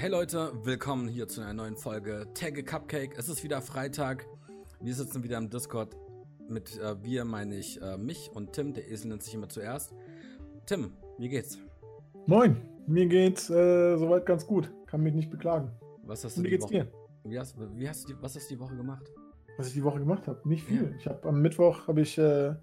[0.00, 3.18] Hey Leute, willkommen hier zu einer neuen Folge Tagge Cupcake.
[3.18, 4.28] Es ist wieder Freitag.
[4.80, 5.96] Wir sitzen wieder im Discord.
[6.48, 8.74] Mit äh, wir meine ich äh, mich und Tim.
[8.74, 9.92] Der Esel nennt sich immer zuerst.
[10.66, 11.58] Tim, wie geht's?
[12.28, 14.72] Moin, mir geht's äh, soweit ganz gut.
[14.86, 15.72] Kann mich nicht beklagen.
[16.04, 16.72] Was hast du Und wie die geht's Woche?
[16.74, 16.92] dir?
[17.24, 19.10] Wie hast, wie hast du die, was hast du die Woche gemacht?
[19.56, 20.48] Was ich die Woche gemacht habe?
[20.48, 20.90] Nicht viel.
[20.92, 20.96] Ja.
[20.96, 22.54] Ich habe am Mittwoch habe ich äh,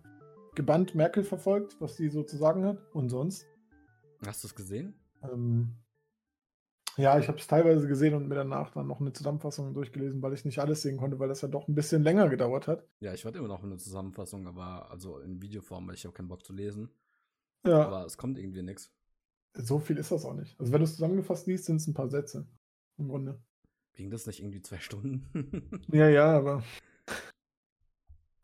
[0.56, 2.78] gebannt Merkel verfolgt, was sie so zu sagen hat.
[2.94, 3.46] Und sonst?
[4.26, 4.96] Hast du es gesehen?
[5.22, 5.76] Ähm,
[6.98, 10.34] ja, ich habe es teilweise gesehen und mir danach dann noch eine Zusammenfassung durchgelesen, weil
[10.34, 12.88] ich nicht alles sehen konnte, weil das ja doch ein bisschen länger gedauert hat.
[13.00, 16.28] Ja, ich warte immer noch eine Zusammenfassung, aber also in Videoform, weil ich habe keinen
[16.30, 16.90] Bock zu lesen.
[17.66, 18.92] Ja, Aber es kommt irgendwie nichts.
[19.54, 20.60] so viel ist das auch nicht.
[20.60, 22.48] Also wenn du es zusammengefasst liest, sind es ein paar Sätze.
[22.98, 23.40] Im Grunde.
[23.94, 25.26] Ging das nicht irgendwie zwei Stunden?
[25.92, 26.64] Ja, ja, aber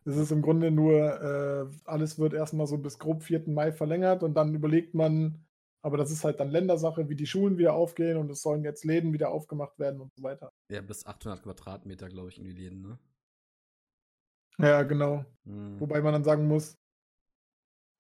[0.06, 3.44] es ist im Grunde nur, äh, alles wird erstmal so bis grob 4.
[3.48, 5.46] Mai verlängert und dann überlegt man,
[5.82, 8.86] aber das ist halt dann Ländersache, wie die Schulen wieder aufgehen und es sollen jetzt
[8.86, 10.52] Läden wieder aufgemacht werden und so weiter.
[10.70, 13.00] ja, bis 800 Quadratmeter, glaube ich, in die Läden, ne?
[14.60, 15.26] Ja, genau.
[15.46, 15.80] Hm.
[15.80, 16.78] Wobei man dann sagen muss,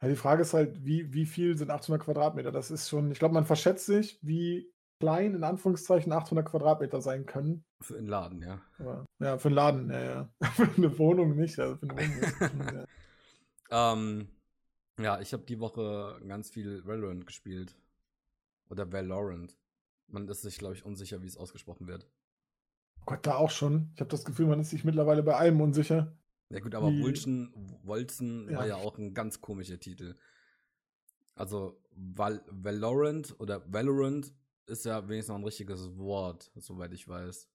[0.01, 2.51] ja, die Frage ist halt, wie, wie viel sind 800 Quadratmeter?
[2.51, 7.25] Das ist schon, ich glaube, man verschätzt sich, wie klein in Anführungszeichen 800 Quadratmeter sein
[7.25, 7.63] können.
[7.81, 8.61] Für den Laden, ja.
[8.77, 10.29] Aber, ja, für einen Laden, ja, ja.
[10.53, 11.57] für eine Wohnung nicht.
[11.59, 12.87] Also für eine Wohnung schon sehr-
[13.71, 14.27] Ähm,
[15.03, 17.75] ja, ich habe die Woche ganz viel Valorant gespielt.
[18.69, 19.57] Oder Valorant.
[20.07, 22.07] Man ist sich, glaube ich, unsicher, wie es ausgesprochen wird.
[22.99, 23.91] Oh Gott, da auch schon.
[23.95, 26.15] Ich habe das Gefühl, man ist sich mittlerweile bei allem unsicher.
[26.49, 28.77] Ja gut, aber Wie- Wulchen, Wolzen war Ja.
[28.77, 30.15] ja auch ein ganz komischer Titel.
[31.35, 34.33] Also Val Valorant oder Valorant
[34.67, 37.49] ist ja wenigstens noch ein richtiges Wort, soweit ich weiß.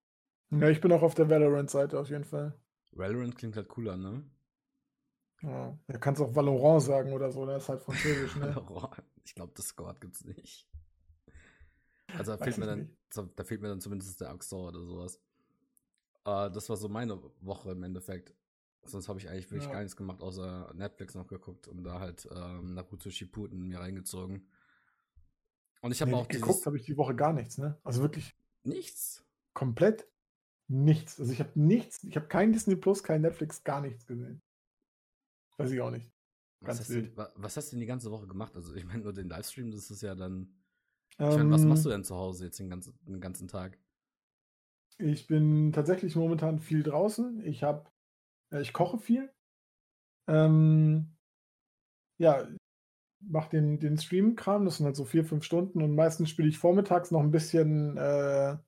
[0.51, 2.59] Ja, ich bin auch auf der Valorant-Seite auf jeden Fall.
[2.93, 4.25] Valorant klingt halt cooler, ne?
[5.43, 8.55] Ja, ja kannst auch Valorant sagen oder so, das ist halt französisch, ne?
[8.57, 9.03] Valorant.
[9.25, 10.69] ich glaube, das Wort gibt's nicht.
[12.17, 13.39] Also da Weiß fehlt, mir dann, nicht.
[13.39, 15.21] da fehlt mir dann zumindest der Accent oder sowas.
[16.25, 18.35] Äh, das war so meine Woche im Endeffekt.
[18.85, 19.73] Sonst habe ich eigentlich wirklich Ja.
[19.73, 24.49] gar nichts gemacht, außer Netflix noch geguckt und da halt ähm, Naruto Shippuden mir reingezogen.
[25.83, 27.79] Und ich habe Nee, auch geguckt habe ich die Woche gar nichts, ne?
[27.83, 29.25] Also wirklich nichts.
[29.55, 30.07] komplett
[30.69, 31.19] nichts.
[31.21, 34.41] Also ich habe nichts, ich habe kein Disney Plus, kein Netflix, gar nichts gesehen.
[35.59, 36.11] Weiß ich auch nicht.
[36.61, 37.17] Was Ganz hast, du, wild.
[37.17, 38.57] wa- was hast du denn die ganze Woche gemacht?
[38.57, 40.55] Also ich meine nur den Livestream, das ist ja dann.
[41.29, 43.79] Ich meine, was Ähm, machst du denn zu Hause jetzt den ganzen, den ganzen Tag?
[44.99, 47.43] Ich bin tatsächlich momentan viel draußen.
[47.47, 47.91] Ich habe,
[48.53, 49.33] äh, ich koche viel.
[50.29, 51.17] Ähm,
[52.19, 52.49] ja,
[53.21, 56.59] mache den, den Stream-Kram, das sind halt so vier, fünf Stunden und meistens spiele ich
[56.59, 58.59] vormittags noch ein bisschen äh,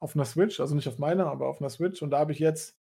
[0.00, 2.02] auf einer Switch, also nicht auf meiner, aber auf einer Switch.
[2.02, 2.77] Und da habe ich jetzt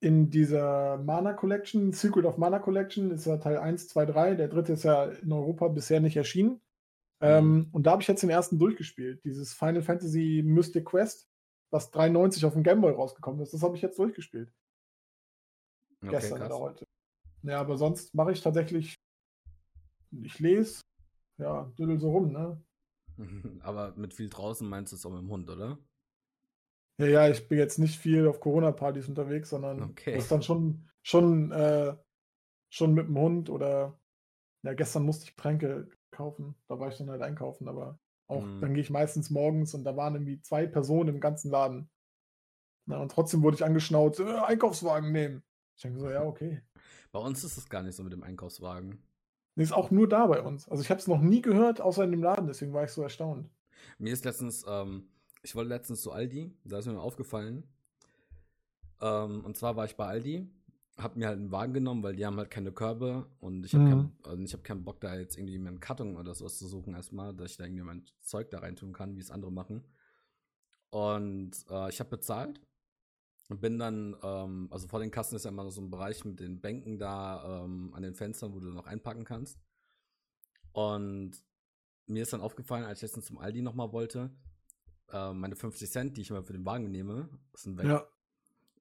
[0.00, 4.34] in dieser Mana Collection, Secret of Mana Collection, ist ja Teil 1, 2, 3.
[4.34, 6.60] Der dritte ist ja in Europa bisher nicht erschienen.
[7.22, 9.22] Ähm, und da habe ich jetzt den ersten durchgespielt.
[9.24, 11.28] Dieses Final Fantasy Mystic Quest,
[11.70, 13.52] was 93 auf dem Gameboy rausgekommen ist.
[13.52, 14.50] Das habe ich jetzt durchgespielt.
[16.02, 16.50] Okay, gestern krass.
[16.50, 16.86] oder heute.
[17.42, 18.94] Ja, aber sonst mache ich tatsächlich,
[20.22, 20.80] ich lese,
[21.38, 22.62] ja, düdel so rum, ne?
[23.62, 25.78] Aber mit viel draußen meinst du es auch mit dem Hund, oder?
[27.00, 30.14] Ja, ja, ich bin jetzt nicht viel auf Corona-Partys unterwegs, sondern Okay.
[30.14, 31.96] das ist dann schon, schon, äh,
[32.70, 33.98] schon mit dem Hund oder
[34.62, 36.54] ja, gestern musste ich Tränke kaufen.
[36.68, 38.60] Da war ich dann halt einkaufen, aber auch Mhm.
[38.60, 41.90] dann gehe ich meistens morgens und da waren irgendwie zwei Personen im ganzen Laden.
[42.86, 45.42] Na, und trotzdem wurde ich angeschnauzt, äh, Einkaufswagen nehmen.
[45.76, 46.62] Ich denke so, ja, okay.
[47.12, 49.02] Bei uns ist es gar nicht so mit dem Einkaufswagen.
[49.54, 50.68] Nee, ist auch nur da bei uns.
[50.68, 53.02] Also ich habe es noch nie gehört, außer in dem Laden, deswegen war ich so
[53.02, 53.48] erstaunt.
[53.98, 55.08] Mir ist letztens, ähm,
[55.42, 57.64] ich wollte letztens zu Aldi, da ist mir aufgefallen.
[59.00, 60.50] Ähm, und zwar war ich bei Aldi,
[60.96, 63.84] hab mir halt einen Wagen genommen, weil die haben halt keine Körbe und ich habe
[63.84, 63.88] Mhm.
[63.88, 66.94] keinen also ich hab keinen Bock, da jetzt irgendwie meinen Karton oder sowas zu suchen
[66.94, 69.84] erstmal, dass ich da irgendwie mein Zeug da reintun kann, wie es andere machen.
[70.90, 72.60] Und äh, ich habe bezahlt
[73.48, 76.40] und bin dann, ähm, also vor den Kassen ist ja immer so ein Bereich mit
[76.40, 79.58] den Bänken da ähm, an den Fenstern, wo du noch einpacken kannst.
[80.72, 81.32] Und
[82.06, 84.30] mir ist dann aufgefallen, als ich letztens zum Aldi nochmal wollte,
[85.12, 87.86] äh, meine 50 Cent, die ich immer für den Wagen nehme, sind weg.
[87.86, 88.06] Ja.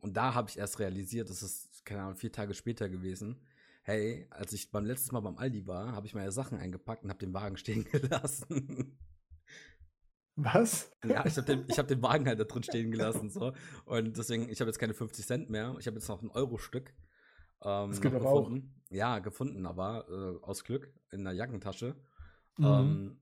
[0.01, 3.41] Und da habe ich erst realisiert, das ist, keine Ahnung, vier Tage später gewesen.
[3.83, 7.09] Hey, als ich beim letzten Mal beim Aldi war, habe ich meine Sachen eingepackt und
[7.09, 8.97] habe den Wagen stehen gelassen.
[10.35, 10.89] Was?
[11.03, 13.29] ja, ich habe den, ich hab den Wagen halt da drin stehen gelassen.
[13.29, 13.51] So.
[13.85, 15.75] Und deswegen, ich habe jetzt keine 50 Cent mehr.
[15.79, 16.93] Ich habe jetzt noch ein Euro-Stück.
[17.61, 18.45] Ähm, Das noch aber auch.
[18.45, 18.73] gefunden.
[18.89, 21.95] Ja, gefunden, aber äh, aus Glück in der Jackentasche.
[22.57, 22.65] Mhm.
[22.65, 23.19] Ähm,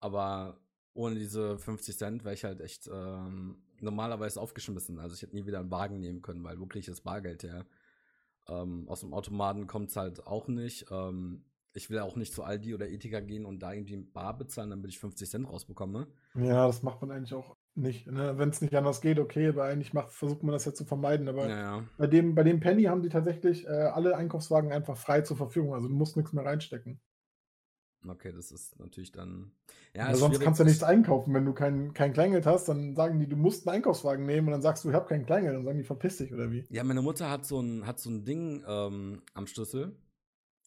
[0.00, 0.60] aber
[1.00, 4.98] ohne diese 50 Cent wäre ich halt echt ähm, normalerweise aufgeschmissen.
[4.98, 7.64] Also ich hätte nie wieder einen Wagen nehmen können, weil wirklich das Bargeld her.
[8.48, 10.86] Ähm, aus dem Automaten kommt es halt auch nicht.
[10.90, 14.70] Ähm, ich will auch nicht zu Aldi oder Ethika gehen und da irgendwie Bar bezahlen,
[14.70, 16.06] damit ich 50 Cent rausbekomme.
[16.34, 18.06] Ja, das macht man eigentlich auch nicht.
[18.06, 18.36] Ne?
[18.36, 21.28] Wenn es nicht anders geht, okay, aber eigentlich macht, versucht man das ja zu vermeiden.
[21.28, 21.84] Aber Naja.
[21.96, 25.72] bei, dem, bei dem Penny haben die tatsächlich äh, alle Einkaufswagen einfach frei zur Verfügung.
[25.74, 27.00] Also du musst nichts mehr reinstecken.
[28.08, 29.52] Okay, das ist natürlich dann.
[29.94, 31.34] Ja, ist sonst kannst du ja nichts einkaufen.
[31.34, 34.52] Wenn du kein, kein Kleingeld hast, dann sagen die, du musst einen Einkaufswagen nehmen und
[34.52, 35.54] dann sagst du, ich habe kein Kleingeld.
[35.54, 36.64] Dann sagen die, verpiss dich oder wie?
[36.70, 39.94] Ja, meine Mutter hat so ein, hat so ein Ding ähm, am Schlüssel.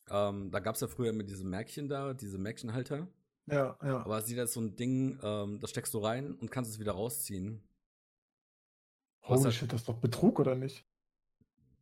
[0.10, 3.08] Ähm, da gab es ja früher immer diese Märkchen da, diese Märkchenhalter.
[3.48, 3.98] Ja, ja.
[4.06, 6.92] Aber sie hat so ein Ding, ähm, das steckst du rein und kannst es wieder
[6.92, 7.64] rausziehen.
[9.24, 10.86] Holy hat- shit, das ist doch Betrug, oder nicht?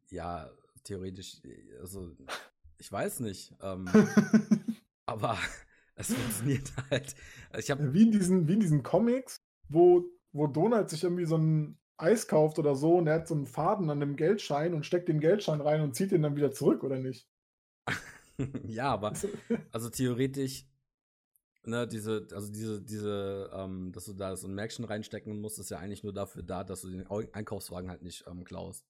[0.09, 0.50] Ja,
[0.83, 1.42] theoretisch,
[1.80, 2.15] also
[2.77, 3.54] ich weiß nicht.
[3.62, 3.88] Ähm,
[5.11, 5.37] aber
[5.95, 7.15] es funktioniert halt.
[7.57, 11.37] Ich habe wie, in diesen, wie in diesen Comics, wo, wo Donald sich irgendwie so
[11.37, 14.85] ein Eis kauft oder so und er hat so einen Faden an dem Geldschein und
[14.85, 17.27] steckt den Geldschein rein und zieht den dann wieder zurück, oder nicht?
[18.67, 19.13] ja, aber
[19.71, 20.65] also theoretisch,
[21.65, 25.71] ne, diese, also diese, diese, ähm, dass du da so ein Märkchen reinstecken musst, ist
[25.71, 28.85] ja eigentlich nur dafür da, dass du den Au- Einkaufswagen halt nicht ähm, klaust.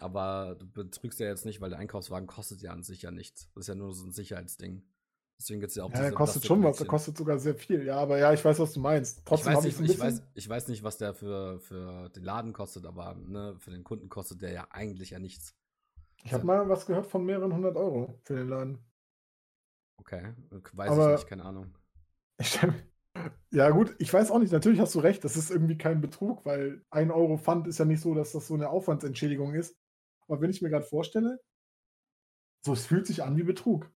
[0.00, 3.50] Aber du betrügst ja jetzt nicht, weil der Einkaufswagen kostet ja an sich ja nichts.
[3.54, 4.84] Das ist ja nur so ein Sicherheitsding.
[5.38, 7.54] Deswegen gibt es ja auch Ja, der diese kostet schon was, der kostet sogar sehr
[7.54, 7.84] viel.
[7.84, 9.18] Ja, aber ja, ich weiß, was du meinst.
[9.18, 12.08] Ich Trotzdem weiß, habe nicht, ich ich, weiß, ich weiß nicht, was der für, für
[12.10, 15.54] den Laden kostet, aber ne, für den Kunden kostet der ja eigentlich ja nichts.
[16.22, 18.78] Ich habe mal was gehört von mehreren hundert Euro für den Laden.
[19.98, 20.32] Okay,
[20.72, 21.74] weiß Aber- ich nicht, keine Ahnung.
[22.40, 22.58] Ich
[23.52, 24.52] ja, gut, ich weiß auch nicht.
[24.52, 27.84] Natürlich hast du recht, das ist irgendwie kein Betrug, weil ein Euro Pfand ist ja
[27.84, 29.76] nicht so, dass das so eine Aufwandsentschädigung ist.
[30.26, 31.40] Aber wenn ich mir gerade vorstelle,
[32.64, 33.88] so, es fühlt sich an wie Betrug.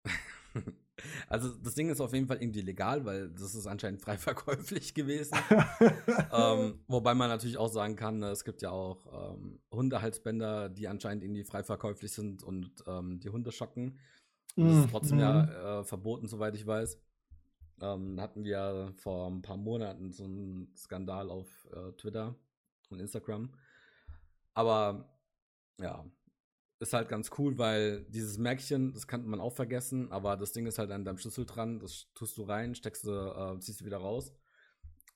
[1.28, 4.94] Also das Ding ist auf jeden Fall irgendwie legal, weil das ist anscheinend frei verkäuflich
[4.94, 5.38] gewesen.
[6.34, 10.88] ähm, wobei man natürlich auch sagen kann, ne, es gibt ja auch ähm, Hundehalsbänder, die
[10.88, 14.00] anscheinend irgendwie frei verkäuflich sind und ähm, die Hunde schocken.
[14.56, 15.22] Und das ist trotzdem Mhm.
[15.22, 17.00] ja äh, verboten, soweit ich weiß.
[17.80, 22.36] Ähm, hatten wir vor ein paar Monaten so einen Skandal auf äh, Twitter
[22.90, 23.54] und Instagram.
[24.56, 25.14] Aber
[25.80, 26.04] ja,
[26.80, 30.66] ist halt ganz cool, weil dieses Märkchen, das kann man auch vergessen, aber das Ding
[30.68, 33.86] ist halt an deinem Schlüssel dran, das tust du rein, steckst du, äh, ziehst du
[33.86, 34.32] wieder raus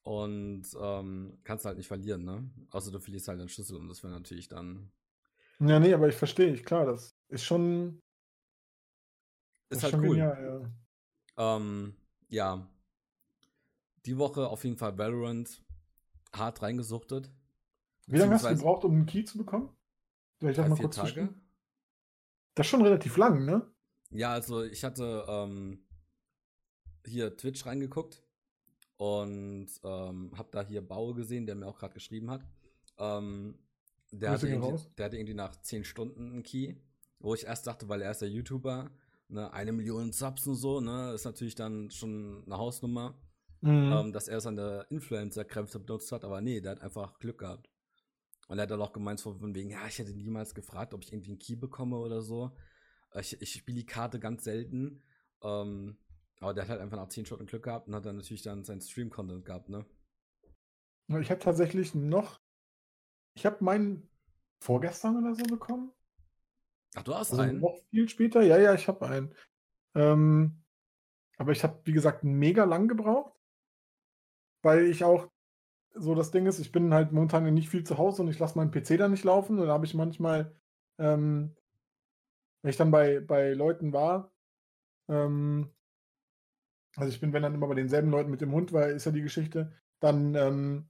[0.04, 2.50] und ähm, kannst halt nicht verlieren, ne?
[2.72, 4.92] Außer du verlierst halt deinen Schlüssel und das wäre natürlich dann,
[5.60, 8.00] Ja, nee, aber ich verstehe, ich, klar, das ist schon,
[9.70, 10.10] das ist halt schon cool.
[10.16, 10.72] genial,
[11.38, 11.56] ja.
[11.56, 11.96] Ähm,
[12.30, 12.68] ja.
[14.06, 15.64] Die Woche auf jeden Fall Valorant
[16.34, 17.30] hart reingesuchtet.
[18.08, 19.70] Wie lange hast du gebraucht, um einen Key zu bekommen?
[20.40, 21.30] Das Drei, mal vier kurz Tage.
[22.56, 23.66] Das ist schon relativ lang, ne?
[24.12, 25.86] Ja, also ich hatte ähm,
[27.06, 28.22] hier Twitch reingeguckt
[28.98, 32.46] und ähm, hab da hier Bau gesehen, der mir auch gerade geschrieben hat.
[32.98, 33.58] Ähm,
[34.12, 34.48] der, hatte
[34.98, 36.76] der hatte irgendwie nach 10 Stunden einen Key,
[37.20, 38.92] wo ich erst dachte, weil er ist ja YouTuber,
[39.30, 43.16] ne, eine Million Subs und so, ne, ist natürlich dann schon eine Hausnummer,
[43.64, 43.92] Mhm.
[43.94, 47.70] ähm, dass er seine Influencer-Kräfte benutzt hat, aber nee, der hat einfach Glück gehabt.
[48.52, 51.14] Und er hat dann auch gemeint, von wegen, ja, ich hätte niemals gefragt, ob ich
[51.14, 52.52] irgendwie einen Key bekomme oder so.
[53.16, 55.02] Ich, ich spiele die Karte ganz selten.
[55.42, 55.96] Ähm,
[56.42, 58.66] aber der hat halt einfach nach 10 Stunden Glück gehabt und hat dann natürlich dann
[58.66, 59.86] seinen Stream-Content gehabt, ne?
[61.22, 62.42] Ich habe tatsächlich noch,
[63.36, 64.10] ich habe meinen
[64.60, 65.94] vorgestern oder so bekommen.
[66.96, 67.62] Ach, du hast Also einen?
[67.62, 68.42] noch viel später.
[68.42, 69.34] Ja, ja, ich habe einen.
[69.96, 70.62] Ähm,
[71.38, 73.34] aber ich habe, wie gesagt, mega lang gebraucht,
[74.62, 75.32] weil ich auch
[75.94, 78.58] so das Ding ist, ich bin halt momentan nicht viel zu Hause und ich lasse
[78.58, 79.60] meinen PC da nicht laufen.
[79.60, 80.56] Und da habe ich manchmal,
[80.98, 81.56] ähm,
[82.62, 84.32] wenn ich dann bei, bei Leuten war,
[85.10, 85.72] ähm,
[86.96, 89.12] also ich bin, wenn dann immer bei denselben Leuten mit dem Hund, weil ist ja
[89.12, 90.90] die Geschichte, dann ähm,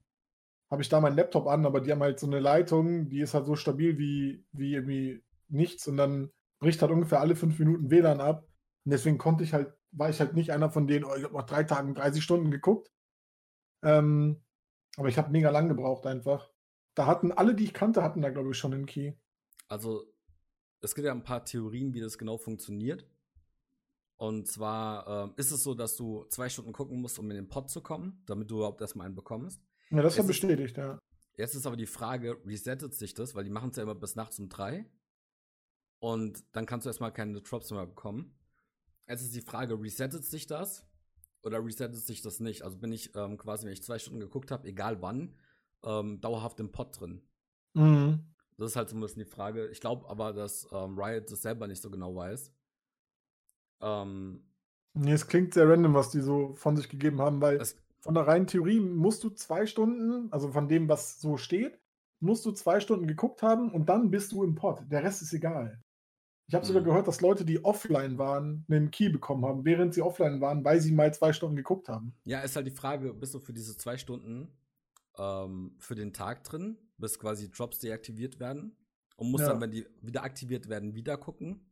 [0.69, 3.33] habe ich da meinen Laptop an, aber die haben halt so eine Leitung, die ist
[3.33, 7.91] halt so stabil wie, wie irgendwie nichts und dann bricht halt ungefähr alle fünf Minuten
[7.91, 8.47] WLAN ab.
[8.85, 11.33] Und deswegen konnte ich halt, war ich halt nicht einer von denen, oh, ich habe
[11.35, 12.91] nach drei Tagen 30 Stunden geguckt.
[13.83, 14.41] Ähm,
[14.97, 16.49] aber ich habe mega lang gebraucht einfach.
[16.95, 19.13] Da hatten alle, die ich kannte, hatten da, glaube ich, schon einen Key.
[19.67, 20.05] Also,
[20.81, 23.05] es gibt ja ein paar Theorien, wie das genau funktioniert.
[24.17, 27.47] Und zwar ähm, ist es so, dass du zwei Stunden gucken musst, um in den
[27.47, 29.61] Pod zu kommen, damit du überhaupt erstmal einen bekommst.
[29.89, 30.99] Ja, das ist ja bestätigt, ja.
[31.37, 34.15] Jetzt ist aber die Frage, resettet sich das, weil die machen es ja immer bis
[34.15, 34.85] nachts um drei.
[35.99, 38.35] Und dann kannst du erstmal keine Drops mehr bekommen.
[39.07, 40.85] Jetzt ist die Frage, resettet sich das
[41.43, 42.63] oder resettet sich das nicht?
[42.63, 45.35] Also bin ich ähm, quasi, wenn ich zwei Stunden geguckt habe, egal wann,
[45.83, 47.21] ähm, dauerhaft im Pod drin.
[47.73, 48.25] Mhm.
[48.57, 49.67] Das ist halt so ein bisschen die Frage.
[49.69, 52.51] Ich glaube aber, dass ähm, Riot das selber nicht so genau weiß.
[53.81, 54.43] Ähm,
[54.93, 57.63] Nee, es klingt sehr random, was die so von sich gegeben haben, weil
[58.01, 61.79] von der reinen Theorie musst du zwei Stunden, also von dem, was so steht,
[62.19, 64.81] musst du zwei Stunden geguckt haben und dann bist du im Pod.
[64.89, 65.81] Der Rest ist egal.
[66.51, 66.85] Ich habe sogar Mhm.
[66.85, 70.81] gehört, dass Leute, die offline waren, einen Key bekommen haben, während sie offline waren, weil
[70.81, 72.13] sie mal zwei Stunden geguckt haben.
[72.25, 74.51] Ja, ist halt die Frage, bist du für diese zwei Stunden
[75.17, 78.75] ähm, für den Tag drin, bis quasi Drops deaktiviert werden
[79.15, 79.53] und musst Ja.
[79.53, 81.71] dann, wenn die wieder aktiviert werden, wieder gucken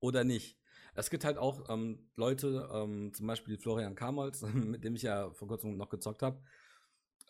[0.00, 0.58] oder nicht.
[0.94, 5.30] Es gibt halt auch ähm, Leute, ähm, zum Beispiel Florian Kamolz, mit dem ich ja
[5.30, 6.42] vor kurzem noch gezockt habe.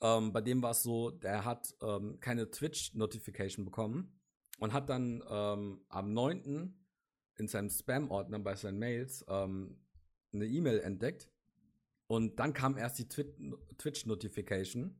[0.00, 4.17] Ähm, bei dem war es so, der hat ähm, keine Twitch-Notification bekommen
[4.58, 6.74] und hat dann ähm, am 9.
[7.36, 9.78] in seinem Spam-Ordner bei seinen Mails ähm,
[10.32, 11.30] eine E-Mail entdeckt
[12.06, 13.34] und dann kam erst die Twi-
[13.78, 14.98] Twitch-Notification.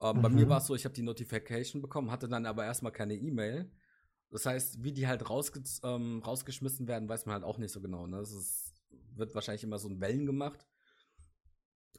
[0.00, 0.50] Ähm, Bei mir Mhm.
[0.50, 3.70] war es so, ich habe die Notification bekommen, hatte dann aber erstmal keine E-Mail.
[4.30, 7.80] Das heißt, wie die halt rausge ähm, rausgeschmissen werden, weiß man halt auch nicht so
[7.80, 8.06] genau.
[8.06, 8.18] Ne?
[8.18, 8.74] Das ist,
[9.16, 10.66] wird wahrscheinlich immer so in Wellen gemacht.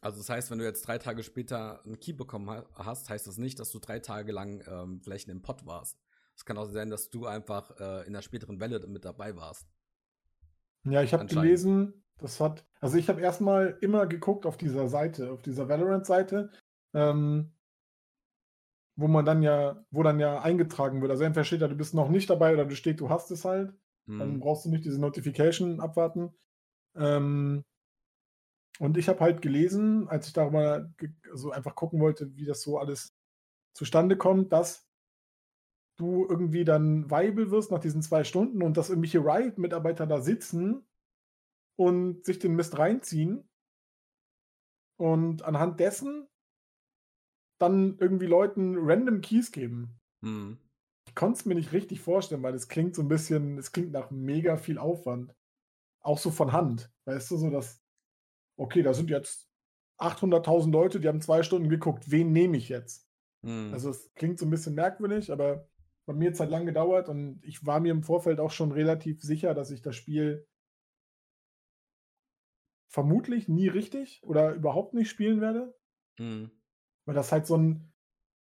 [0.02, 3.28] Also das heißt, wenn du jetzt drei Tage später einen Key bekommen ha hast, heißt
[3.28, 5.98] das nicht, dass du drei Tage lang ähm, vielleicht in dem Pod warst.
[6.40, 9.68] Es kann auch sein, dass du einfach äh, in der späteren Welle mit dabei warst.
[10.86, 15.34] Ja, ich habe gelesen, das hat, also ich habe erstmal immer geguckt auf dieser Seite,
[15.34, 16.50] auf dieser Valorant-Seite,
[16.94, 17.52] ähm,
[18.96, 21.12] wo man dann ja, wo dann ja eingetragen wird.
[21.12, 23.44] Also entweder steht da, du bist noch nicht dabei oder du steht, du hast es
[23.44, 23.74] halt.
[24.08, 24.40] Dann Hm.
[24.40, 26.32] brauchst du nicht diese Notification abwarten.
[26.96, 27.66] Ähm,
[28.80, 30.90] und ich habe halt gelesen, als ich darüber
[31.34, 33.10] so einfach gucken wollte, wie das so alles
[33.74, 34.89] zustande kommt, dass
[36.00, 40.88] du irgendwie dann viable wirst nach diesen zwei Stunden und dass irgendwelche Riot-Mitarbeiter da sitzen
[41.78, 43.48] und sich den Mist reinziehen
[44.98, 46.28] und anhand dessen
[47.60, 50.00] dann irgendwie Leuten random Keys geben.
[50.24, 50.58] Hm.
[51.08, 53.92] Ich konnte es mir nicht richtig vorstellen, weil es klingt so ein bisschen, es klingt
[53.92, 55.36] nach mega viel Aufwand.
[56.02, 56.94] Auch so von Hand.
[57.06, 57.84] Weißt du, so dass,
[58.58, 59.50] okay, da sind jetzt
[60.00, 63.10] 800.000 Leute, die haben zwei Stunden geguckt, wen nehme ich jetzt?
[63.46, 63.74] Hm.
[63.74, 65.69] Also es klingt so ein bisschen merkwürdig, aber
[66.10, 68.72] bei mir hat es halt lang gedauert und ich war mir im Vorfeld auch schon
[68.72, 70.48] relativ sicher, dass ich das Spiel
[72.92, 75.78] vermutlich nie richtig oder überhaupt nicht spielen werde.
[76.18, 76.50] Hm.
[77.06, 77.94] Weil das halt so ein,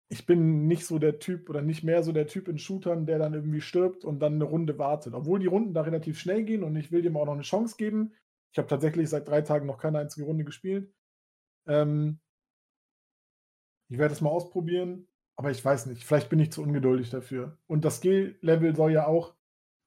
[0.09, 3.21] ich bin nicht so der Typ oder nicht mehr so der Typ in Shootern, der
[3.21, 5.15] dann irgendwie stirbt und dann eine Runde wartet.
[5.15, 7.77] Obwohl die Runden da relativ schnell gehen und ich will dem auch noch eine Chance
[7.79, 8.17] geben.
[8.51, 10.93] Ich habe tatsächlich seit drei Tagen noch keine einzige Runde gespielt.
[11.69, 12.19] Ähm,
[13.89, 16.05] ich werde es mal ausprobieren, aber ich weiß nicht.
[16.05, 17.59] Vielleicht bin ich zu ungeduldig dafür.
[17.67, 19.35] Und das Skill-Level soll ja auch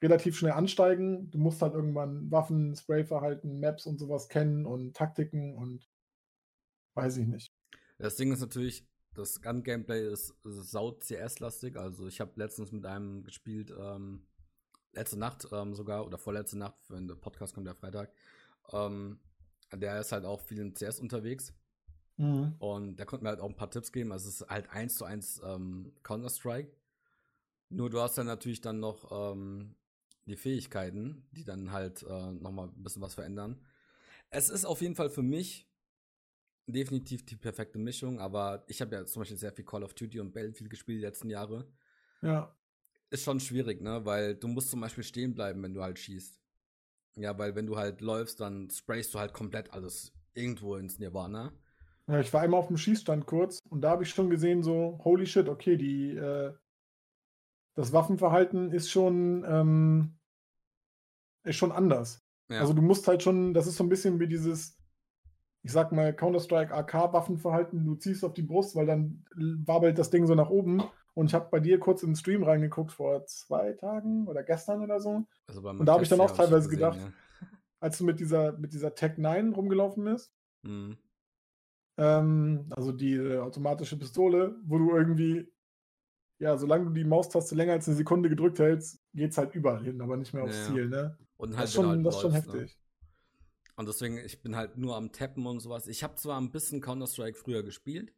[0.02, 1.32] relativ schnell ansteigen.
[1.32, 5.90] Du musst halt irgendwann Waffen, Sprayverhalten, Maps und sowas kennen und Taktiken und
[6.96, 7.54] weiß ich nicht.
[7.98, 11.78] Das Ding ist natürlich, das Gun-Gameplay ist, ist sau CS-lastig.
[11.78, 14.28] Also ich habe letztens mit einem gespielt, ähm,
[14.94, 18.12] letzte Nacht ähm, sogar, oder vorletzte Nacht, wenn der Podcast kommt, der Freitag.
[18.72, 19.20] Ähm,
[19.74, 21.54] der ist halt auch viel im CS unterwegs.
[22.18, 22.56] Mhm.
[22.60, 24.12] Und der konnte mir halt auch ein paar Tipps geben.
[24.12, 26.72] Also es ist halt eins zu eins ähm, Counter-Strike.
[27.70, 29.76] Nur du hast dann natürlich dann noch ähm,
[30.26, 33.60] die Fähigkeiten, die dann halt äh, nochmal ein bisschen was verändern.
[34.30, 35.70] Es ist auf jeden Fall für mich
[36.66, 40.20] definitiv die perfekte Mischung, aber ich habe ja zum Beispiel sehr viel Call of Duty
[40.20, 41.66] und Battlefield gespielt die letzten Jahre.
[42.22, 42.54] Ja.
[43.10, 44.04] Ist schon schwierig, ne?
[44.04, 46.42] Weil du musst zum Beispiel stehen bleiben, wenn du halt schießt.
[47.16, 51.54] Ja, weil wenn du halt läufst, dann sprayst du halt komplett alles irgendwo ins Nirvana.
[52.08, 55.00] Ja, ich war einmal auf dem Schießstand kurz und da habe ich schon gesehen, so,
[55.04, 56.54] holy shit, okay, die, äh,
[57.76, 60.18] das Waffenverhalten ist schon, ähm,
[61.44, 62.24] ist schon anders.
[62.50, 62.62] Ja.
[62.62, 64.78] Also du musst halt schon, das ist so ein bisschen wie dieses,
[65.64, 69.26] ich sag mal, Counter-Strike AK-Waffenverhalten, du ziehst auf die Brust, weil dann
[69.66, 70.82] wabelt das Ding so nach oben.
[71.14, 74.84] Und ich habe bei dir kurz in den Stream reingeguckt vor zwei Tagen oder gestern
[74.84, 77.00] oder so, Also Und da hab ich dann auch teilweise schon gedacht,
[77.80, 80.32] als du mit dieser, mit dieser Tech 9 rumgelaufen bist.
[80.64, 80.70] Ja.
[80.70, 80.98] Mhm.
[81.98, 85.52] Ähm, also die äh, automatische Pistole, wo du irgendwie,
[86.40, 90.02] ja, solange du die Maustaste länger als eine Sekunde gedrückt hältst, geht's halt überall hin,
[90.02, 90.64] aber nicht mehr aufs Ja.
[90.64, 91.18] Ziel, ne?
[91.38, 92.70] Und Das halt, ist du schon, halt das ist schon ne?
[92.72, 92.78] heftig.
[93.76, 95.88] Und deswegen, ich bin halt nur am Tappen und sowas.
[95.88, 98.14] Ich habe zwar ein bisschen Counter-Strike früher gespielt,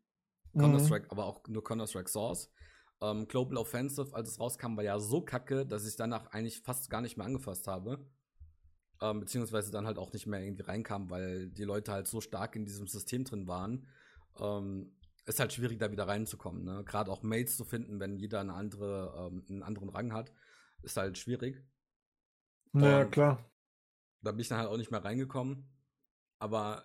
[0.53, 0.99] Mhm.
[0.99, 2.51] Counter-Strike, aber auch nur Counter-Strike Source.
[3.01, 6.89] Ähm, Global Offensive, als es rauskam, war ja so kacke, dass ich danach eigentlich fast
[6.89, 8.05] gar nicht mehr angefasst habe.
[9.01, 12.55] Ähm, beziehungsweise dann halt auch nicht mehr irgendwie reinkam, weil die Leute halt so stark
[12.55, 13.87] in diesem System drin waren.
[14.37, 14.91] Ähm,
[15.25, 16.63] ist halt schwierig, da wieder reinzukommen.
[16.65, 16.83] Ne?
[16.85, 20.33] Gerade auch Mates zu finden, wenn jeder eine andere, ähm, einen anderen Rang hat,
[20.81, 21.63] ist halt schwierig.
[22.73, 23.45] Ja, Und- klar.
[24.21, 25.65] Da bin ich dann halt auch nicht mehr reingekommen.
[26.39, 26.83] Aber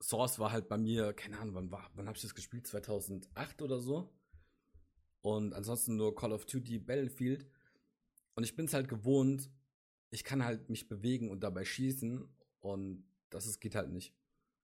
[0.00, 2.66] Source war halt bei mir, keine Ahnung, wann war, wann habe ich das gespielt?
[2.66, 4.16] 2008 oder so.
[5.20, 7.46] Und ansonsten nur Call of Duty, Battlefield.
[8.34, 9.50] Und ich bin es halt gewohnt,
[10.10, 12.28] ich kann halt mich bewegen und dabei schießen.
[12.60, 14.14] Und das ist, geht halt nicht.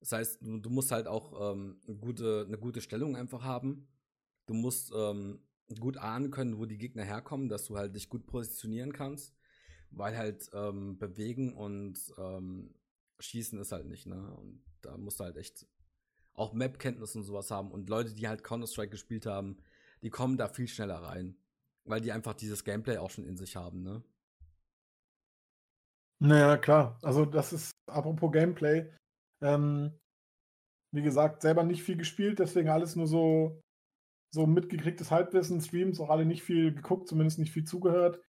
[0.00, 3.88] Das heißt, du, du musst halt auch ähm, eine, gute, eine gute Stellung einfach haben.
[4.46, 5.40] Du musst ähm,
[5.80, 9.34] gut ahnen können, wo die Gegner herkommen, dass du halt dich gut positionieren kannst.
[9.90, 12.74] weil halt ähm, bewegen und ähm,
[13.20, 14.34] schießen ist halt nicht, ne?
[14.34, 15.66] Und da musst du halt echt
[16.34, 17.70] auch Map-Kenntnis und sowas haben.
[17.72, 19.58] Und Leute, die halt Counter-Strike gespielt haben,
[20.02, 21.36] die kommen da viel schneller rein.
[21.84, 24.02] Weil die einfach dieses Gameplay auch schon in sich haben, ne?
[26.18, 26.98] Naja, klar.
[27.02, 28.90] Also das ist, apropos Gameplay,
[29.42, 29.98] ähm,
[30.94, 33.60] wie gesagt, selber nicht viel gespielt, deswegen alles nur so,
[34.34, 38.20] so mitgekriegtes Halbwissen, Streams, auch alle nicht viel geguckt, zumindest nicht viel zugehört.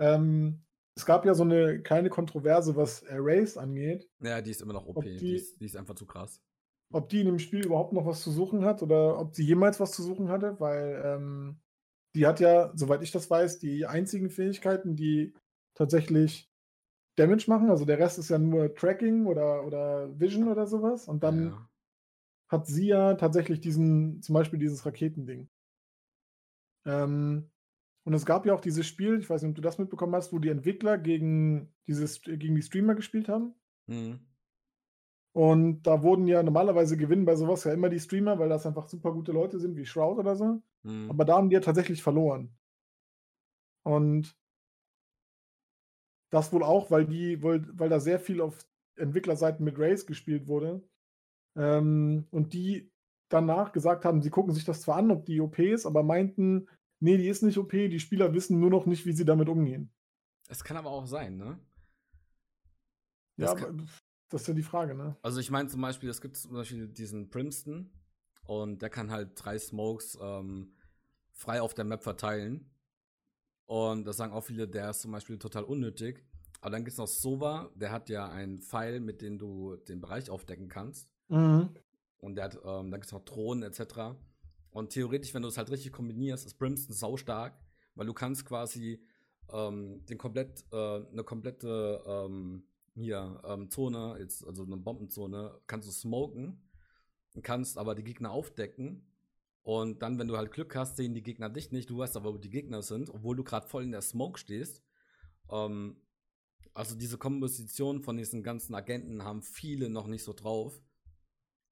[0.00, 0.64] Ähm,
[0.96, 4.08] es gab ja so eine kleine Kontroverse, was Erased angeht.
[4.22, 5.02] Ja, die ist immer noch OP.
[5.02, 6.40] Die, die, ist, die ist einfach zu krass.
[6.92, 9.80] Ob die in dem Spiel überhaupt noch was zu suchen hat oder ob sie jemals
[9.80, 11.60] was zu suchen hatte, weil ähm,
[12.14, 15.34] die hat ja, soweit ich das weiß, die einzigen Fähigkeiten, die
[15.76, 16.48] tatsächlich
[17.16, 17.70] Damage machen.
[17.70, 21.08] Also der Rest ist ja nur Tracking oder, oder Vision oder sowas.
[21.08, 21.68] Und dann ja.
[22.48, 25.48] hat sie ja tatsächlich diesen, zum Beispiel dieses Raketending.
[26.86, 27.50] Ähm,
[28.04, 30.32] und es gab ja auch dieses Spiel, ich weiß nicht, ob du das mitbekommen hast,
[30.32, 33.54] wo die Entwickler gegen, dieses, gegen die Streamer gespielt haben.
[33.86, 34.20] Mhm.
[35.32, 38.86] Und da wurden ja normalerweise gewinnen bei sowas ja immer die Streamer, weil das einfach
[38.86, 40.62] super gute Leute sind, wie Shroud oder so.
[40.82, 41.10] Mhm.
[41.10, 42.56] Aber da haben die ja tatsächlich verloren.
[43.82, 44.36] Und
[46.34, 50.48] das wohl auch, weil die, weil, weil da sehr viel auf Entwicklerseiten mit Race gespielt
[50.48, 50.82] wurde.
[51.56, 52.90] Ähm, und die
[53.28, 56.68] danach gesagt haben, sie gucken sich das zwar an, ob die OP ist, aber meinten,
[57.00, 59.92] nee, die ist nicht OP, die Spieler wissen nur noch nicht, wie sie damit umgehen.
[60.48, 61.58] Es kann aber auch sein, ne?
[63.36, 63.88] Das ja, kann,
[64.28, 65.16] das ist ja die Frage, ne?
[65.22, 67.90] Also ich meine zum Beispiel, es gibt zum Beispiel diesen Primston
[68.46, 70.74] und der kann halt drei Smokes ähm,
[71.32, 72.73] frei auf der Map verteilen.
[73.66, 76.24] Und das sagen auch viele, der ist zum Beispiel total unnötig.
[76.60, 80.00] Aber dann gibt es noch Sova, der hat ja einen Pfeil, mit dem du den
[80.00, 81.08] Bereich aufdecken kannst.
[81.28, 81.70] Mhm.
[82.18, 84.16] Und der hat, ähm, dann gibt es noch Drohnen etc.
[84.70, 87.58] Und theoretisch, wenn du es halt richtig kombinierst, ist Brimston sau stark,
[87.94, 89.00] weil du kannst quasi
[89.52, 95.88] ähm, den komplett, äh, eine komplette ähm, hier ähm, Zone, jetzt, also eine Bombenzone, kannst
[95.88, 96.62] du smoken,
[97.42, 99.06] kannst aber die Gegner aufdecken.
[99.64, 102.34] Und dann, wenn du halt Glück hast, sehen die Gegner dich nicht, du weißt aber,
[102.34, 104.82] wo die Gegner sind, obwohl du gerade voll in der Smoke stehst.
[105.50, 105.96] Ähm,
[106.74, 110.82] also diese Komposition von diesen ganzen Agenten haben viele noch nicht so drauf.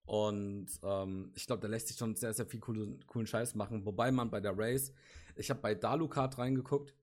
[0.06, 3.84] Und ähm, ich glaube, da lässt sich schon sehr, sehr viel coolen, coolen Scheiß machen.
[3.84, 4.92] Wobei man bei der Race,
[5.36, 6.94] ich habe bei Dalucard reingeguckt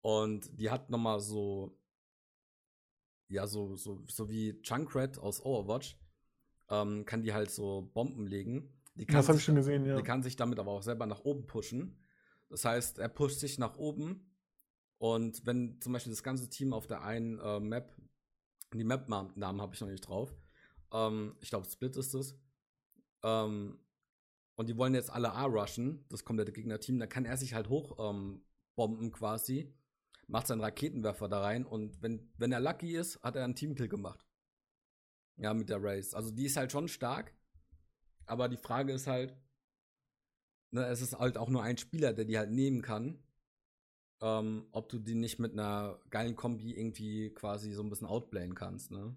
[0.00, 1.78] und die hat nochmal so,
[3.28, 5.96] ja, so, so, so wie Junkrat aus Overwatch,
[6.68, 8.72] ähm, kann die halt so Bomben legen.
[8.94, 9.96] Das habe ich schon gesehen, ja.
[9.96, 12.04] Die kann sich damit aber auch selber nach oben pushen.
[12.48, 14.30] Das heißt, er pusht sich nach oben
[14.98, 17.96] und wenn zum Beispiel das ganze Team auf der einen äh, Map,
[18.74, 20.36] die Map-Namen habe ich noch nicht drauf,
[20.92, 22.38] ähm, ich glaube, Split ist es.
[23.22, 23.78] Ähm,
[24.56, 26.98] und die wollen jetzt alle A rushen, das komplette Gegnerteam.
[26.98, 29.74] Dann kann er sich halt hochbomben ähm, quasi,
[30.26, 33.88] macht seinen Raketenwerfer da rein und wenn, wenn er lucky ist, hat er einen Teamkill
[33.88, 34.26] gemacht.
[35.36, 36.12] Ja, mit der Race.
[36.12, 37.34] Also die ist halt schon stark.
[38.30, 39.34] Aber die Frage ist halt,
[40.70, 43.18] ne, es ist halt auch nur ein Spieler, der die halt nehmen kann.
[44.22, 48.54] Ähm, ob du die nicht mit einer geilen Kombi irgendwie quasi so ein bisschen outplayen
[48.54, 49.16] kannst, ne?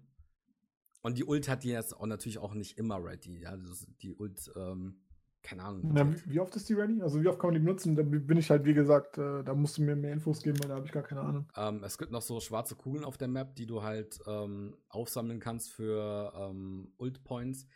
[1.02, 3.40] Und die Ult hat die jetzt auch natürlich auch nicht immer ready.
[3.42, 5.02] Ja, also die Ult, ähm,
[5.42, 5.90] keine Ahnung.
[5.92, 7.02] Na, wie oft ist die ready?
[7.02, 7.94] Also wie oft kann man die benutzen?
[7.94, 10.70] Da bin ich halt, wie gesagt, äh, da musst du mir mehr Infos geben, weil
[10.70, 11.46] da habe ich gar keine Ahnung.
[11.54, 15.40] Ähm, es gibt noch so schwarze Kugeln auf der Map, die du halt ähm, aufsammeln
[15.40, 17.66] kannst für ähm, Ult-Points.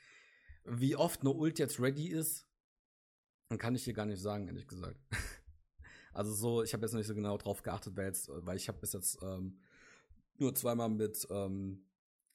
[0.71, 2.47] Wie oft eine Ult jetzt ready ist,
[3.57, 5.01] kann ich dir gar nicht sagen, ehrlich gesagt.
[6.13, 8.69] also so, ich habe jetzt noch nicht so genau drauf geachtet, weil, jetzt, weil ich
[8.69, 9.59] habe bis jetzt ähm,
[10.37, 11.87] nur zweimal mit ähm,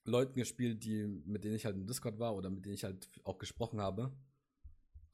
[0.05, 3.09] Leuten gespielt, die, mit denen ich halt im Discord war oder mit denen ich halt
[3.23, 4.11] auch gesprochen habe.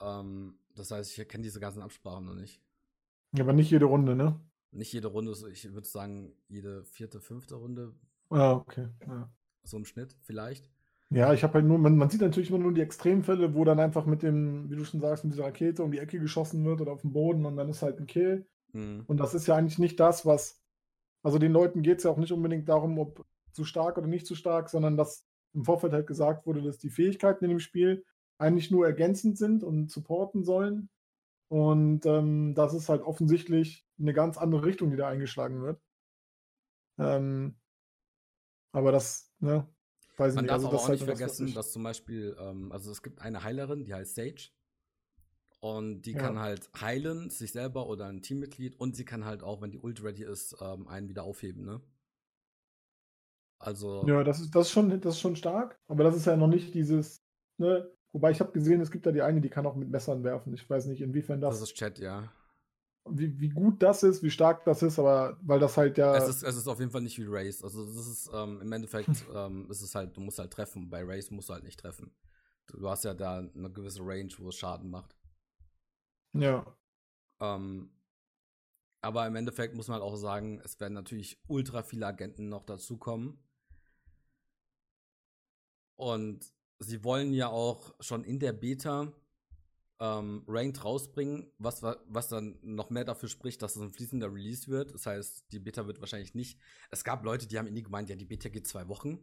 [0.02, 2.62] Ähm, das heißt, ich kenne diese ganzen Absprachen noch nicht.
[3.38, 4.40] Aber nicht jede Runde, ne?
[4.72, 7.94] Nicht jede Runde, ich würde sagen, jede vierte, fünfte Runde.
[8.30, 8.88] Ah, okay.
[9.06, 9.32] Ja.
[9.64, 10.70] So im Schnitt, vielleicht.
[11.12, 13.80] Ja, ich habe halt nur, man, man, sieht natürlich immer nur die Extremfälle, wo dann
[13.80, 16.82] einfach mit dem, wie du schon sagst, mit dieser Rakete um die Ecke geschossen wird
[16.82, 18.48] oder auf den Boden und dann ist halt ein Kill.
[18.74, 19.06] Mhm.
[19.08, 20.62] Und das ist ja eigentlich nicht das, was.
[21.24, 24.28] Also den Leuten geht es ja auch nicht unbedingt darum, ob zu stark oder nicht
[24.28, 28.06] zu stark, sondern dass im Vorfeld halt gesagt wurde, dass die Fähigkeiten in dem Spiel
[28.38, 30.90] eigentlich nur ergänzend sind und supporten sollen.
[31.50, 35.82] Und ähm, das ist halt offensichtlich eine ganz andere Richtung, die da eingeschlagen wird.
[37.00, 37.56] Ähm,
[38.72, 39.68] aber das, ne,
[40.20, 40.52] weiß Man nicht.
[40.52, 43.22] Darf also, aber auch halt nicht vergessen, das, dass zum Beispiel, ähm, also es gibt
[43.22, 44.50] eine Heilerin, die heißt Sage.
[45.62, 46.20] Und die ja.
[46.20, 48.80] kann halt heilen, sich selber oder ein Teammitglied.
[48.80, 51.82] Und sie kann halt auch, wenn die Ult ready ist, ähm, einen wieder aufheben, ne?
[53.60, 54.08] Also.
[54.08, 56.48] Ja, das ist, das ist, schon, das ist schon stark, aber das ist ja noch
[56.48, 57.22] nicht dieses,
[57.58, 57.92] ne?
[58.14, 60.54] Wobei ich habe gesehen, es gibt da die eine, die kann auch mit Messern werfen.
[60.54, 61.60] Ich weiß nicht, inwiefern das.
[61.60, 62.32] Das ist Chat, ja.
[63.12, 66.16] Wie, wie gut das ist, wie stark das ist, aber weil das halt ja.
[66.16, 67.64] Es ist, es ist auf jeden Fall nicht wie Race.
[67.64, 70.90] Also das ist ähm, im Endeffekt ähm, ist es halt, du musst halt treffen.
[70.90, 72.12] Bei Race musst du halt nicht treffen.
[72.68, 75.16] Du, hast ja da eine gewisse Range, wo es Schaden macht.
[76.34, 76.66] Ja.
[77.40, 77.92] Ähm,
[79.02, 82.64] aber im Endeffekt muss man halt auch sagen, es werden natürlich ultra viele Agenten noch
[82.64, 83.40] dazukommen.
[85.96, 89.12] Und sie wollen ja auch schon in der Beta
[90.00, 94.68] ähm, Ranked rausbringen, was, was dann noch mehr dafür spricht, dass es ein fließender Release
[94.68, 94.94] wird.
[94.94, 96.58] Das heißt, die Beta wird wahrscheinlich nicht.
[96.90, 99.20] Es gab Leute, die haben irgendwie gemeint, ja, die Beta geht zwei Wochen.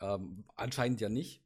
[0.00, 1.44] Ähm, anscheinend ja nicht.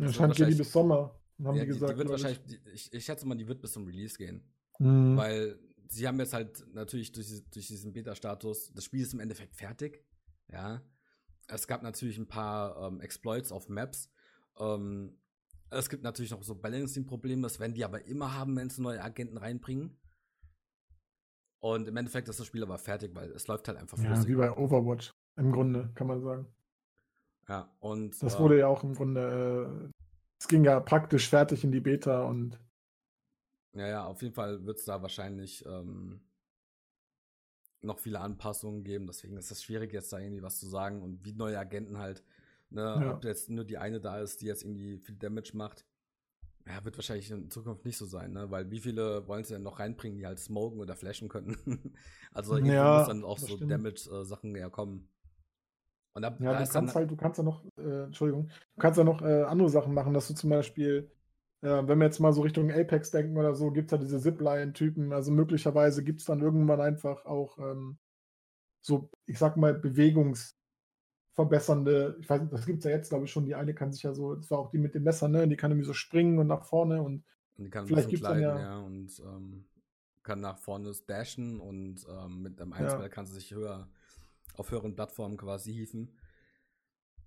[0.00, 1.92] Anscheinend geht die bis Sommer, haben ja, die gesagt.
[1.92, 4.42] Die, wird wahrscheinlich, die, ich, ich schätze mal, die wird bis zum Release gehen.
[4.80, 5.16] Mhm.
[5.16, 9.54] Weil sie haben jetzt halt natürlich durch, durch diesen Beta-Status, das Spiel ist im Endeffekt
[9.54, 10.04] fertig.
[10.50, 10.82] Ja.
[11.46, 14.10] Es gab natürlich ein paar ähm, Exploits auf Maps.
[14.58, 15.16] Ähm,
[15.78, 19.02] es gibt natürlich noch so Balancing-Probleme, das werden die aber immer haben, wenn sie neue
[19.02, 19.96] Agenten reinbringen.
[21.60, 24.24] Und im Endeffekt ist das Spiel aber fertig, weil es läuft halt einfach flüssig.
[24.24, 26.46] Ja, wie bei Overwatch, im Grunde, kann man sagen.
[27.48, 28.22] Ja, und.
[28.22, 29.90] Das äh, wurde ja auch im Grunde.
[29.90, 30.00] Äh,
[30.38, 32.58] es ging ja praktisch fertig in die Beta und.
[33.74, 36.20] Ja, ja, auf jeden Fall wird es da wahrscheinlich ähm,
[37.80, 39.06] noch viele Anpassungen geben.
[39.06, 42.22] Deswegen ist es schwierig, jetzt da irgendwie was zu sagen und wie neue Agenten halt
[42.74, 43.14] Ne, ja.
[43.14, 45.86] Ob jetzt nur die eine da ist, die jetzt irgendwie viel Damage macht.
[46.66, 48.50] Ja, wird wahrscheinlich in Zukunft nicht so sein, ne?
[48.50, 51.56] Weil wie viele wollen sie denn noch reinbringen, die halt smoken oder flashen können?
[52.32, 55.08] also irgendwie ja, muss dann auch so Damage-Sachen äh, kommen.
[56.14, 58.98] Und da, ja, da du kannst halt, du kannst ja noch, äh, Entschuldigung, du kannst
[58.98, 61.10] ja noch äh, andere Sachen machen, dass du zum Beispiel,
[61.60, 64.20] äh, wenn wir jetzt mal so Richtung Apex denken oder so, gibt es ja diese
[64.20, 65.12] Zipline-Typen.
[65.12, 67.98] Also möglicherweise gibt es dann irgendwann einfach auch ähm,
[68.80, 70.56] so, ich sag mal, Bewegungs-
[71.34, 73.44] verbessernde, ich weiß nicht, das gibt es ja jetzt, glaube ich, schon.
[73.44, 75.46] Die eine kann sich ja so, das war auch die mit dem Messer, ne?
[75.48, 77.24] Die kann irgendwie so springen und nach vorne und,
[77.56, 79.64] und die kann vielleicht gibt es dann ja, ja und ähm,
[80.22, 83.08] kann nach vorne dashen und ähm, mit einem Einspieler ja.
[83.08, 83.88] kann sie sich höher
[84.56, 86.16] auf höheren Plattformen quasi hieven.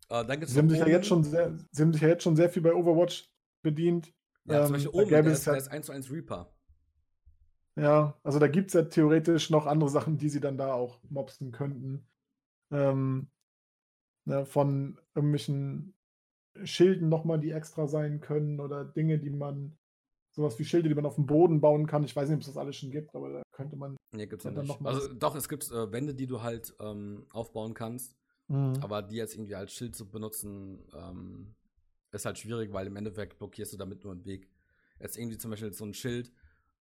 [0.09, 2.23] Äh, dann gibt's sie, haben sich ja jetzt schon sehr, sie haben sich ja jetzt
[2.23, 3.29] schon sehr viel bei Overwatch
[3.61, 4.13] bedient.
[4.45, 6.53] Ja, ähm, zum Beispiel oben, der ist, der ist 1 zu 1 Reaper.
[7.75, 10.99] Ja, also da gibt es ja theoretisch noch andere Sachen, die sie dann da auch
[11.09, 12.07] mobsen könnten.
[12.71, 13.29] Ähm,
[14.27, 15.93] ne, von irgendwelchen
[16.63, 19.77] Schilden nochmal, die extra sein können oder Dinge, die man,
[20.31, 22.03] sowas wie Schilde, die man auf dem Boden bauen kann.
[22.03, 23.95] Ich weiß nicht, ob es das alles schon gibt, aber da könnte man.
[24.11, 24.51] Nee, gibt's ja.
[24.51, 28.15] Noch also doch, es gibt äh, Wände, die du halt ähm, aufbauen kannst.
[28.47, 28.75] Mhm.
[28.81, 31.55] Aber die jetzt irgendwie als Schild zu benutzen, ähm,
[32.11, 34.49] ist halt schwierig, weil im Endeffekt blockierst du damit nur einen Weg.
[34.99, 36.31] Jetzt irgendwie zum Beispiel so ein Schild,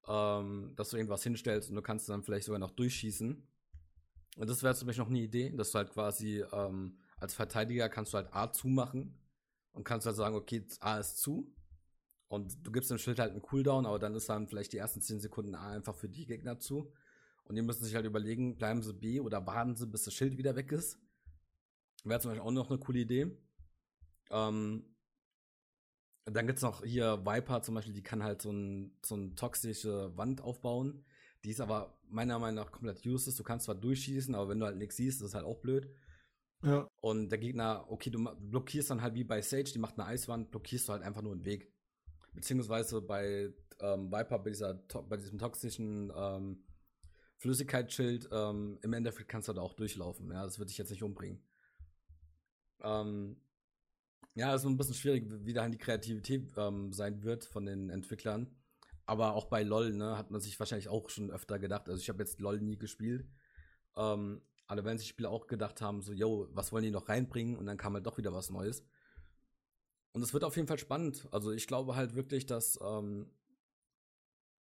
[0.06, 3.46] ähm, dass du irgendwas hinstellst und du kannst dann vielleicht sogar noch durchschießen.
[4.38, 7.88] Und das wäre zum Beispiel noch eine Idee, dass du halt quasi ähm, als Verteidiger
[7.88, 9.18] kannst du halt A zumachen
[9.72, 11.52] und kannst halt sagen, okay, A ist zu.
[12.28, 15.00] Und du gibst dem Schild halt einen Cooldown, aber dann ist dann vielleicht die ersten
[15.00, 16.92] 10 Sekunden A einfach für die Gegner zu.
[17.44, 20.36] Und die müssen sich halt überlegen, bleiben sie B oder warten sie, bis das Schild
[20.36, 20.98] wieder weg ist.
[22.04, 23.36] Wäre zum Beispiel auch noch eine coole Idee.
[24.30, 24.84] Ähm,
[26.24, 29.34] dann gibt es noch hier Viper zum Beispiel, die kann halt so, ein, so eine
[29.36, 31.04] toxische Wand aufbauen.
[31.44, 33.36] Die ist aber meiner Meinung nach komplett useless.
[33.36, 35.88] Du kannst zwar durchschießen, aber wenn du halt nichts siehst, ist das halt auch blöd.
[36.62, 36.88] Ja.
[37.00, 40.50] Und der Gegner, okay, du blockierst dann halt wie bei Sage, die macht eine Eiswand,
[40.50, 41.72] blockierst du halt einfach nur einen Weg.
[42.32, 46.64] Beziehungsweise bei ähm, Viper, bei, dieser, bei diesem toxischen ähm,
[47.38, 50.30] Flüssigkeitsschild, ähm, im Endeffekt kannst du da auch durchlaufen.
[50.30, 51.42] Ja, das würde dich jetzt nicht umbringen.
[52.82, 53.36] Ähm,
[54.34, 58.54] ja, ist ein bisschen schwierig, wie da die Kreativität ähm, sein wird von den Entwicklern.
[59.06, 61.88] Aber auch bei LOL, ne, hat man sich wahrscheinlich auch schon öfter gedacht.
[61.88, 63.26] Also ich habe jetzt LOL nie gespielt.
[63.96, 67.56] Ähm, alle werden sich Spieler auch gedacht haben, so, yo, was wollen die noch reinbringen?
[67.56, 68.84] Und dann kam halt doch wieder was Neues.
[70.12, 71.28] Und es wird auf jeden Fall spannend.
[71.30, 73.30] Also ich glaube halt wirklich, dass, ähm,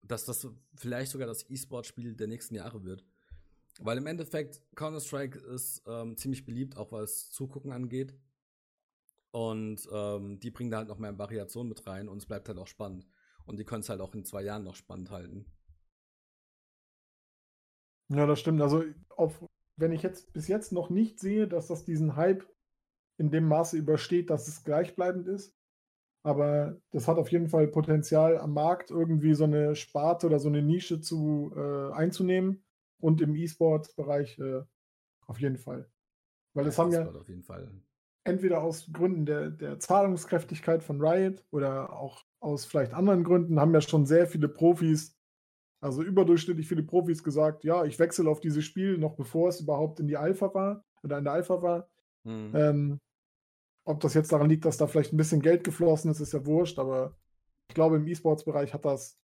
[0.01, 3.05] dass das vielleicht sogar das E-Sport-Spiel der nächsten Jahre wird.
[3.79, 8.15] Weil im Endeffekt Counter-Strike ist ähm, ziemlich beliebt, auch was Zugucken angeht.
[9.31, 12.57] Und ähm, die bringen da halt noch mehr Variation mit rein und es bleibt halt
[12.57, 13.07] auch spannend.
[13.45, 15.45] Und die können es halt auch in zwei Jahren noch spannend halten.
[18.09, 18.61] Ja, das stimmt.
[18.61, 18.83] Also
[19.15, 19.41] auf
[19.77, 22.45] wenn ich jetzt bis jetzt noch nicht sehe, dass das diesen Hype
[23.17, 25.55] in dem Maße übersteht, dass es gleichbleibend ist.
[26.23, 30.49] Aber das hat auf jeden Fall Potenzial am Markt irgendwie so eine Sparte oder so
[30.49, 32.63] eine Nische zu äh, einzunehmen
[32.99, 34.62] und im E-Sport-Bereich äh,
[35.25, 35.89] auf jeden Fall.
[36.53, 37.12] Weil das ja, haben ja
[38.23, 43.73] entweder aus Gründen der, der Zahlungskräftigkeit von Riot oder auch aus vielleicht anderen Gründen haben
[43.73, 45.17] ja schon sehr viele Profis
[45.82, 50.00] also überdurchschnittlich viele Profis gesagt, ja, ich wechsle auf dieses Spiel, noch bevor es überhaupt
[50.00, 51.89] in die Alpha war oder in der Alpha war.
[52.24, 52.52] Mhm.
[52.56, 53.00] Ähm,
[53.84, 56.46] ob das jetzt daran liegt, dass da vielleicht ein bisschen Geld geflossen ist, ist ja
[56.46, 57.17] wurscht, aber
[57.67, 59.17] ich glaube, im E-Sports-Bereich hat das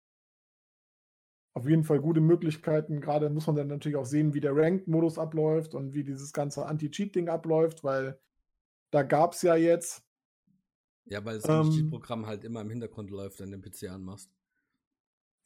[1.54, 3.02] auf jeden Fall gute Möglichkeiten.
[3.02, 6.66] Gerade muss man dann natürlich auch sehen, wie der Ranked-Modus abläuft und wie dieses ganze
[6.66, 8.20] Anti-Cheat-Ding abläuft, weil
[8.92, 10.04] da gab es ja jetzt.
[11.06, 11.72] Ja, weil das Ähm.
[11.72, 14.32] Cheat-Programm halt immer im Hintergrund läuft, wenn du den PC anmachst.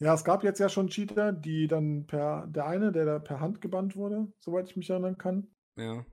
[0.01, 3.39] Ja, es gab jetzt ja schon Cheater, die dann per, der eine, der da per
[3.39, 6.03] Hand gebannt wurde, soweit ich mich erinnern kann, Ja.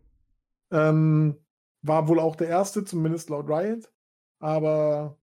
[0.70, 1.38] ähm,
[1.81, 3.90] war wohl auch der erste, zumindest laut Riot.
[4.40, 5.18] Aber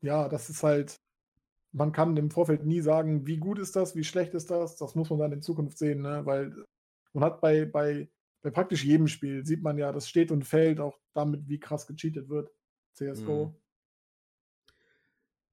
[0.00, 0.96] ja, das ist halt,
[1.72, 4.76] man kann im Vorfeld nie sagen, wie gut ist das, wie schlecht ist das.
[4.76, 6.24] Das muss man dann in Zukunft sehen, ne?
[6.24, 6.64] weil
[7.12, 8.08] man hat bei, bei,
[8.42, 11.86] bei praktisch jedem Spiel, sieht man ja, das steht und fällt auch damit, wie krass
[11.86, 12.50] gecheatet wird.
[12.94, 13.46] CSGO.
[13.46, 13.63] Mhm.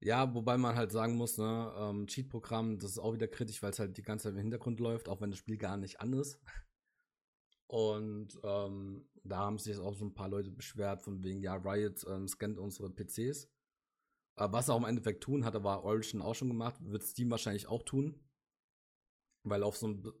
[0.02, 3.70] Ja, wobei man halt sagen muss, ne, ähm, Cheat-Programm, das ist auch wieder kritisch, weil
[3.70, 6.12] es halt die ganze Zeit im Hintergrund läuft, auch wenn das Spiel gar nicht an
[6.14, 6.40] ist.
[7.68, 11.54] Und ähm, da haben sich jetzt auch so ein paar Leute beschwert, von wegen, ja,
[11.54, 13.44] Riot ähm, scannt unsere PCs.
[14.36, 17.30] Äh, was sie auch im Endeffekt tun, hat aber Origin auch schon gemacht, wird Steam
[17.30, 18.18] wahrscheinlich auch tun.
[19.44, 20.12] Weil auf so ein,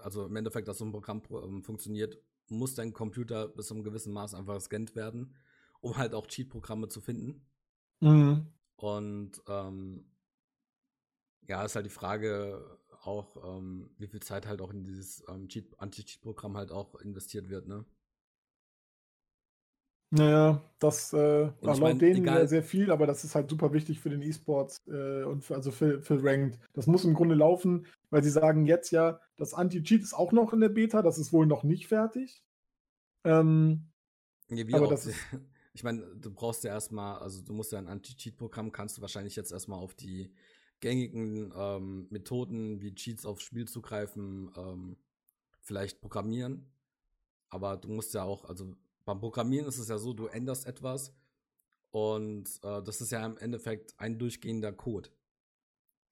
[0.00, 2.18] also im Endeffekt, dass so ein Programm ähm, funktioniert,
[2.48, 5.34] muss dein Computer bis zu einem gewissen Maß einfach gescannt werden,
[5.80, 7.46] um halt auch Cheat-Programme zu finden.
[8.00, 8.46] Mhm.
[8.76, 10.04] Und ähm,
[11.48, 15.48] ja, ist halt die Frage auch, ähm, wie viel Zeit halt auch in dieses ähm,
[15.48, 17.84] Cheat Anti-Cheat-Programm halt auch investiert wird, ne?
[20.10, 23.72] Naja, das äh, ich laut mein, denen egal- sehr viel, aber das ist halt super
[23.72, 26.58] wichtig für den E-Sports äh, und für, also für, für Ranked.
[26.74, 30.52] Das muss im Grunde laufen, weil sie sagen jetzt ja, das Anti-Cheat ist auch noch
[30.52, 32.44] in der Beta, das ist wohl noch nicht fertig.
[33.24, 33.90] Ähm,
[34.48, 35.18] Ja, Aber auch, das ist-
[35.76, 39.36] ich meine, du brauchst ja erstmal, also du musst ja ein Anti-Cheat-Programm, kannst du wahrscheinlich
[39.36, 40.32] jetzt erstmal auf die
[40.80, 44.96] gängigen ähm, Methoden wie Cheats aufs Spiel zugreifen, ähm,
[45.60, 46.72] vielleicht programmieren.
[47.50, 51.14] Aber du musst ja auch, also beim Programmieren ist es ja so, du änderst etwas
[51.90, 55.10] und äh, das ist ja im Endeffekt ein durchgehender Code.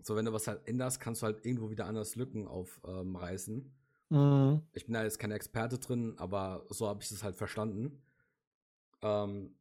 [0.03, 3.73] So, wenn du was halt änderst, kannst du halt irgendwo wieder anders Lücken aufreißen.
[4.11, 8.04] mh, Ich bin da jetzt kein Experte drin, aber so habe ich es halt verstanden.
[9.05, 9.57] Ähm,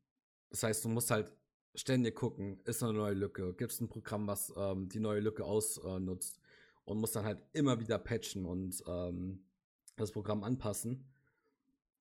[0.51, 1.33] das heißt, du musst halt
[1.75, 5.45] ständig gucken, ist eine neue Lücke, gibt es ein Programm, was ähm, die neue Lücke
[5.45, 6.41] ausnutzt
[6.85, 9.45] und musst dann halt immer wieder patchen und ähm,
[9.97, 11.07] das Programm anpassen.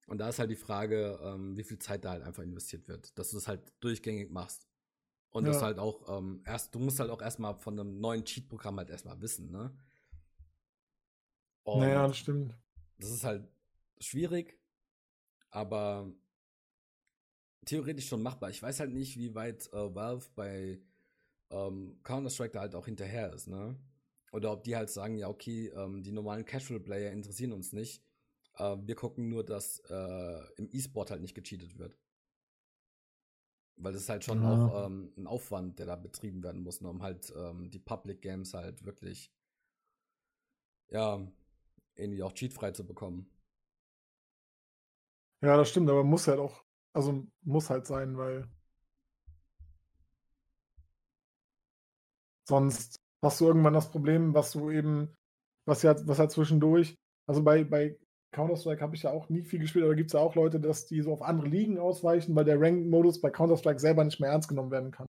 [0.07, 3.17] Und da ist halt die Frage, ähm, wie viel Zeit da halt einfach investiert wird,
[3.19, 4.67] dass du das halt durchgängig machst.
[5.31, 5.67] Und das Ja.
[5.67, 9.21] halt auch ähm, erst, du musst halt auch erstmal von einem neuen Cheat-Programm halt erstmal
[9.21, 9.75] wissen, ne?
[11.63, 12.55] Und naja, das stimmt.
[12.99, 13.47] das ist halt
[13.99, 14.59] schwierig,
[15.51, 16.13] aber
[17.65, 18.49] theoretisch schon machbar.
[18.49, 20.81] Ich weiß halt nicht, wie weit äh, Valve bei
[21.51, 23.77] ähm, Counter-Strike da halt auch hinterher ist, ne?
[24.31, 28.03] Oder ob die halt sagen, ja, okay, ähm, die normalen Casual-Player interessieren uns nicht.
[28.57, 31.97] Äh, wir gucken nur, dass äh, im E-Sport halt nicht gecheatet wird.
[33.75, 34.43] Weil das ist halt schon Ja.
[34.43, 38.21] auch ähm, ein Aufwand, der da betrieben werden muss, ne, um halt ähm, die Public
[38.21, 39.31] Games halt wirklich,
[40.89, 41.19] ja,
[41.95, 43.29] irgendwie auch cheatfrei zu bekommen.
[45.41, 48.47] Ja, das stimmt, aber muss halt auch, also muss halt sein, weil
[52.47, 55.15] sonst hast du irgendwann das Problem, was du eben,
[55.65, 56.95] was ja, was ja zwischendurch,
[57.27, 57.97] also bei, bei
[58.31, 60.85] Counter-Strike habe ich ja auch nie viel gespielt, aber gibt es ja auch Leute, dass
[60.85, 64.49] die so auf andere Ligen ausweichen, weil der Ranked-Modus bei Counter-Strike selber nicht mehr ernst
[64.49, 65.07] genommen werden kann.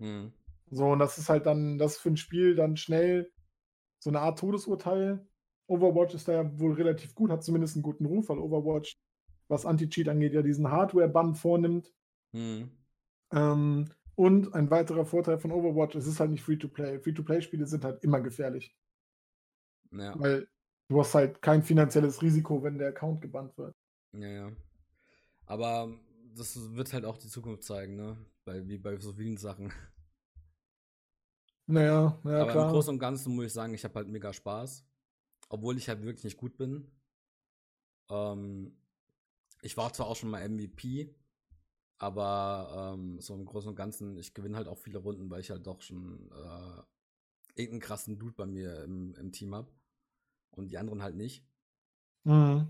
[0.00, 0.32] Hm.
[0.70, 3.30] So, und das ist halt dann, das ist für ein Spiel dann schnell
[4.02, 5.26] so eine Art Todesurteil.
[5.66, 8.96] Overwatch ist da ja wohl relativ gut, hat zumindest einen guten Ruf, weil Overwatch,
[9.48, 11.92] was Anti-Cheat angeht, ja diesen Hardware-Bann vornimmt.
[12.32, 12.68] Hm.
[13.32, 16.98] Ähm, und ein weiterer Vorteil von Overwatch, es ist halt nicht Free-to-Play.
[17.00, 18.76] Free-to-Play-Spiele sind halt immer gefährlich,
[19.90, 20.48] Ja, weil
[20.88, 23.74] du hast halt kein finanzielles Risiko, wenn der Account gebannt wird.
[24.12, 24.52] ja, ja.
[25.46, 25.92] Aber
[26.36, 28.18] das wird halt auch die Zukunft zeigen, ne?
[28.44, 29.72] Bei, wie bei so vielen Sachen.
[31.66, 32.66] Naja, naja, Aber im klar.
[32.66, 34.84] Großen und Ganzen muss ich sagen, ich habe halt mega Spaß.
[35.50, 36.90] Obwohl ich halt wirklich nicht gut bin.
[38.10, 38.77] Ähm,
[39.62, 41.14] ich war zwar auch schon mal MVP,
[41.98, 45.50] aber ähm, so im Großen und Ganzen, ich gewinne halt auch viele Runden, weil ich
[45.50, 46.82] halt doch schon äh,
[47.60, 49.70] irgendeinen krassen Dude bei mir im, im Team habe.
[50.50, 51.44] Und die anderen halt nicht.
[52.24, 52.68] Mhm.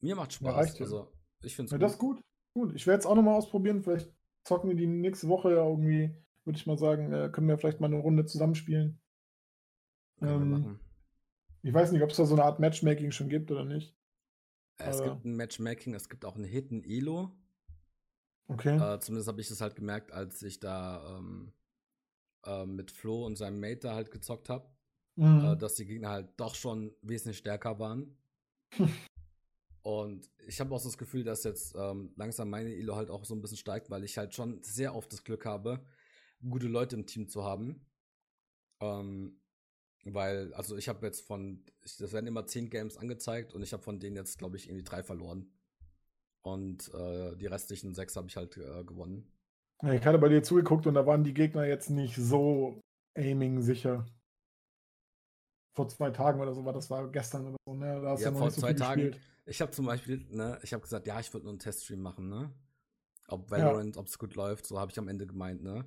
[0.00, 0.54] Mir macht Ja, Spaß.
[0.54, 0.84] reicht ja.
[0.84, 2.20] also, ich finde es Ja, das ist gut.
[2.54, 3.82] Gut, ich werde es auch nochmal ausprobieren.
[3.82, 4.12] Vielleicht
[4.44, 7.80] zocken wir die nächste Woche ja irgendwie, würde ich mal sagen, äh, können wir vielleicht
[7.80, 9.00] mal eine Runde zusammenspielen.
[10.20, 10.78] Ähm.
[11.62, 13.96] Ich weiß nicht, ob es da so eine Art Matchmaking schon gibt oder nicht.
[14.76, 17.30] Es aber- gibt ein Matchmaking, es gibt auch einen Hidden Elo.
[18.48, 18.76] Okay.
[18.76, 21.52] Äh, zumindest habe ich das halt gemerkt, als ich da ähm,
[22.44, 24.68] äh, mit Flo und seinem Mate da halt gezockt habe,
[25.16, 25.44] Mhm.
[25.44, 28.18] äh, dass die Gegner halt doch schon wesentlich stärker waren.
[29.82, 33.24] und ich habe auch so das Gefühl, dass jetzt ähm, langsam meine Elo halt auch
[33.24, 35.86] so ein bisschen steigt, weil ich halt schon sehr oft das Glück habe,
[36.46, 37.86] gute Leute im Team zu haben.
[38.80, 39.40] Ähm,
[40.04, 43.72] weil, also ich habe jetzt von, ich, das werden immer zehn Games angezeigt und ich
[43.72, 45.50] habe von denen jetzt, glaube ich, irgendwie drei verloren.
[46.42, 49.32] Und äh, die restlichen sechs habe ich halt äh, gewonnen.
[49.82, 52.80] Ja, ich hatte bei dir zugeguckt und da waren die Gegner jetzt nicht so
[53.14, 54.04] aiming sicher.
[55.74, 58.00] Vor zwei Tagen oder so war das war gestern oder so, ne?
[58.00, 59.02] Da hast Ja, noch vor so zwei Tagen.
[59.02, 59.20] gespielt.
[59.46, 62.28] Ich habe zum Beispiel, ne, ich habe gesagt, ja, ich würde nur einen Teststream machen,
[62.28, 62.52] ne?
[63.28, 65.84] Ob Valorant, ob es gut läuft, so habe ich am Ende gemeint, ne?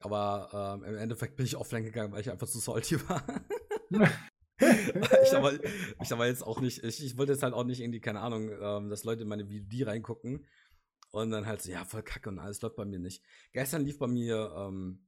[0.00, 3.24] Aber ähm, im Endeffekt bin ich offline gegangen, weil ich einfach zu salty war.
[4.58, 5.52] ich aber,
[6.02, 8.50] ich aber jetzt auch nicht, ich, ich wollte jetzt halt auch nicht irgendwie, keine Ahnung,
[8.60, 10.46] ähm, dass Leute in meine VOD reingucken
[11.10, 13.22] und dann halt so, ja, voll kacke und alles läuft bei mir nicht.
[13.52, 15.06] Gestern lief bei mir, ähm,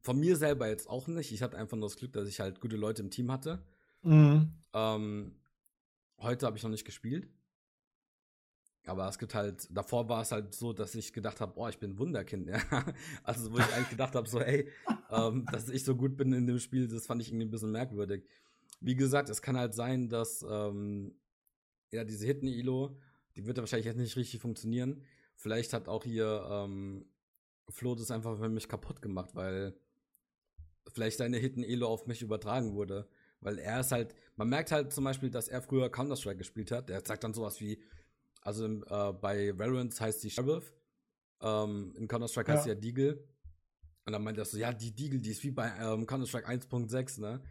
[0.00, 1.32] von mir selber jetzt auch nicht.
[1.32, 3.64] Ich hatte einfach nur das Glück, dass ich halt gute Leute im Team hatte.
[4.02, 4.52] Mhm.
[4.72, 5.40] Ähm,
[6.18, 7.28] heute habe ich noch nicht gespielt.
[8.88, 11.78] Aber es gibt halt, davor war es halt so, dass ich gedacht habe, boah, ich
[11.78, 12.48] bin Wunderkind.
[12.48, 12.60] Ja?
[13.22, 14.68] Also, wo ich eigentlich gedacht habe, so, ey,
[15.10, 17.72] ähm, dass ich so gut bin in dem Spiel, das fand ich irgendwie ein bisschen
[17.72, 18.24] merkwürdig.
[18.80, 21.14] Wie gesagt, es kann halt sein, dass, ähm,
[21.90, 22.96] ja, diese Hidden Elo,
[23.36, 25.02] die wird ja wahrscheinlich jetzt nicht richtig funktionieren.
[25.34, 27.06] Vielleicht hat auch hier ähm,
[27.68, 29.74] Flo das einfach für mich kaputt gemacht, weil
[30.92, 33.08] vielleicht seine Hidden Elo auf mich übertragen wurde.
[33.40, 36.88] Weil er ist halt, man merkt halt zum Beispiel, dass er früher Counter-Strike gespielt hat.
[36.88, 37.78] Der sagt dann sowas wie,
[38.42, 40.72] also im, äh, bei Valorant heißt die Sheriff,
[41.40, 42.74] ähm, in Counter-Strike heißt sie Ja.
[42.74, 43.28] ja Deagle.
[44.06, 47.20] Und dann meint er so, ja, die Deagle, die ist wie bei ähm, Counter-Strike 1.6,
[47.20, 47.42] ne?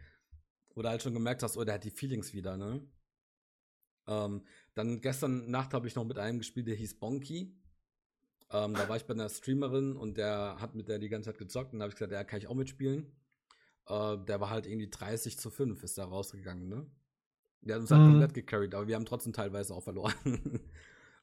[0.74, 2.84] Wo du halt schon gemerkt hast, oh, der hat die Feelings wieder, ne?
[4.06, 7.54] Ähm, dann gestern Nacht habe ich noch mit einem gespielt, der hieß Bonky.
[8.50, 11.38] Ähm, da war ich bei einer Streamerin und der hat mit der die ganze Zeit
[11.38, 13.12] gezockt und da habe ich gesagt, ja, kann ich auch mitspielen.
[13.86, 16.86] Äh, der war halt irgendwie 30 zu 5, ist da rausgegangen, ne?
[17.60, 18.06] Der hat uns halt Mhm.
[18.06, 20.14] komplett gecarried, aber wir haben trotzdem teilweise auch verloren.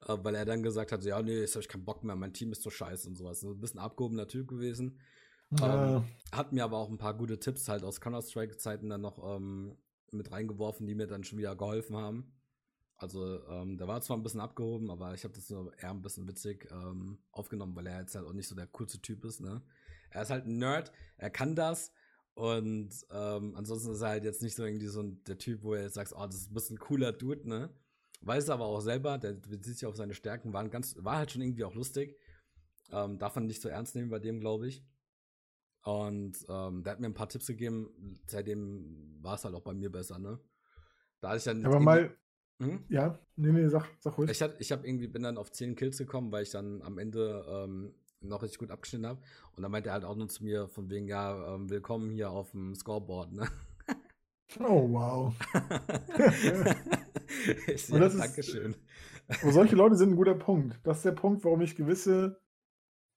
[0.08, 2.16] äh, weil er dann gesagt hat, so, ja, nee, jetzt habe ich keinen Bock mehr,
[2.16, 3.44] mein Team ist so scheiße und sowas.
[3.44, 5.00] Ein bisschen abgehobener Typ gewesen.
[5.60, 5.98] Ja.
[5.98, 9.78] Ähm, hat mir aber auch ein paar gute Tipps halt aus Counter-Strike-Zeiten dann noch ähm,
[10.12, 12.34] mit reingeworfen, die mir dann schon wieder geholfen haben.
[12.98, 16.02] Also, ähm, der war zwar ein bisschen abgehoben, aber ich habe das so eher ein
[16.02, 19.42] bisschen witzig ähm, aufgenommen, weil er jetzt halt auch nicht so der coolste Typ ist,
[19.42, 19.62] ne?
[20.12, 21.92] Er ist halt ein Nerd, er kann das
[22.36, 25.74] und ähm, ansonsten ist er halt jetzt nicht so irgendwie so ein, der Typ, wo
[25.74, 27.70] er jetzt sagt, oh, das ist ein bisschen cooler Dude, ne?
[28.22, 31.42] Weiß aber auch selber, der bezieht sich auf seine Stärken, waren ganz, war halt schon
[31.42, 32.18] irgendwie auch lustig.
[32.92, 34.84] Ähm, darf man nicht so ernst nehmen bei dem, glaube ich.
[35.84, 39.74] Und ähm, der hat mir ein paar Tipps gegeben, seitdem war es halt auch bei
[39.74, 40.40] mir besser, ne?
[41.22, 42.16] Da ich dann Aber mal,
[42.60, 42.86] Hm?
[42.88, 44.32] ja, nee, nee, sag, sag ruhig.
[44.32, 46.98] Ich, hat, ich hab irgendwie bin dann auf 10 Kills gekommen, weil ich dann am
[46.98, 49.22] Ende ähm, noch richtig gut abgeschnitten habe.
[49.56, 52.32] Und dann meinte er halt auch nur zu mir von wegen, ja, ähm, willkommen hier
[52.32, 53.48] auf dem Scoreboard, ne?
[54.60, 55.34] Oh, wow.
[57.90, 58.76] ja, das ist- Dankeschön.
[59.42, 60.80] Aber solche Leute sind ein guter Punkt.
[60.84, 62.40] Das ist der Punkt, warum ich gewisse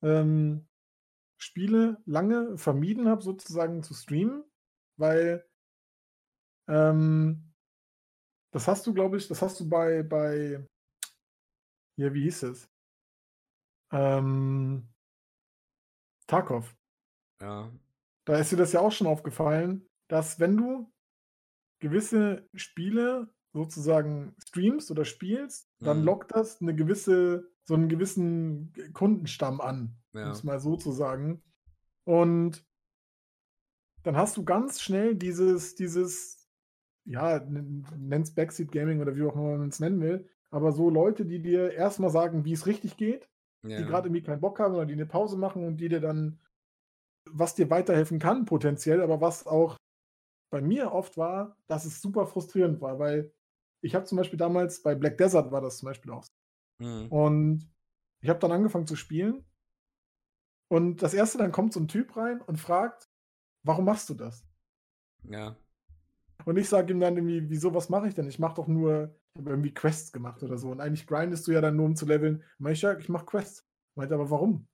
[0.03, 0.67] ähm,
[1.39, 4.45] Spiele lange vermieden habe, sozusagen zu streamen,
[4.97, 5.45] weil
[6.69, 7.53] ähm,
[8.53, 10.67] das hast du, glaube ich, das hast du bei, bei,
[11.97, 12.71] ja, wie hieß es?
[13.93, 14.89] Ähm,
[16.27, 16.75] Tarkov.
[17.41, 17.71] Ja,
[18.25, 20.93] Da ist dir das ja auch schon aufgefallen, dass wenn du
[21.81, 26.05] gewisse Spiele sozusagen streamst oder spielst, dann Mhm.
[26.05, 30.31] lockt das eine gewisse, so einen gewissen Kundenstamm an, um ja.
[30.31, 31.43] es mal so zu sagen.
[32.05, 32.65] Und
[34.03, 36.49] dann hast du ganz schnell dieses, dieses,
[37.05, 41.27] ja, nenn's Backseat Gaming oder wie auch immer man es nennen will, aber so Leute,
[41.27, 43.29] die dir erstmal sagen, wie es richtig geht,
[43.65, 43.81] die ja.
[43.83, 46.39] gerade irgendwie keinen Bock haben oder die eine Pause machen und die dir dann,
[47.31, 49.77] was dir weiterhelfen kann, potenziell, aber was auch
[50.51, 53.33] bei mir oft war, dass es super frustrierend war, weil
[53.81, 56.25] ich habe zum Beispiel damals bei Black Desert war das zum Beispiel auch.
[56.25, 56.33] so.
[56.87, 57.09] Mhm.
[57.09, 57.71] Und
[58.21, 59.45] ich habe dann angefangen zu spielen.
[60.69, 63.09] Und das erste, dann kommt so ein Typ rein und fragt,
[63.63, 64.45] warum machst du das?
[65.25, 65.57] ja.
[66.45, 68.29] Und ich sage ihm dann irgendwie, wieso, was mache ich denn?
[68.29, 70.71] Ich mache doch nur, ich habe irgendwie Quests gemacht oder so.
[70.71, 72.45] Und eigentlich grindest du ja dann nur, um zu leveln.
[72.59, 73.67] Meinte ich, ja, ich mache Quests.
[73.97, 74.67] Meinte aber, warum?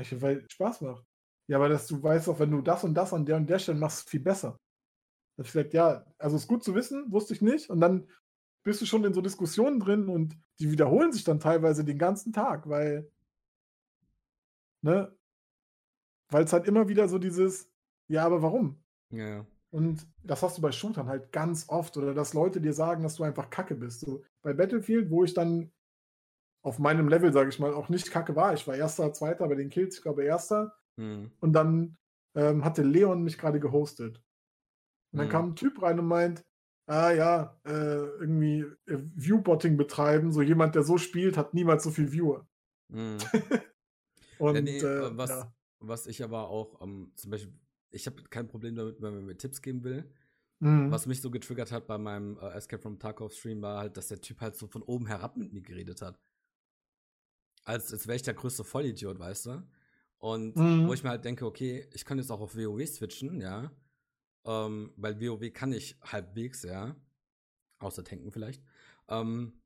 [0.00, 1.04] Ich, weil es Spaß macht.
[1.46, 3.58] Ja, aber dass du weißt auch, wenn du das und das an der und der
[3.58, 4.58] Stelle machst, viel besser.
[5.36, 7.70] Da ich gesagt, ja, also ist gut zu wissen, wusste ich nicht.
[7.70, 8.08] Und dann
[8.64, 12.32] bist du schon in so Diskussionen drin und die wiederholen sich dann teilweise den ganzen
[12.32, 13.10] Tag, weil,
[14.82, 15.08] ne,
[16.30, 17.70] weil es halt immer wieder so dieses,
[18.08, 18.82] ja, aber warum?
[19.10, 23.02] Ja, Und das hast du bei Shootern halt ganz oft oder dass Leute dir sagen,
[23.02, 24.00] dass du einfach kacke bist.
[24.00, 25.72] So bei Battlefield, wo ich dann
[26.62, 28.54] auf meinem Level, sage ich mal, auch nicht kacke war.
[28.54, 30.74] Ich war erster, zweiter bei den Kills, ich glaube erster.
[30.96, 31.32] Mhm.
[31.40, 31.98] Und dann
[32.36, 34.22] ähm, hatte Leon mich gerade gehostet.
[35.12, 35.32] Und dann Mhm.
[35.32, 36.44] kam ein Typ rein und meint,
[36.88, 37.70] ah ja, äh,
[38.20, 40.32] irgendwie äh, Viewbotting betreiben.
[40.32, 42.46] So jemand, der so spielt, hat niemals so viel Viewer.
[42.88, 43.18] Mhm.
[44.38, 45.52] Und Ja, nee, äh, was, ja.
[45.80, 47.52] was ich aber auch, ähm, zum Beispiel,
[47.90, 50.10] ich habe kein Problem damit, wenn man mir Tipps geben will.
[50.60, 50.90] Mhm.
[50.90, 54.08] Was mich so getriggert hat bei meinem äh, Escape from Tarkov Stream war halt, dass
[54.08, 56.18] der Typ halt so von oben herab mit mir geredet hat.
[57.64, 59.62] Als, als wäre ich der größte Vollidiot, weißt du?
[60.18, 60.88] Und Mhm.
[60.88, 63.70] wo ich mir halt denke, okay, ich kann jetzt auch auf WoW switchen, ja.
[64.48, 66.96] Ähm, weil WoW kann ich halbwegs, ja.
[67.80, 68.64] Außer tanken vielleicht.
[69.08, 69.62] Ähm,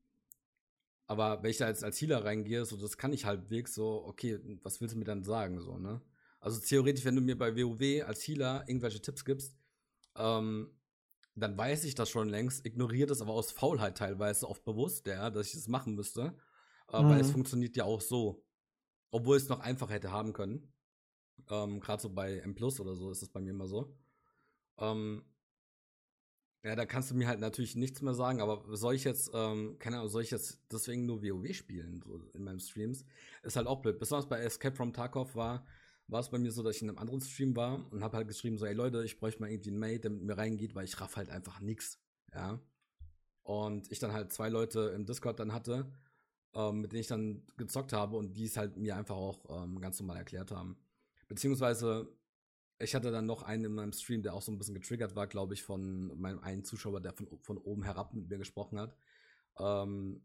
[1.07, 4.39] aber wenn ich da jetzt als Healer reingehe, so das kann ich halbwegs, so, okay,
[4.61, 6.01] was willst du mir dann sagen, so, ne?
[6.41, 9.57] Also theoretisch, wenn du mir bei WoW als Healer irgendwelche Tipps gibst,
[10.17, 10.69] ähm,
[11.35, 15.29] dann weiß ich das schon längst, ignoriere das aber aus Faulheit teilweise oft bewusst, ja,
[15.29, 16.35] dass ich das machen müsste.
[16.89, 17.33] Äh, Weil es Mhm.
[17.33, 18.45] funktioniert ja auch so.
[19.11, 20.73] Obwohl es noch einfacher hätte haben können.
[21.49, 23.95] Ähm, Gerade so bei M Plus oder so ist es bei mir immer so.
[24.77, 25.23] Ähm,
[26.63, 29.77] ja, da kannst du mir halt natürlich nichts mehr sagen, aber soll ich jetzt, ähm,
[29.79, 33.05] keine Ahnung, soll ich jetzt deswegen nur WoW spielen, so in meinen Streams?
[33.43, 33.99] Ist halt auch blöd.
[33.99, 35.65] Besonders bei Escape from Tarkov war,
[36.07, 38.27] war es bei mir so, dass ich in einem anderen Stream war und habe halt
[38.29, 40.85] geschrieben, so, ey Leute, ich bräuchte mal irgendwie einen Mate, der mit mir reingeht, weil
[40.85, 41.99] ich raff halt einfach nix,
[42.33, 42.61] ja.
[43.43, 45.91] Und ich dann halt zwei Leute im Discord dann hatte,
[46.53, 49.81] ähm, mit denen ich dann gezockt habe und die es halt mir einfach auch ähm,
[49.81, 50.77] ganz normal erklärt haben.
[51.27, 52.07] Beziehungsweise,
[52.79, 55.27] ich hatte dann noch einen in meinem Stream, der auch so ein bisschen getriggert war,
[55.27, 58.97] glaube ich, von meinem einen Zuschauer, der von, von oben herab mit mir gesprochen hat.
[59.59, 60.21] Ähm,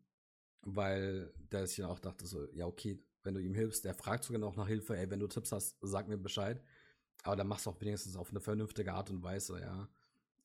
[0.62, 4.24] weil der sich dann auch dachte, so, ja, okay, wenn du ihm hilfst, der fragt
[4.24, 6.62] sogar noch nach Hilfe, ey, wenn du Tipps hast, sag mir Bescheid.
[7.22, 9.88] Aber dann machst du auch wenigstens auf eine vernünftige Art und Weise, ja.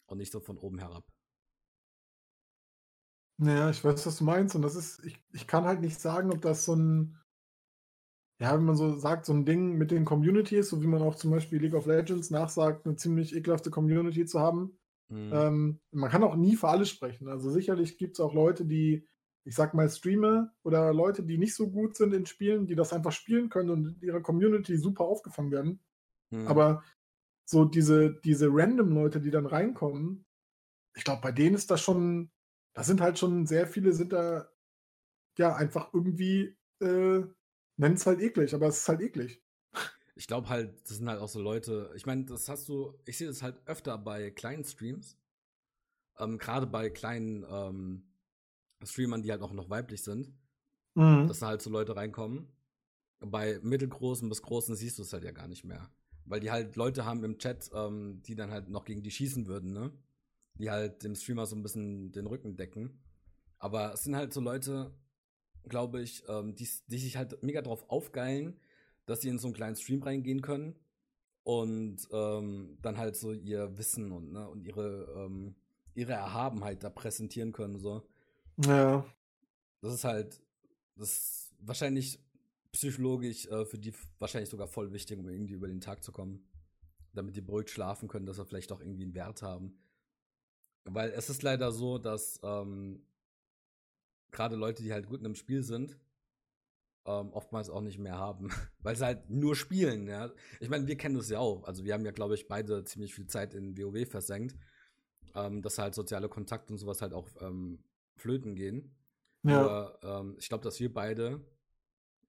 [0.08, 1.08] Und nicht so von oben herab.
[3.38, 4.56] Ja, ich weiß, was du meinst.
[4.56, 7.18] Und das ist, ich, ich kann halt nicht sagen, ob das so ein,
[8.40, 11.16] ja, wenn man so sagt, so ein Ding mit den Communities, so wie man auch
[11.16, 14.78] zum Beispiel League of Legends nachsagt, eine ziemlich ekelhafte Community zu haben.
[15.10, 15.32] Mhm.
[15.34, 17.28] Ähm, man kann auch nie für alle sprechen.
[17.28, 19.08] Also sicherlich gibt es auch Leute, die,
[19.46, 22.94] ich sag mal, Streamer oder Leute, die nicht so gut sind in Spielen, die das
[22.94, 25.80] einfach spielen können und in ihrer Community super aufgefangen werden.
[26.32, 26.48] Mhm.
[26.48, 26.84] Aber
[27.46, 30.26] so diese, diese random Leute, die dann reinkommen,
[30.96, 32.32] ich glaube, bei denen ist das schon,
[32.74, 34.50] da sind halt schon sehr viele, sind da
[35.38, 37.24] ja einfach irgendwie, äh,
[37.84, 39.42] nennen es halt eklig, aber es ist halt eklig.
[40.16, 43.18] Ich glaube halt, das sind halt auch so Leute, ich meine, das hast du, ich
[43.18, 45.18] sehe das halt öfter bei kleinen Streams.
[46.20, 48.04] Ähm, Gerade bei kleinen ähm,
[48.84, 50.32] Streamern, die halt auch noch weiblich sind,
[50.96, 51.28] Mhm.
[51.28, 52.48] dass da halt so Leute reinkommen.
[53.20, 55.90] Bei mittelgroßen bis großen siehst du es halt ja gar nicht mehr.
[56.26, 59.48] Weil die halt Leute haben im Chat, ähm, die dann halt noch gegen die schießen
[59.48, 59.92] würden, ne?
[60.60, 63.02] Die halt dem Streamer so ein bisschen den Rücken decken.
[63.58, 64.94] Aber es sind halt so Leute,
[65.68, 68.60] glaube ich, ähm, die, die sich halt mega drauf aufgeilen,
[69.06, 70.76] dass sie in so einen kleinen Stream reingehen können
[71.44, 75.56] und ähm, dann halt so ihr Wissen und, ne, und ihre, ähm,
[75.94, 77.78] ihre Erhabenheit da präsentieren können.
[77.78, 78.08] So.
[78.58, 79.06] Ja.
[79.82, 80.42] Das ist halt,
[80.96, 82.20] das ist wahrscheinlich
[82.72, 86.48] psychologisch äh, für die wahrscheinlich sogar voll wichtig, um irgendwie über den Tag zu kommen.
[87.14, 89.78] Damit die beruhigt schlafen können, dass wir vielleicht auch irgendwie einen Wert haben.
[90.86, 93.06] Weil es ist leider so, dass ähm,
[94.34, 95.98] gerade Leute, die halt gut in einem Spiel sind,
[97.06, 98.50] ähm, oftmals auch nicht mehr haben.
[98.80, 100.32] Weil sie halt nur spielen, ja.
[100.60, 101.64] Ich meine, wir kennen das ja auch.
[101.64, 104.58] Also wir haben ja, glaube ich, beide ziemlich viel Zeit in WoW versenkt.
[105.36, 107.84] Ähm, dass halt soziale Kontakte und sowas halt auch ähm,
[108.16, 108.96] flöten gehen.
[109.44, 109.62] Ja.
[109.62, 111.42] Aber ähm, ich glaube, dass wir beide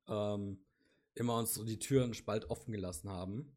[0.08, 0.64] ähm,
[1.14, 3.56] immer uns so die Tür einen Spalt offen gelassen haben.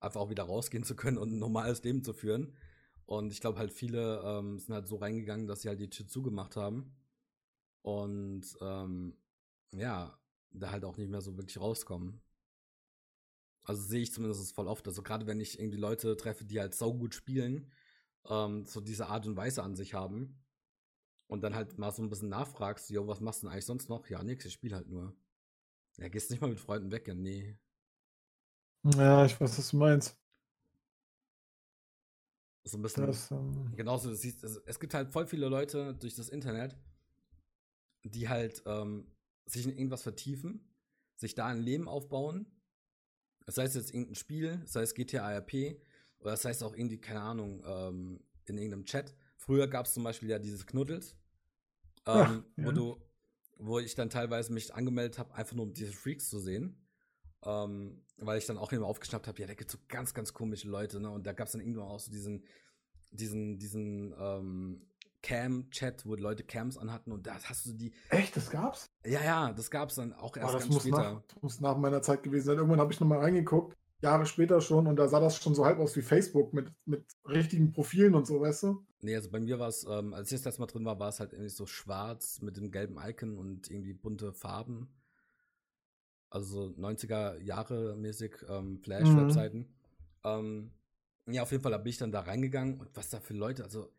[0.00, 2.56] Einfach auch wieder rausgehen zu können und ein normales Leben zu führen.
[3.04, 6.06] Und ich glaube halt, viele ähm, sind halt so reingegangen, dass sie halt die Tür
[6.06, 6.94] zugemacht haben.
[7.82, 9.16] Und ähm,
[9.72, 10.18] ja,
[10.52, 12.20] da halt auch nicht mehr so wirklich rauskommen.
[13.62, 14.86] Also sehe ich zumindest voll oft.
[14.88, 17.70] Also gerade wenn ich irgendwie Leute treffe, die halt saugut spielen,
[18.28, 20.42] ähm, so diese Art und Weise an sich haben.
[21.28, 23.88] Und dann halt mal so ein bisschen nachfragst, jo, was machst du denn eigentlich sonst
[23.88, 24.08] noch?
[24.08, 25.14] Ja, nix, ich spiele halt nur.
[25.98, 27.56] Ja, gehst nicht mal mit Freunden weg, ja, nee.
[28.96, 30.18] Ja, ich weiß, was du meinst.
[32.64, 33.06] So ein bisschen.
[33.06, 36.76] Das, ähm, Genauso, du siehst, es, es gibt halt voll viele Leute durch das Internet,
[38.04, 39.06] die halt ähm,
[39.46, 40.68] sich in irgendwas vertiefen,
[41.16, 42.46] sich da ein Leben aufbauen.
[43.46, 45.80] Das heißt jetzt irgendein Spiel, das heißt GTA RP,
[46.18, 49.14] oder das heißt auch irgendwie, keine Ahnung, ähm, in irgendeinem Chat.
[49.36, 51.16] Früher gab es zum Beispiel ja dieses Knuddels,
[52.06, 52.66] ähm, Ja, ja.
[52.66, 53.02] wo du,
[53.58, 56.76] wo ich dann teilweise mich angemeldet habe, einfach nur um diese Freaks zu sehen.
[57.42, 60.68] Ähm, weil ich dann auch immer aufgeschnappt habe, ja, da gibt so ganz, ganz komische
[60.68, 61.10] Leute, ne?
[61.10, 62.44] Und da gab es dann irgendwann auch so diesen,
[63.10, 64.89] diesen, diesen ähm,
[65.22, 67.92] Cam-Chat, wo Leute Cams anhatten und da hast du die.
[68.08, 68.90] echt, das gab's?
[69.04, 71.14] Ja, ja, das gab's dann auch Oh, erst das ganz muss später.
[71.14, 72.56] nach, das muss nach meiner Zeit gewesen sein.
[72.56, 75.78] Irgendwann habe ich nochmal reingeguckt, Jahre später schon, und da sah das schon so halb
[75.78, 78.86] aus wie Facebook mit, mit richtigen Profilen und so, weißt du?
[79.02, 81.08] Nee, also bei mir war es, ähm, als ich das letzte Mal drin war, war
[81.08, 84.88] es halt irgendwie so schwarz mit dem gelben Icon und irgendwie bunte Farben.
[86.30, 89.68] Also so 90er Jahre mäßig ähm, Flash-Webseiten.
[90.24, 90.70] Ähm,
[91.26, 93.90] Ja, auf jeden Fall, bin ich dann da reingegangen und was da für Leute, also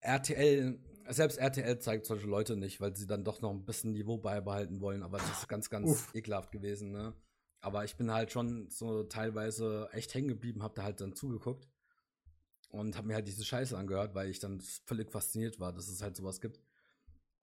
[0.00, 0.78] RTL,
[1.08, 4.80] selbst RTL zeigt solche Leute nicht, weil sie dann doch noch ein bisschen Niveau beibehalten
[4.80, 6.14] wollen, aber das ist ganz, ganz Uff.
[6.14, 7.14] ekelhaft gewesen, ne?
[7.60, 11.68] Aber ich bin halt schon so teilweise echt hängen geblieben, hab da halt dann zugeguckt
[12.70, 16.00] und hab mir halt diese Scheiße angehört, weil ich dann völlig fasziniert war, dass es
[16.00, 16.60] halt sowas gibt.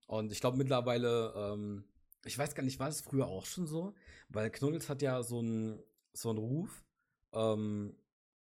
[0.08, 1.84] Und ich glaube mittlerweile, ähm,
[2.24, 3.94] ich weiß gar nicht, war es früher auch schon so?
[4.28, 5.80] Weil Knuddels hat ja so einen
[6.12, 6.84] so einen Ruf,
[7.32, 7.94] ähm,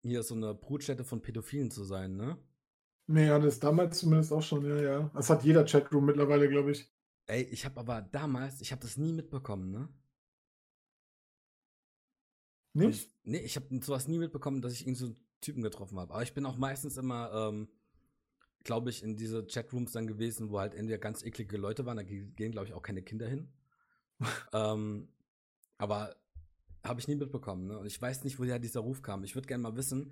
[0.01, 2.37] hier so eine Brutstätte von Pädophilen zu sein, ne?
[3.07, 5.11] Nee, ja, das damals zumindest auch schon, ja, ja.
[5.13, 6.89] Das hat jeder Chatroom mittlerweile, glaube ich.
[7.27, 9.89] Ey, ich habe aber damals, ich habe das nie mitbekommen, ne?
[12.73, 13.09] Nicht?
[13.09, 16.13] Und, nee, ich habe sowas nie mitbekommen, dass ich irgendeinen so Typen getroffen habe.
[16.13, 17.69] Aber ich bin auch meistens immer, ähm,
[18.63, 22.03] glaube ich, in diese Chatrooms dann gewesen, wo halt entweder ganz eklige Leute waren, da
[22.03, 23.47] gehen, glaube ich, auch keine Kinder hin.
[24.53, 25.07] ähm,
[25.77, 26.15] aber
[26.83, 27.67] habe ich nie mitbekommen.
[27.67, 27.77] Ne?
[27.79, 29.23] Und ich weiß nicht, woher dieser Ruf kam.
[29.23, 30.11] Ich würde gerne mal wissen,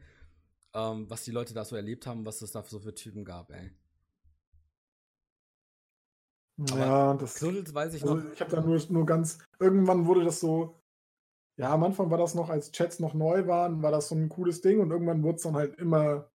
[0.74, 3.52] ähm, was die Leute da so erlebt haben, was es da so für Typen gab,
[3.52, 3.72] ey.
[6.60, 8.32] Aber ja, das Knuddels weiß ich also noch.
[8.32, 9.40] Ich habe da nur, nur ganz.
[9.60, 10.80] Irgendwann wurde das so.
[11.58, 14.30] Ja, am Anfang war das noch, als Chats noch neu waren, war das so ein
[14.30, 16.32] cooles Ding und irgendwann wurde es dann halt immer,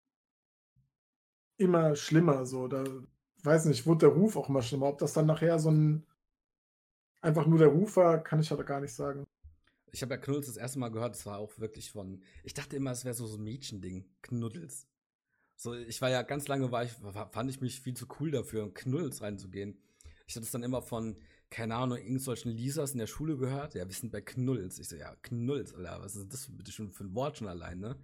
[1.57, 2.47] immer schlimmer.
[2.47, 2.84] So, da
[3.43, 4.86] weiß nicht, wurde der Ruf auch immer schlimmer.
[4.86, 6.07] Ob das dann nachher so ein
[7.20, 9.26] einfach nur der Ruf war, kann ich halt gar nicht sagen.
[9.93, 12.22] Ich habe ja Knuddels das erste Mal gehört, das war auch wirklich von.
[12.45, 14.05] Ich dachte immer, es wäre so, so ein Mädchending.
[14.22, 14.86] Knuddels.
[15.57, 18.62] So, ich war ja ganz lange, war ich, fand ich mich viel zu cool dafür,
[18.62, 19.76] in Knuddels reinzugehen.
[20.26, 21.16] Ich hatte es dann immer von,
[21.51, 23.74] keine Ahnung, irgendwelchen Lisas in der Schule gehört.
[23.74, 24.78] Ja, wir sind bei Knuddels.
[24.78, 27.80] Ich so, ja, Knuddels, Alter, was ist das bitte schon für ein Wort schon allein,
[27.80, 27.99] ne?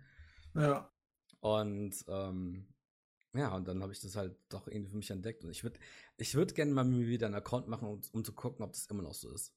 [0.54, 0.90] Ja.
[1.40, 2.66] Und, ähm,
[3.34, 5.44] ja, und dann habe ich das halt doch irgendwie für mich entdeckt.
[5.44, 5.78] Und ich würde
[6.16, 8.86] ich würd gerne mal mir wieder einen Account machen, um, um zu gucken, ob das
[8.86, 9.52] immer noch so ist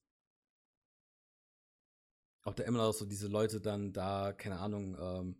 [2.47, 5.35] ob da immer noch so diese Leute dann da, keine Ahnung, ähm,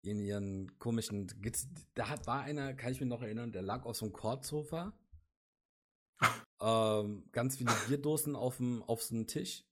[0.00, 1.26] in ihren komischen,
[1.92, 4.94] da hat, war einer, kann ich mich noch erinnern, der lag auf so einem Kordsofa,
[6.62, 9.66] ähm, ganz viele Bierdosen auf dem, auf so einem Tisch,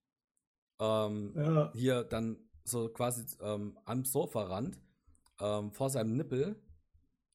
[0.78, 1.72] ähm, ja.
[1.72, 4.78] hier dann so quasi ähm, am Sofarand,
[5.40, 6.62] ähm, vor seinem Nippel,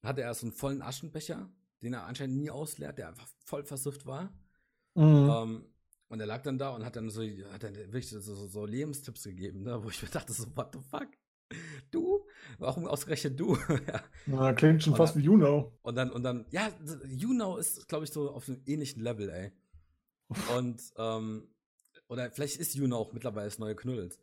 [0.04, 1.50] hatte er so einen vollen Aschenbecher,
[1.82, 4.32] den er anscheinend nie ausleert, der einfach voll versüfft war.
[4.94, 5.66] Mhm.
[6.12, 7.22] Und er lag dann da und hat dann so,
[7.53, 10.80] hat dann wirklich so, so Lebenstipps gegeben, ne, wo ich mir dachte, so, what the
[10.89, 11.07] fuck?
[11.89, 12.28] Du?
[12.59, 13.55] Warum ausgerechnet du?
[13.88, 14.03] ja.
[14.26, 15.72] Na, klingt schon und fast dann, wie Know.
[15.82, 16.70] Und dann, und dann, ja,
[17.30, 19.53] Know ist, glaube ich, so auf einem ähnlichen Level, ey.
[20.57, 21.47] und, ähm,
[22.09, 24.20] oder vielleicht ist Know auch mittlerweile das neue Knuddels.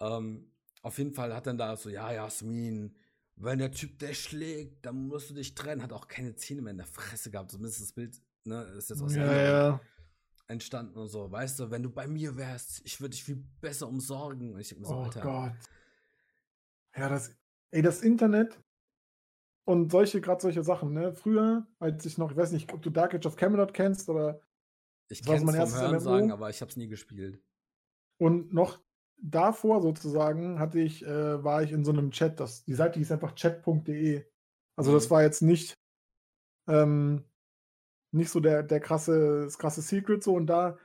[0.00, 2.96] Ähm, auf jeden Fall hat dann da so, ja, Jasmin,
[3.34, 5.82] wenn der Typ der schlägt, dann musst du dich trennen.
[5.82, 7.50] Hat auch keine Zähne mehr in der Fresse gehabt.
[7.50, 9.80] Zumindest das Bild, ne, ist jetzt aus ja, ja
[10.48, 11.30] entstanden und so.
[11.30, 14.54] Weißt du, wenn du bei mir wärst, ich würde dich viel besser umsorgen.
[14.54, 15.20] Und ich denke mir so, oh Alter.
[15.20, 15.52] Gott.
[16.96, 17.36] Ja, das,
[17.70, 18.58] ey, das Internet
[19.64, 21.12] und solche, gerade solche Sachen, ne?
[21.12, 24.40] Früher, als ich noch, ich weiß nicht, ob du Dark Age of Camelot kennst, aber
[25.08, 27.42] ich kenne es vom Hören sagen, aber ich habe es nie gespielt.
[28.18, 28.80] Und noch
[29.18, 33.12] davor sozusagen hatte ich, äh, war ich in so einem Chat, das, die Seite hieß
[33.12, 34.24] einfach chat.de.
[34.76, 34.94] Also mhm.
[34.94, 35.76] das war jetzt nicht
[36.68, 37.24] ähm,
[38.16, 40.78] nicht so der, der krasse, das krasse Secret so und da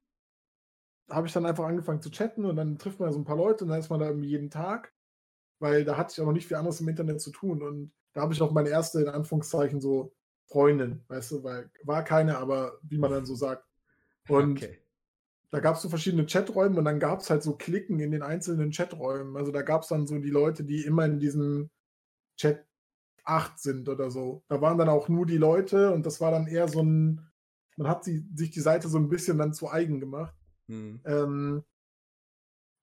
[1.10, 3.38] habe ich dann einfach angefangen zu chatten und dann trifft man ja so ein paar
[3.38, 4.94] Leute und dann ist man da irgendwie jeden Tag,
[5.60, 8.22] weil da hatte ich auch noch nicht viel anderes im Internet zu tun und da
[8.22, 10.14] habe ich noch meine erste, in Anführungszeichen, so
[10.48, 13.66] Freundin, weißt du, weil war keine, aber wie man dann so sagt.
[14.28, 14.78] Und okay.
[15.50, 18.22] da gab es so verschiedene Chaträume und dann gab es halt so Klicken in den
[18.22, 19.36] einzelnen Chaträumen.
[19.36, 21.72] Also da gab es dann so die Leute, die immer in diesem
[22.38, 22.64] Chat
[23.24, 24.44] acht sind oder so.
[24.48, 27.28] Da waren dann auch nur die Leute und das war dann eher so ein,
[27.78, 30.36] man hat sie, sich die Seite so ein bisschen dann zu eigen gemacht.
[30.68, 31.02] Mhm.
[31.06, 31.64] Ähm,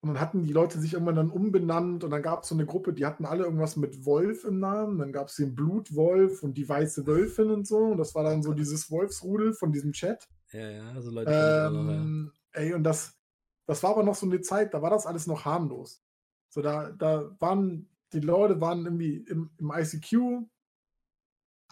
[0.00, 2.66] und dann hatten die Leute sich irgendwann dann umbenannt und dann gab es so eine
[2.66, 4.98] Gruppe, die hatten alle irgendwas mit Wolf im Namen.
[4.98, 7.78] Dann gab es den Blutwolf und die weiße Wölfin und so.
[7.78, 10.28] Und das war dann so dieses Wolfsrudel von diesem Chat.
[10.52, 11.32] Ja, ja, also Leute.
[11.32, 12.60] Ähm, ja.
[12.60, 13.18] Ey, und das,
[13.66, 16.04] das war aber noch so eine Zeit, da war das alles noch harmlos.
[16.48, 20.46] So, da, da waren die Leute waren irgendwie im, im ICQ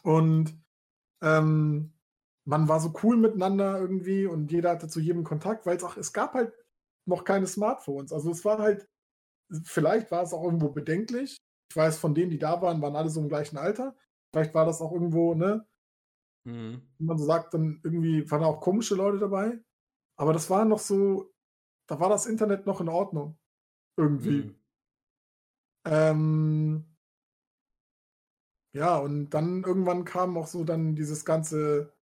[0.03, 0.59] und
[1.23, 1.93] ähm,
[2.45, 5.97] man war so cool miteinander irgendwie und jeder hatte zu jedem Kontakt, weil es auch,
[5.97, 6.55] es gab halt
[7.07, 8.13] noch keine Smartphones.
[8.13, 8.89] Also es war halt,
[9.65, 11.37] vielleicht war es auch irgendwo bedenklich.
[11.71, 13.97] Ich weiß, von denen, die da waren, waren alle so im gleichen Alter.
[14.33, 15.67] Vielleicht war das auch irgendwo, ne?
[16.45, 16.83] Mhm.
[16.99, 19.59] Wie man so sagt, dann irgendwie waren auch komische Leute dabei.
[20.17, 21.33] Aber das war noch so,
[21.89, 23.39] da war das Internet noch in Ordnung.
[23.97, 24.45] Irgendwie.
[24.45, 24.61] Mhm.
[25.87, 26.85] Ähm,
[28.75, 31.95] ja, und dann irgendwann kam auch so dann dieses ganze,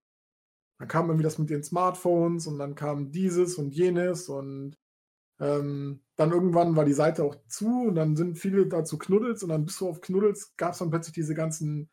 [0.78, 4.76] dann kam irgendwie das mit den Smartphones und dann kam dieses und jenes und
[5.40, 9.50] Ähm, dann irgendwann war die Seite auch zu und dann sind viele dazu Knuddels und
[9.50, 11.90] dann bist du auf Knuddels, gab es dann plötzlich diese ganzen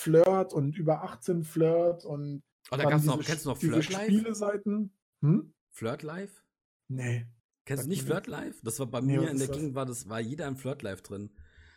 [0.00, 3.88] Flirt und über 18 Flirt und Oh, da dann gab's noch, kennst du noch Flirt
[3.90, 4.02] Live?
[4.04, 4.92] Spieleseiten.
[5.22, 5.54] Hm?
[5.70, 6.44] Flirt Live?
[6.88, 7.26] Nee.
[7.68, 8.60] Kennst du nicht mir Flirt Live?
[8.62, 9.48] Das war bei Nee, mir in der?
[9.48, 11.30] Gegend, war, das war jeder im Flirt Live drin.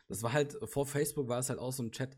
[0.08, 2.18] Das war halt, vor Facebook war es halt auch so ein Chat.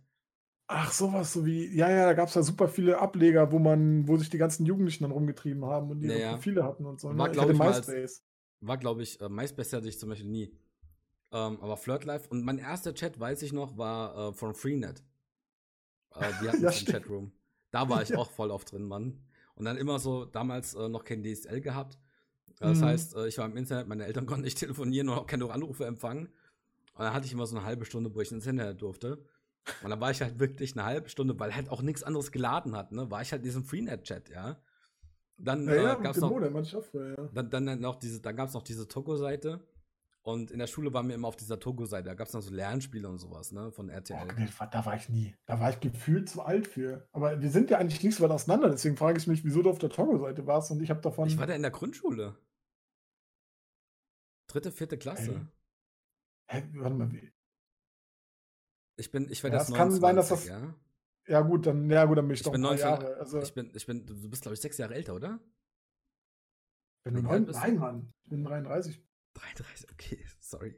[0.67, 4.07] Ach, sowas, so wie, ja, ja, da gab es ja super viele Ableger, wo man,
[4.07, 6.33] wo sich die ganzen Jugendlichen dann rumgetrieben haben und ihre Naja.
[6.33, 7.09] Profile hatten und so.
[7.09, 7.25] War, Ne?
[7.27, 8.23] Ich glaub hatte ich, mal als- MySpace.
[8.61, 10.57] War, glaube ich, äh, MySpace hatte ich zum Beispiel nie.
[11.31, 12.27] Ähm, aber Flirt Live.
[12.27, 15.03] Und mein erster Chat, weiß ich noch, war äh, von Freenet.
[16.15, 16.85] Äh, die hatten Ja, einen.
[16.85, 17.31] Chatroom.
[17.71, 18.17] Da war ich Ja.
[18.19, 19.19] auch voll oft drin, Mann.
[19.55, 21.99] Und dann immer so, damals äh, noch kein DSL gehabt.
[22.59, 22.85] Äh, Das Mhm.
[22.85, 25.85] heißt, äh, ich war im Internet, meine Eltern konnten nicht telefonieren und auch keine Anrufe
[25.85, 26.27] empfangen.
[26.95, 29.25] Und dann hatte ich immer so eine halbe Stunde, wo ich ins Internet durfte.
[29.81, 32.75] Und dann war ich halt wirklich eine halbe Stunde, weil halt auch nichts anderes geladen
[32.75, 33.09] hat, ne?
[33.09, 34.61] War ich halt in diesem Freenet-Chat, ja.
[35.37, 37.29] Dann Ja, äh, ja, mit gab's noch, Modem früher, ja.
[37.33, 39.61] dann, dann noch diese, dann gab es noch diese Togo-Seite.
[40.25, 42.07] Und in der Schule waren wir immer auf dieser Togo-Seite.
[42.07, 43.71] Da gab es noch so Lernspiele und sowas, ne?
[43.73, 44.25] Von Oh, RTL.
[44.37, 45.35] nee, da war ich nie.
[45.45, 47.07] Da war ich gefühlt zu alt für.
[47.11, 49.69] Aber wir sind ja eigentlich nicht so weit auseinander, deswegen frage ich mich, wieso du
[49.69, 51.27] auf der Togo-Seite warst und ich habe davon.
[51.27, 52.37] Ich war da in der Grundschule.
[54.47, 55.45] Dritte, vierte Klasse.
[56.47, 56.63] Hä?
[56.75, 57.31] Warte mal, wie?
[58.97, 60.75] Ich bin, ich werde Ja, jetzt es kann sein, dass 29, das- ja.
[61.25, 63.17] Ja, gut, dann, ja, gut, dann bin ich, Ich doch bin ein paar 19 Jahre.
[63.17, 65.39] Also, Ich bin, ich bin, du bist, glaube ich, sechs Jahre älter, oder?
[67.05, 69.01] wie neun, nein, Mann, ich bin 33.
[69.35, 70.75] 33, okay, sorry.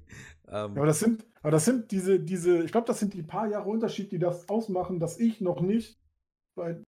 [0.47, 3.47] Ähm, aber das sind, aber das sind diese, diese, ich glaube, das sind die paar
[3.47, 5.99] Jahre Unterschied, die das ausmachen, dass ich noch nicht,
[6.55, 6.83] weil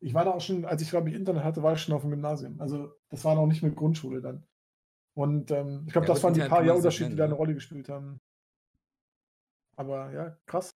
[0.00, 2.02] ich war da auch schon, als ich glaube ich Internet hatte, war ich schon auf
[2.02, 2.60] dem Gymnasium.
[2.60, 4.44] Also das war noch nicht mit Grundschule dann.
[5.14, 7.36] Und ähm, ich glaube, Ja, das waren die paar Jahre Unterschied, die da eine ne?
[7.38, 8.18] Rolle gespielt haben.
[9.76, 10.70] Aber ja, krass.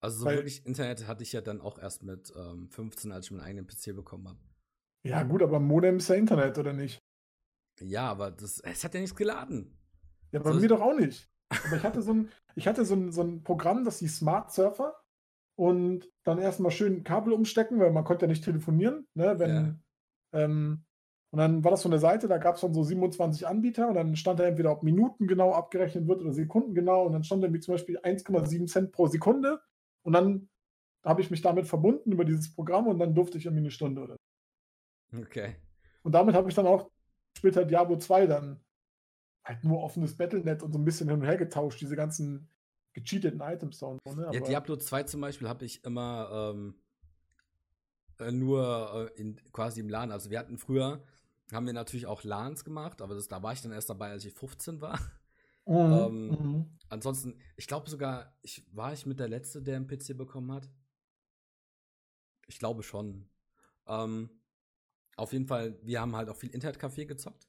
[0.00, 3.26] also so weil- wirklich Internet hatte ich ja dann auch erst mit ähm, 15, als
[3.26, 4.38] ich meinen eigenen PC bekommen habe.
[5.02, 6.98] Ja, gut, aber Modem ist ja Internet, oder nicht?
[7.80, 9.76] Ja, aber das, es hat ja nichts geladen.
[10.32, 11.28] Ja, bei So ist- mir doch auch nicht.
[11.64, 14.52] Aber ich hatte so ein, ich hatte so ein, so ein Programm, das hieß Smart
[14.52, 14.96] Surfer.
[15.56, 19.82] Und dann erstmal schön Kabel umstecken, weil man konnte ja nicht telefonieren, ne, wenn,
[20.32, 20.84] ähm,
[21.32, 23.94] und dann war das von der Seite, da gab es dann so 27 Anbieter und
[23.94, 27.42] dann stand da entweder, ob Minuten genau abgerechnet wird oder Sekunden genau und dann stand
[27.42, 29.60] da irgendwie zum Beispiel 1,7 Cent pro Sekunde
[30.02, 30.48] und dann
[31.04, 34.02] habe ich mich damit verbunden über dieses Programm und dann durfte ich irgendwie eine Stunde
[34.02, 34.16] oder
[35.16, 35.56] Okay.
[36.02, 36.90] und damit habe ich dann auch
[37.36, 38.60] später Diablo 2 dann
[39.44, 42.48] halt nur offenes Battlenet und so ein bisschen hin und her getauscht, diese ganzen
[42.92, 44.14] gecheateten Items da und so.
[44.14, 44.30] Ne?
[44.32, 46.74] Ja, Diablo 2 zum Beispiel habe ich immer ähm,
[48.18, 50.12] äh, nur äh, in, quasi im LAN.
[50.12, 51.02] Also wir hatten früher,
[51.52, 54.24] haben wir natürlich auch LANs gemacht, aber das, da war ich dann erst dabei, als
[54.24, 54.98] ich 15 war.
[55.66, 56.78] Mhm, ähm, mhm.
[56.88, 60.68] Ansonsten, ich glaube sogar, ich, war ich mit der Letzte, der einen PC bekommen hat?
[62.48, 63.28] Ich glaube schon.
[63.86, 64.30] Ähm,
[65.16, 67.48] auf jeden Fall, wir haben halt auch viel Internetcafé gezockt.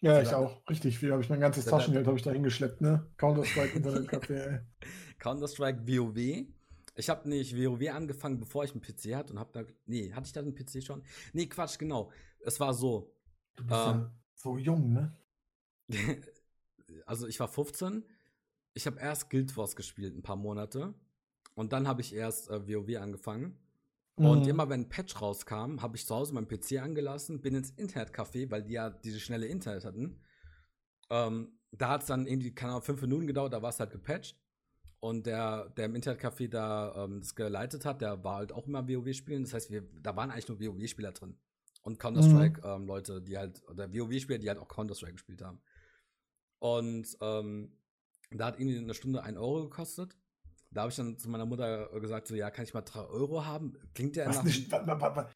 [0.00, 0.68] Ja, da- ich auch.
[0.68, 1.12] Richtig viel.
[1.12, 3.06] Habe ich mein ganzes Taschengeld habe ich da hingeschleppt, ne?
[3.18, 4.60] Counter-Strike, Internetcafé, ey.
[5.18, 6.46] Counter-Strike, WoW.
[6.94, 9.64] Ich habe nicht WoW angefangen, bevor ich einen PC hatte und habe da.
[9.86, 11.02] Nee, hatte ich da einen PC schon?
[11.32, 12.10] Nee, Quatsch, genau.
[12.40, 13.14] Es war so.
[13.56, 14.00] Du bist Ähm.
[14.00, 15.16] ja so jung, ne?
[17.06, 18.04] also ich war 15.
[18.74, 20.94] Ich habe erst Guild Wars gespielt, ein paar Monate.
[21.54, 23.58] Und dann habe ich erst äh, WoW angefangen.
[24.20, 24.50] Und Mhm.
[24.50, 28.50] immer wenn ein Patch rauskam, habe ich zu Hause meinen PC angelassen, bin ins Internetcafé,
[28.50, 30.20] weil die ja diese schnelle Internet hatten.
[31.10, 33.90] Ähm, da hat es dann irgendwie, keine Ahnung, fünf Minuten gedauert, da war es halt
[33.90, 34.38] gepatcht.
[35.00, 38.88] Und der, der im Internetcafé da ähm, das geleitet hat, der war halt auch immer
[38.88, 39.42] WoW spielen.
[39.42, 41.38] Das heißt, wir, da waren eigentlich nur WoW-Spieler drin.
[41.82, 45.60] Und Counter-Strike-Leute, die halt, oder WoW-Spieler, die halt auch Counter-Strike gespielt haben.
[46.60, 47.76] Und ähm,
[48.30, 50.16] da hat irgendwie eine Stunde 1 Euro gekostet.
[50.74, 53.44] Da habe ich dann zu meiner Mutter gesagt, so, ja, kann ich mal 3 Euro
[53.44, 53.74] haben?
[53.94, 54.44] Klingt ja Was, nach...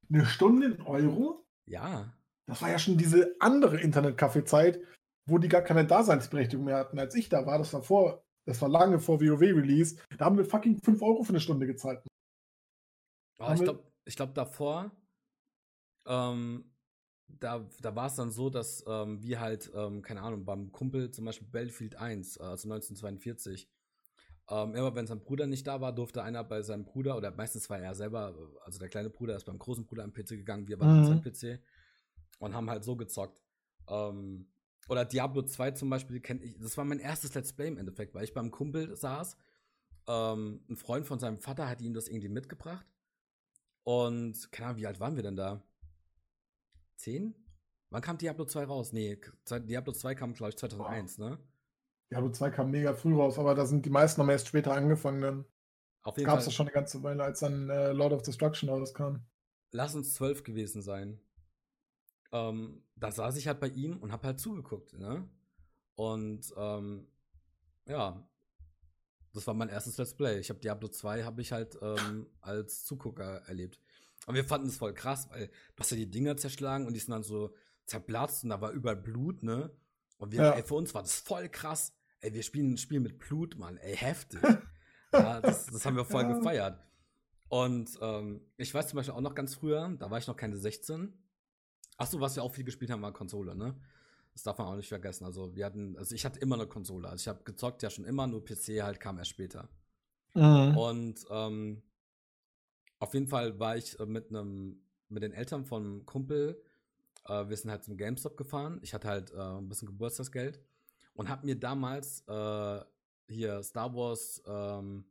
[0.08, 1.44] eine, Stunde in Euro?
[1.68, 2.14] Ja,
[2.46, 4.80] Das war ja schon diese andere Internetcafé-Zeit,
[5.28, 6.98] wo die gar keine Daseinsberechtigung mehr hatten.
[6.98, 10.44] Als ich da war, das war vor, das war lange vor WoW-Release, da haben wir
[10.44, 12.02] fucking 5 Euro für eine Stunde gezahlt.
[13.38, 14.90] Haben ich glaube, ich glaub, davor,
[16.06, 16.72] ähm,
[17.28, 21.10] da, da war es dann so, dass ähm, wir halt, ähm, keine Ahnung, beim Kumpel
[21.10, 23.68] zum Beispiel Battlefield 1, äh, also 1942,
[24.48, 27.68] ähm, immer wenn sein Bruder nicht da war, durfte einer bei seinem Bruder, oder meistens
[27.68, 28.34] war er selber,
[28.64, 30.98] also der kleine Bruder ist beim großen Bruder am PC gegangen, wir waren Mhm.
[30.98, 31.60] an seinem PC
[32.38, 33.40] und haben halt so gezockt.
[33.88, 34.48] Ähm,
[34.88, 38.14] oder Diablo 2 zum Beispiel, kenn ich, das war mein erstes Let's Play im Endeffekt,
[38.14, 39.36] weil ich beim Kumpel saß.
[40.08, 42.86] Ähm, ein Freund von seinem Vater hat ihm das irgendwie mitgebracht.
[43.82, 45.62] Und, keine Ahnung, wie alt waren wir denn da?
[46.96, 47.34] Zehn?
[47.90, 48.92] Wann kam Diablo 2 raus?
[48.92, 49.18] Nee,
[49.64, 51.38] Diablo 2 kam, glaube ich, 2001, ne?
[52.10, 55.20] Diablo 2 kam mega früh raus, aber da sind die meisten haben erst später angefangen.
[55.22, 55.44] Dann
[56.02, 58.22] Auf jeden gab es Fall, das schon eine ganze Weile, als dann äh, Lord of
[58.22, 59.16] Destruction rauskam.
[59.72, 61.20] lass uns zwölf gewesen sein.
[62.32, 65.28] Ähm, da saß ich halt bei ihm und hab halt zugeguckt, ne?
[65.94, 67.06] Und ähm,
[67.86, 68.28] ja,
[69.32, 70.38] das war mein erstes Let's Play.
[70.40, 73.80] Ich habe Diablo 2 habe ich halt ähm, als Zugucker erlebt.
[74.26, 77.00] Und wir fanden es voll krass, weil du hast ja die Dinger zerschlagen und die
[77.00, 77.54] sind dann so
[77.84, 79.70] zerplatzt und da war überall Blut, ne?
[80.18, 80.50] Und wir, ja.
[80.52, 81.92] ey, für uns war das voll krass.
[82.20, 83.76] Ey, wir spielen ein Spiel mit Blut, Mann.
[83.76, 84.40] Ey, heftig.
[85.12, 86.32] ja, das, das, haben wir voll ja.
[86.32, 86.80] gefeiert.
[87.48, 90.56] Und ähm, ich weiß zum Beispiel auch noch ganz früher, da war ich noch keine
[90.56, 91.12] 16.
[91.96, 93.74] Achso, was wir auch viel gespielt haben, war Konsole, ne?
[94.32, 95.24] Das darf man auch nicht vergessen.
[95.24, 97.08] Also wir hatten, also ich hatte immer eine Konsole.
[97.08, 99.70] Also ich habe gezockt ja schon immer, nur PC halt kam erst später.
[100.34, 100.76] Mhm.
[100.76, 101.82] Und ähm,
[102.98, 106.62] auf jeden Fall war ich äh, mit einem, mit den Eltern von einem Kumpel,
[107.28, 108.78] äh, wir sind halt zum GameStop gefahren.
[108.82, 110.60] Ich hatte halt äh, ein bisschen Geburtstagsgeld
[111.14, 112.80] und habe mir damals äh,
[113.28, 115.04] hier Star Wars ähm,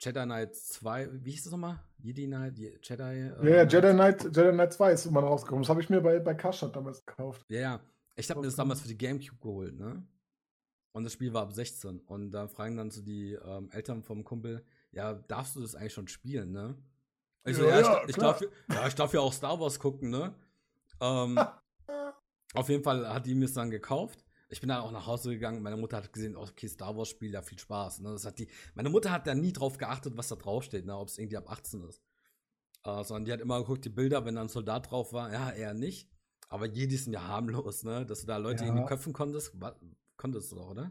[0.00, 1.78] Jedi Knight 2, wie hieß das nochmal?
[1.98, 3.02] Jedi Knight, Jedi?
[3.02, 5.62] Äh, ja, ja, Jedi Knight, Jedi Knight 2 ist immer rausgekommen.
[5.62, 7.44] Das habe ich mir bei, bei Karstadt damals gekauft.
[7.48, 7.80] Ja, ja.
[8.16, 10.02] Ich habe mir das damals für die Gamecube geholt, ne?
[10.92, 12.00] Und das Spiel war ab 16.
[12.00, 15.92] Und da fragen dann so die ähm, Eltern vom Kumpel, ja, darfst du das eigentlich
[15.92, 16.76] schon spielen, ne?
[17.44, 20.10] Ich so, ja, ja, ich, ich darf, ja, ich darf ja auch Star Wars gucken,
[20.10, 20.34] ne?
[21.00, 21.38] Ähm,
[22.54, 24.24] auf jeden Fall hat die mir es dann gekauft.
[24.48, 25.62] Ich bin dann auch nach Hause gegangen.
[25.62, 28.00] Meine Mutter hat gesehen, okay, Star Wars Spiel, ja viel Spaß.
[28.00, 28.10] Ne?
[28.10, 30.96] Das hat die, meine Mutter hat da nie drauf geachtet, was da draufsteht, ne?
[30.96, 32.02] ob es irgendwie ab 18 ist.
[32.84, 35.50] Äh, sondern die hat immer geguckt, die Bilder, wenn da ein Soldat drauf war, ja,
[35.50, 36.10] eher nicht.
[36.48, 38.04] Aber Jedi sind ja harmlos, ne?
[38.04, 38.70] Dass du da Leute ja.
[38.70, 39.56] irgendwie köpfen konntest.
[40.16, 40.90] Konntest du doch, oder?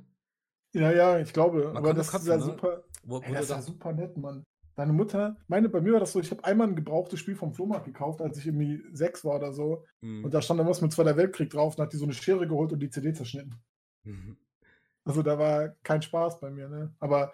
[0.73, 1.65] Ja, ja, ich glaube.
[1.65, 2.43] Man aber das köpfen, ist ja ne?
[2.43, 2.83] super.
[3.03, 4.43] Wo ey, das ist ja super nett, Mann.
[4.79, 7.53] Deine Mutter, meine, bei mir war das so, ich habe einmal ein gebrauchtes Spiel vom
[7.53, 9.83] Flohmarkt gekauft, als ich irgendwie sechs war oder so.
[9.99, 10.23] Mhm.
[10.23, 12.47] Und da stand dann was mit Zweiter Weltkrieg drauf und hat die so eine Schere
[12.47, 13.55] geholt und die CD zerschnitten.
[14.05, 14.37] Mhm.
[15.03, 16.95] Also da war kein Spaß bei mir, ne?
[17.01, 17.33] Aber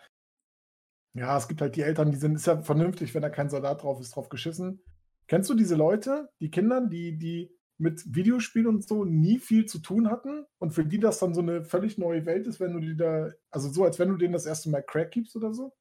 [1.14, 3.84] ja, es gibt halt die Eltern, die sind, ist ja vernünftig, wenn da kein Soldat
[3.84, 4.82] drauf ist, drauf geschissen.
[5.28, 9.78] Kennst du diese Leute, die Kinder, die, die mit Videospielen und so nie viel zu
[9.78, 12.80] tun hatten und für die das dann so eine völlig neue Welt ist, wenn du
[12.80, 15.76] die da, also so, als wenn du denen das erste Mal Crack gibst oder so?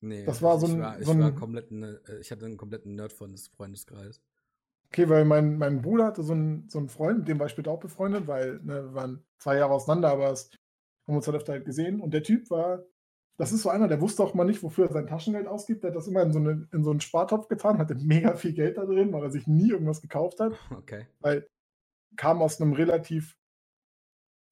[0.00, 0.72] Nee, das war so ein.
[0.72, 3.32] Ich war, ich so ein, war komplett eine, äh, ich hatte einen kompletten Nerd von
[3.32, 4.20] des Freundeskreis.
[4.86, 7.52] Okay, weil mein, mein Bruder hatte so einen, so einen Freund, mit dem war ich
[7.52, 10.50] später auch befreundet, weil ne, wir waren zwei Jahre auseinander, aber es
[11.06, 12.00] haben uns halt öfter halt gesehen.
[12.00, 12.84] Und der Typ war
[13.40, 15.82] das ist so einer, der wusste auch mal nicht, wofür er sein Taschengeld ausgibt.
[15.82, 18.52] Der hat das immer in so, eine, in so einen Spartopf getan, hatte mega viel
[18.52, 20.52] Geld da drin, weil er sich nie irgendwas gekauft hat.
[20.76, 21.06] Okay.
[21.20, 21.48] Weil
[22.16, 23.38] kam aus einem relativ,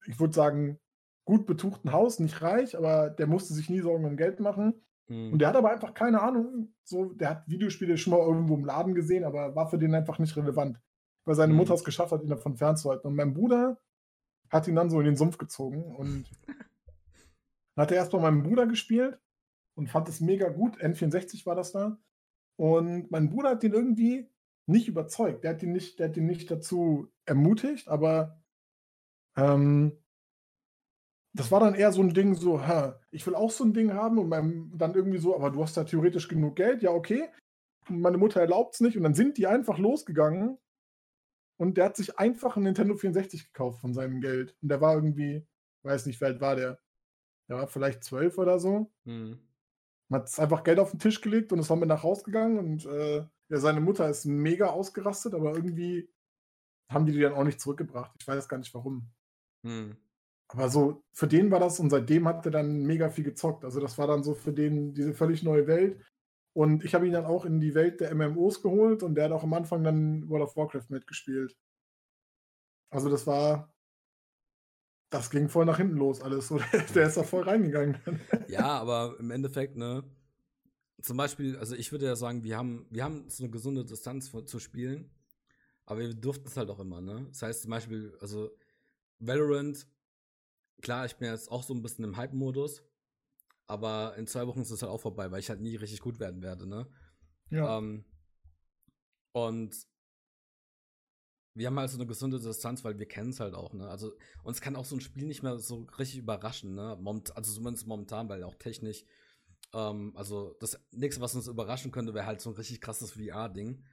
[0.07, 0.79] ich würde sagen,
[1.23, 4.73] gut betuchten Haus, nicht reich, aber der musste sich nie Sorgen um Geld machen.
[5.09, 5.33] Hm.
[5.33, 6.73] Und der hat aber einfach keine Ahnung.
[6.83, 10.19] So, der hat Videospiele schon mal irgendwo im Laden gesehen, aber war für den einfach
[10.19, 10.79] nicht relevant.
[11.25, 11.57] Weil seine hm.
[11.57, 13.07] Mutter es geschafft hat, ihn davon fernzuhalten.
[13.07, 13.77] Und mein Bruder
[14.49, 16.25] hat ihn dann so in den Sumpf gezogen und
[17.79, 19.17] Dann hat er erst bei meinem Bruder gespielt
[19.75, 20.75] und fand es mega gut.
[20.81, 21.97] N64 war das da.
[22.57, 24.29] Und mein Bruder hat ihn irgendwie
[24.65, 25.45] nicht überzeugt.
[25.45, 28.43] Der hat ihn nicht, der hat ihn nicht dazu ermutigt, aber
[29.37, 29.93] ähm,
[31.39, 33.93] das war dann eher so ein Ding, so, hä, ich will auch so ein Ding
[33.93, 37.29] haben und mein, dann irgendwie so, aber du hast da theoretisch genug Geld, ja, okay.
[37.87, 40.57] Und meine Mutter erlaubt es nicht und dann sind die einfach losgegangen
[41.57, 44.55] und der hat sich einfach ein Nintendo 64 gekauft von seinem Geld.
[44.61, 45.45] Und der war irgendwie,
[45.83, 46.79] weiß nicht, wie alt war der?
[47.49, 48.91] der war vielleicht zwölf oder so.
[49.05, 49.39] Mhm.
[50.11, 52.85] Hat einfach Geld auf den Tisch gelegt und ist dann mit nach Hause gegangen und
[52.85, 56.09] äh, ja, seine Mutter ist mega ausgerastet, aber irgendwie
[56.89, 58.15] haben die die dann auch nicht zurückgebracht.
[58.19, 59.09] Ich weiß gar nicht warum.
[59.63, 59.97] Mhm.
[60.49, 63.63] Aber so, für den war das und seitdem hat er dann mega viel gezockt.
[63.63, 66.01] Also das war dann so für den diese völlig neue Welt.
[66.53, 69.31] Und ich habe ihn dann auch in die Welt der MMOs geholt und der hat
[69.31, 71.55] auch am Anfang dann World of Warcraft mitgespielt.
[72.89, 73.71] Also das war,
[75.11, 76.51] das ging voll nach hinten los alles.
[76.95, 77.99] Der, ist da voll reingegangen.
[78.47, 80.03] ja, aber im Endeffekt, ne,
[81.01, 84.31] zum Beispiel, also ich würde ja sagen, wir haben, wir haben so eine gesunde Distanz
[84.45, 85.11] zu spielen,
[85.85, 87.27] aber wir durften es halt auch immer, ne?
[87.29, 88.49] Das heißt zum Beispiel, also
[89.19, 89.87] Valorant,
[90.81, 92.83] klar, ich bin jetzt auch so ein bisschen im Hype-Modus,
[93.67, 96.19] aber in zwei Wochen ist es halt auch vorbei, weil ich halt nie richtig gut
[96.19, 96.87] werden werde, ne?
[97.49, 97.77] Ja.
[97.77, 98.05] Ähm,
[99.31, 99.87] und
[101.55, 103.87] wir haben halt so eine gesunde Distanz, weil wir kennen es halt auch, ne?
[103.87, 104.13] Also
[104.43, 106.97] uns kann auch so ein Spiel nicht mehr so richtig überraschen, ne?
[106.99, 109.03] Moment, also zumindest momentan, weil auch technisch,
[109.73, 113.83] ähm, also das nächste, was uns überraschen könnte, wäre halt so ein richtig krasses VR-Ding.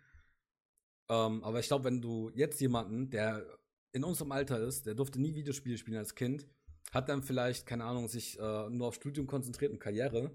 [1.09, 3.47] Ähm, aber ich glaube, wenn du jetzt jemanden, der
[3.93, 6.47] in unserem Alter ist, der durfte nie Videospiele spielen als Kind,
[6.93, 10.31] hat dann vielleicht, keine Ahnung, sich äh, nur auf Studium konzentriert und Karriere.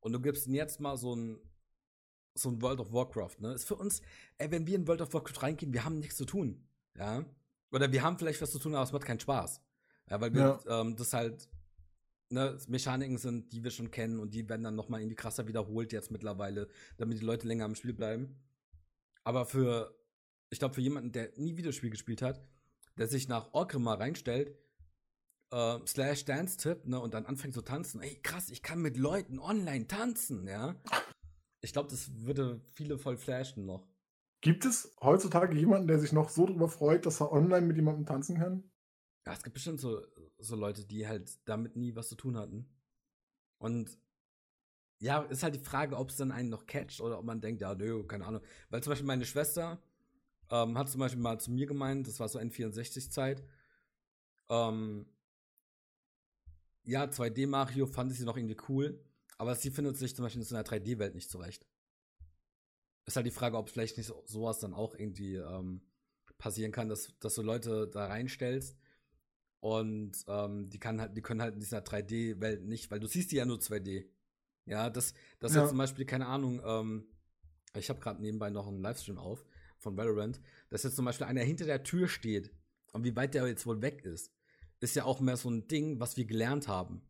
[0.00, 1.40] Und du gibst ihm jetzt mal so ein
[2.34, 3.52] so ein World of Warcraft, ne?
[3.52, 4.00] Ist für uns,
[4.38, 6.64] ey, wenn wir in World of Warcraft reingehen, wir haben nichts zu tun,
[6.96, 7.24] ja?
[7.72, 9.60] Oder wir haben vielleicht was zu tun, aber es macht keinen Spaß.
[10.08, 10.80] Ja, weil wir ja.
[10.80, 11.48] ähm, das halt,
[12.30, 15.92] ne, Mechaniken sind, die wir schon kennen und die werden dann nochmal irgendwie krasser wiederholt
[15.92, 18.36] jetzt mittlerweile, damit die Leute länger am Spiel bleiben.
[19.24, 19.94] Aber für,
[20.48, 22.40] ich glaube, für jemanden, der nie Videospiel gespielt hat,
[22.96, 24.56] der sich nach Orgrimmar reinstellt,
[25.50, 28.00] äh, slash Dance-Tipp, ne, und dann anfängt zu tanzen.
[28.00, 30.76] Ey, krass, ich kann mit Leuten online tanzen, ja.
[31.60, 33.86] Ich glaube, das würde viele voll flashen noch.
[34.40, 38.06] Gibt es heutzutage jemanden, der sich noch so darüber freut, dass er online mit jemandem
[38.06, 38.70] tanzen kann?
[39.26, 40.00] Ja, es gibt bestimmt so,
[40.38, 42.68] so Leute, die halt damit nie was zu tun hatten.
[43.58, 43.98] Und
[45.00, 47.60] ja, ist halt die Frage, ob es dann einen noch catcht oder ob man denkt,
[47.60, 48.42] ja, nö, keine Ahnung.
[48.70, 49.82] Weil zum Beispiel meine Schwester
[50.50, 53.42] ähm, hat zum Beispiel mal zu mir gemeint, das war so N64-Zeit,
[54.48, 55.06] ähm,
[56.88, 58.98] ja, 2D Mario fand sie noch irgendwie cool,
[59.36, 61.66] aber sie findet sich zum Beispiel in so einer 3D-Welt nicht zurecht.
[63.04, 65.82] Ist halt die Frage, ob vielleicht nicht so, sowas dann auch irgendwie ähm,
[66.38, 68.74] passieren kann, dass, dass du Leute da reinstellst
[69.60, 73.32] und ähm, die, kann halt, die können halt in dieser 3D-Welt nicht, weil du siehst
[73.32, 74.06] die ja nur 2D.
[74.64, 75.60] Ja, das, das ja.
[75.60, 77.06] jetzt zum Beispiel, keine Ahnung, ähm,
[77.74, 79.44] ich habe gerade nebenbei noch einen Livestream auf
[79.76, 82.50] von Valorant, dass jetzt zum Beispiel einer hinter der Tür steht
[82.92, 84.32] und wie weit der jetzt wohl weg ist
[84.80, 87.02] ist ja auch mehr so ein Ding, was wir gelernt haben.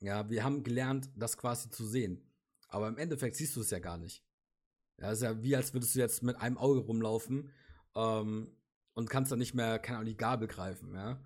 [0.00, 2.22] Ja, wir haben gelernt, das quasi zu sehen.
[2.68, 4.24] Aber im Endeffekt siehst du es ja gar nicht.
[4.98, 7.50] Ja, ist ja wie, als würdest du jetzt mit einem Auge rumlaufen
[7.94, 8.50] ähm,
[8.94, 11.20] und kannst dann nicht mehr, keine Ahnung, die Gabel greifen, ja.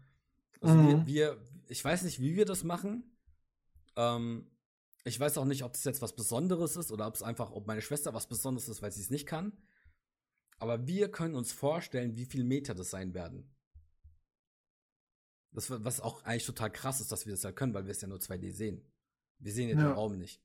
[0.60, 1.06] Also mhm.
[1.06, 3.04] wir, wir, ich weiß nicht, wie wir das machen.
[3.96, 4.50] Ähm,
[5.04, 7.66] ich weiß auch nicht, ob das jetzt was Besonderes ist oder ob es einfach, ob
[7.66, 9.52] meine Schwester was Besonderes ist, weil sie es nicht kann.
[10.58, 13.54] Aber wir können uns vorstellen, wie viel Meter das sein werden.
[15.52, 18.00] Das, was auch eigentlich total krass ist, dass wir das ja können, weil wir es
[18.00, 18.84] ja nur 2D sehen.
[19.38, 20.42] Wir sehen ja, den Raum nicht.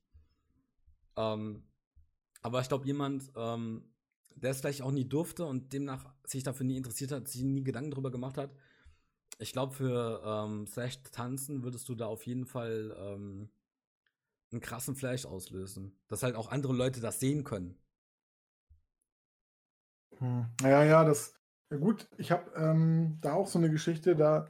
[1.16, 1.64] Ähm,
[2.40, 3.92] aber ich glaube, jemand, ähm,
[4.34, 7.62] der es vielleicht auch nie durfte und demnach sich dafür nie interessiert hat, sich nie
[7.62, 8.54] Gedanken darüber gemacht hat,
[9.38, 13.50] ich glaube, für ähm, Slash Tanzen würdest du da auf jeden Fall ähm,
[14.52, 15.98] einen krassen Flash auslösen.
[16.08, 17.76] Dass halt auch andere Leute das sehen können.
[20.18, 20.46] Hm.
[20.62, 21.34] Ja, ja, das.
[21.70, 24.46] Ja gut, ich habe ähm, da auch so eine Geschichte, da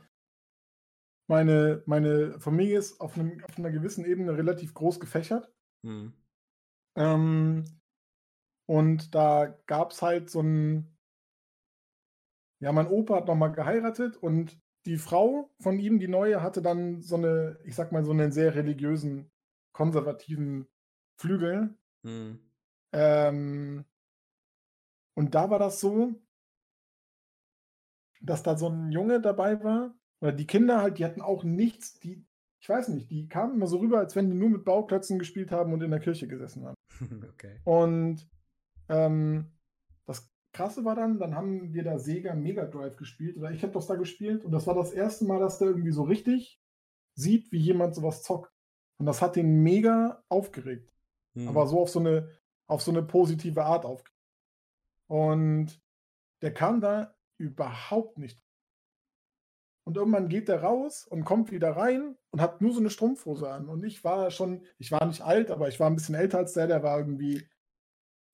[1.29, 5.53] meine, meine Familie ist auf, einem, auf einer gewissen Ebene relativ groß gefächert.
[5.83, 6.13] Mhm.
[6.97, 7.65] Ähm,
[8.67, 10.97] und da gab es halt so ein,
[12.61, 17.01] ja, mein Opa hat nochmal geheiratet und die Frau von ihm, die neue, hatte dann
[17.01, 19.31] so eine, ich sag mal, so einen sehr religiösen,
[19.73, 20.69] konservativen
[21.17, 21.77] Flügel.
[22.03, 22.39] Mhm.
[22.93, 23.85] Ähm,
[25.15, 26.15] und da war das so,
[28.21, 31.99] dass da so ein Junge dabei war, oder die Kinder halt, die hatten auch nichts,
[31.99, 32.25] die,
[32.61, 35.51] ich weiß nicht, die kamen immer so rüber, als wenn die nur mit Bauklötzen gespielt
[35.51, 36.77] haben und in der Kirche gesessen haben.
[37.29, 37.61] okay.
[37.65, 38.31] Und
[38.89, 39.51] ähm,
[40.07, 43.73] das Krasse war dann, dann haben wir da Sega Mega Drive gespielt, oder ich habe
[43.73, 46.63] das da gespielt, und das war das erste Mal, dass der irgendwie so richtig
[47.15, 48.53] sieht, wie jemand sowas zockt.
[48.99, 50.95] Und das hat den mega aufgeregt.
[51.35, 51.49] Hm.
[51.49, 52.31] Aber so auf so eine,
[52.69, 54.17] auf so eine positive Art aufgeregt.
[55.09, 55.83] Und
[56.43, 58.41] der kam da überhaupt nicht
[59.85, 63.51] und irgendwann geht der raus und kommt wieder rein und hat nur so eine Strumpfhose
[63.51, 63.69] an.
[63.69, 66.53] Und ich war schon, ich war nicht alt, aber ich war ein bisschen älter als
[66.53, 67.47] der, der war irgendwie,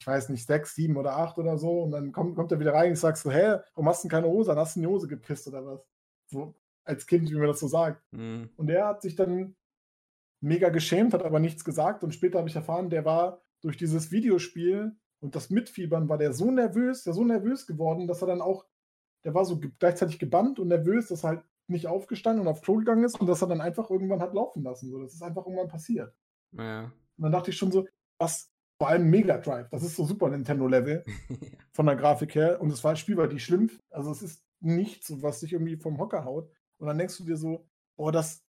[0.01, 1.82] ich weiß nicht, sechs, sieben oder acht oder so.
[1.82, 4.09] Und dann kommt, kommt er wieder rein und ich sag so, hä, warum hast du
[4.09, 4.59] denn keine Hose an?
[4.59, 5.80] Hast du in die Hose gepisst oder was?
[6.26, 8.03] So, als Kind, wie man das so sagt.
[8.12, 8.51] Mhm.
[8.57, 9.57] Und der hat sich dann
[10.40, 12.05] mega geschämt, hat aber nichts gesagt.
[12.05, 16.32] Und später habe ich erfahren, der war durch dieses Videospiel und das Mitfiebern war der
[16.32, 18.66] so nervös, der so nervös geworden, dass er dann auch
[19.24, 22.76] der war so gleichzeitig gebannt und nervös, dass er halt nicht aufgestanden und auf Klo
[22.76, 24.90] gegangen ist und dass er dann einfach irgendwann hat laufen lassen.
[24.90, 26.14] So, das ist einfach irgendwann passiert.
[26.52, 26.84] Ja.
[26.84, 27.86] Und dann dachte ich schon so,
[28.18, 31.04] was, vor allem Mega Drive, das ist so Super Nintendo-Level
[31.72, 35.40] von der Grafik her und es war spielbar, die schlimm, also es ist nichts, was
[35.40, 36.50] dich irgendwie vom Hocker haut.
[36.78, 38.44] Und dann denkst du dir so, oh, das,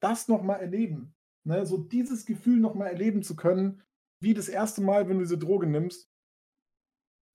[0.00, 1.64] das nochmal erleben, ne?
[1.66, 3.82] so dieses Gefühl nochmal erleben zu können,
[4.20, 6.10] wie das erste Mal, wenn du diese Droge nimmst.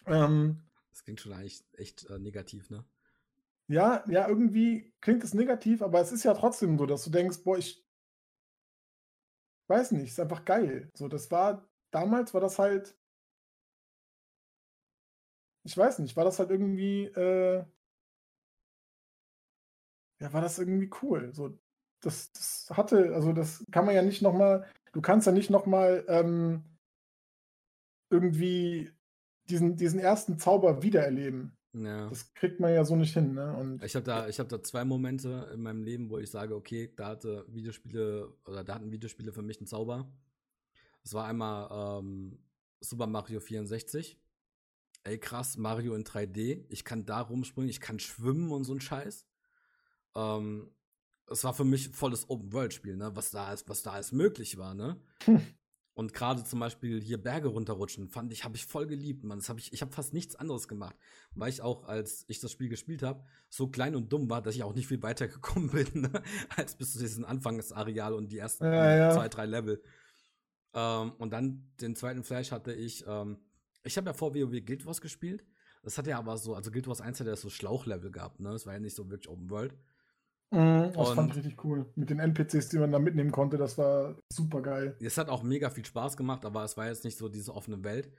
[0.06, 0.62] Ähm,
[0.92, 2.86] das klingt schon eigentlich echt äh, negativ, ne?
[3.68, 7.44] Ja, ja, irgendwie klingt es negativ, aber es ist ja trotzdem so, dass du denkst,
[7.44, 7.86] boah, ich
[9.68, 10.90] weiß nicht, ist einfach geil.
[10.96, 12.98] So, das war, damals war das halt,
[15.64, 17.64] ich weiß nicht, war das halt irgendwie, äh,
[20.20, 21.34] ja, war das irgendwie cool.
[21.34, 21.58] So,
[22.02, 26.06] das, das hatte, also das kann man ja nicht nochmal, du kannst ja nicht nochmal
[26.08, 26.64] ähm,
[28.10, 28.92] irgendwie
[29.50, 31.58] diesen, diesen ersten Zauber wiedererleben.
[31.74, 32.10] Ja.
[32.10, 33.34] Das kriegt man ja so nicht hin.
[33.34, 33.56] Ne?
[33.56, 36.92] Und ich habe da, hab da zwei Momente in meinem Leben, wo ich sage, okay,
[36.96, 40.12] da hatte Videospiele oder da hatten Videospiele für mich einen Zauber.
[41.04, 42.40] Das war einmal ähm,
[42.82, 44.20] Super Mario 64.
[45.04, 46.66] Ey, krass, Mario in 3D.
[46.70, 49.26] Ich kann da rumspringen, ich kann schwimmen und so ein Scheiß.
[50.16, 50.72] Ähm,
[51.28, 53.16] es war für mich volles Open-World-Spiel, ne?
[53.16, 55.00] Was da als, was da als möglich war, ne?
[56.00, 59.40] Und gerade zum Beispiel hier Berge runterrutschen, fand ich, habe ich voll geliebt, man.
[59.40, 60.96] Das habe ich, ich habe fast nichts anderes gemacht,
[61.36, 64.56] weil ich auch, als ich das Spiel gespielt habe, so klein und dumm war, dass
[64.56, 66.24] ich auch nicht viel weiter gekommen bin, ne?
[66.56, 69.12] als bis zu diesem Anfangsareal und die ersten Ja, ja.
[69.12, 69.84] zwei, drei Level.
[70.74, 73.38] Ähm, und dann den zweiten Flash hatte ich, ähm,
[73.84, 75.44] ich habe ja vor WoW Guild Wars gespielt.
[75.84, 78.52] Das hat ja aber so, also Guild Wars 1 hat ja so Schlauchlevel gehabt, ne?
[78.52, 79.76] Das war ja nicht so wirklich Open World.
[80.52, 81.86] Mhm, das fand Und- ich richtig cool.
[81.96, 84.96] Mit den NPCs, die man da mitnehmen konnte, das war super geil.
[85.00, 87.84] Es hat auch mega viel Spaß gemacht, aber es war jetzt nicht so diese offene
[87.84, 88.12] Welt.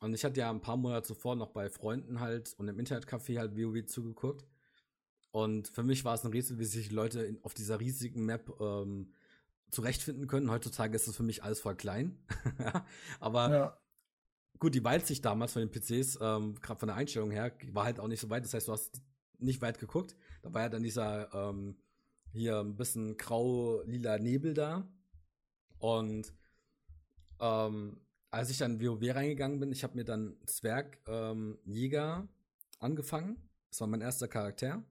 [0.00, 3.38] Und ich hatte ja ein paar Monate zuvor noch bei Freunden halt und im Internetcafé
[3.38, 4.46] halt WoW zugeguckt.
[5.32, 8.58] Und für mich war es ein Rätsel, wie sich Leute in, auf dieser riesigen Map
[8.60, 9.12] ähm,
[9.70, 10.50] zurechtfinden können.
[10.50, 12.18] Heutzutage ist es für mich alles voll klein.
[13.20, 13.78] Aber Ja.
[14.58, 18.00] gut, die Weitsicht damals von den PCs, ähm, gerade von der Einstellung her, war halt
[18.00, 18.44] auch nicht so weit.
[18.44, 19.02] Das heißt, du hast
[19.38, 20.16] nicht weit geguckt.
[20.46, 21.76] Da war ja dann dieser ähm,
[22.32, 24.88] hier ein bisschen grau-lila Nebel da.
[25.78, 26.32] Und
[27.40, 32.28] ähm, als ich dann WoW reingegangen bin, ich habe mir dann Zwerg ähm, Jäger
[32.78, 33.36] angefangen.
[33.70, 34.84] Das war mein erster Charakter.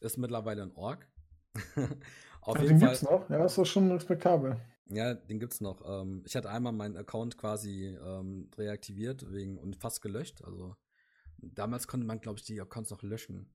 [0.00, 1.06] Ist mittlerweile ein Ork.
[2.40, 2.88] Auf Ach, jeden den Fall.
[2.88, 3.28] gibt's noch.
[3.28, 4.56] Ja, das ist schon respektabel.
[4.86, 5.82] Ja, den gibt's noch.
[5.86, 10.42] Ähm, ich hatte einmal meinen Account quasi ähm, reaktiviert wegen und fast gelöscht.
[10.42, 10.74] Also
[11.36, 13.52] damals konnte man, glaube ich, die Accounts noch löschen.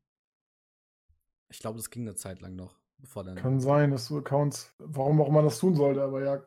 [1.49, 3.35] Ich glaube, das ging eine Zeit lang noch, bevor dann.
[3.35, 6.43] Kann sein, dass du Accounts, warum auch immer das tun sollte, aber ja,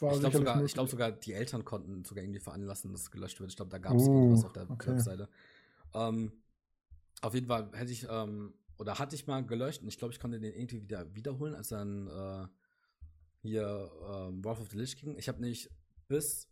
[0.00, 3.10] war ich glaube sogar, ich glaub sogar, die Eltern konnten sogar irgendwie veranlassen, dass es
[3.10, 3.50] gelöscht wird.
[3.50, 4.90] Ich glaube, da gab es Uh, irgendwas auf der okay.
[4.90, 5.28] Webseite.
[5.94, 6.32] Ähm,
[7.22, 10.20] auf jeden Fall hätte ich, ähm, oder hatte ich mal gelöscht und ich glaube, ich
[10.20, 12.46] konnte den irgendwie wieder wiederholen, als dann äh,
[13.42, 15.16] hier ähm, Wrath of the Lich King.
[15.16, 15.70] Ich habe nicht
[16.08, 16.48] bis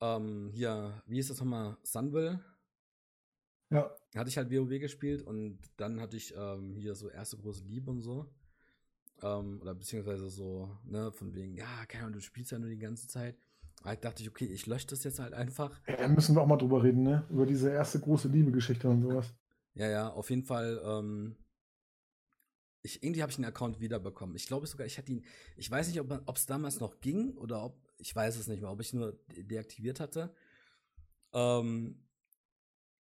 [0.00, 2.40] ähm, hier, wie ist das nochmal, Sunville,
[3.70, 7.64] Ja, hatte ich halt WoW gespielt und dann hatte ich ähm, hier so erste große
[7.64, 8.26] Liebe und so.
[9.22, 12.78] Ähm, oder beziehungsweise so, ne, von wegen, ja, keine Ahnung, du spielst ja nur die
[12.78, 13.36] ganze Zeit.
[13.90, 15.80] Ich dachte ich, okay, ich lösche das jetzt halt einfach.
[15.86, 17.26] Ja, da müssen wir auch mal drüber reden, ne?
[17.28, 19.34] Über diese erste große Liebe-Geschichte und sowas.
[19.74, 20.80] Ja, ja, auf jeden Fall.
[20.84, 21.36] Ähm,
[22.82, 24.36] ich, irgendwie habe ich den Account wiederbekommen.
[24.36, 25.24] Ich glaube sogar, ich hatte ihn.
[25.56, 27.76] Ich weiß nicht, ob es damals noch ging oder ob.
[27.98, 30.34] Ich weiß es nicht mehr, ob ich nur de deaktiviert hatte.
[31.32, 32.03] Ähm,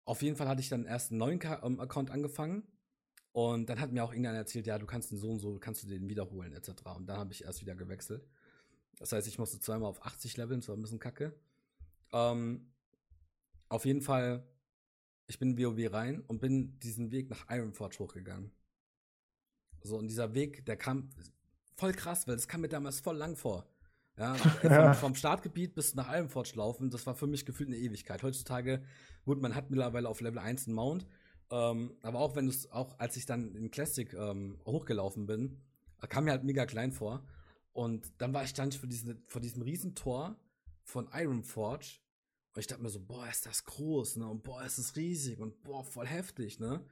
[0.09, 2.63] auf jeden Fall hatte ich dann erst einen neuen Ka ähm, Account angefangen.
[3.31, 5.83] Und dann hat mir auch irgendeiner erzählt, ja, du kannst den so und so, kannst
[5.83, 6.69] du den wiederholen, etc.
[6.97, 8.27] Und dann habe ich erst wieder gewechselt.
[8.97, 11.39] Das heißt, ich musste zweimal auf 80 leveln, das war ein bisschen kacke.
[12.11, 12.73] Ähm,
[13.69, 14.43] auf jeden Fall,
[15.27, 18.51] ich bin in WoW rein und bin diesen Weg nach Ironforge hochgegangen.
[19.83, 21.11] So, und dieser Weg, der kam
[21.75, 23.69] voll krass, weil das kam mir damals voll lang vor.
[24.19, 24.93] Ja, Ja.
[24.93, 28.21] vom, vom Startgebiet bis nach Ironforge laufen, das war für mich gefühlt eine Ewigkeit.
[28.21, 28.83] Heutzutage,
[29.23, 31.07] gut, man hat mittlerweile auf Level 1 einen Mount,
[31.51, 35.61] ähm, aber auch wenn du es, auch als ich dann in Classic ähm, hochgelaufen bin,
[36.09, 37.25] kam mir halt mega klein vor.
[37.71, 40.35] Und dann war ich stand ich vor, diese, vor diesem riesen Tor
[40.83, 41.99] von Ironforge
[42.53, 44.27] und ich dachte mir so, boah, ist das groß, ne?
[44.27, 46.83] Und boah, ist das riesig und boah, voll heftig, ne?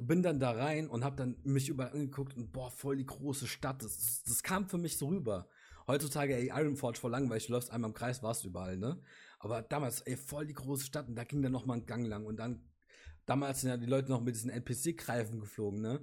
[0.00, 3.48] Bin dann da rein und hab dann mich überall angeguckt und boah, voll die große
[3.48, 3.82] Stadt.
[3.82, 5.48] Das, das, das kam für mich so rüber.
[5.88, 9.00] Heutzutage, ey, Ironforge voll langweilig, du läufst einmal im Kreis, warst du überall, ne?
[9.38, 12.06] Aber damals, ey, voll die große Stadt und da ging dann noch mal ein Gang
[12.06, 12.62] lang und dann,
[13.24, 16.00] damals sind ja die Leute noch mit diesen NPC-Greifen geflogen, ne?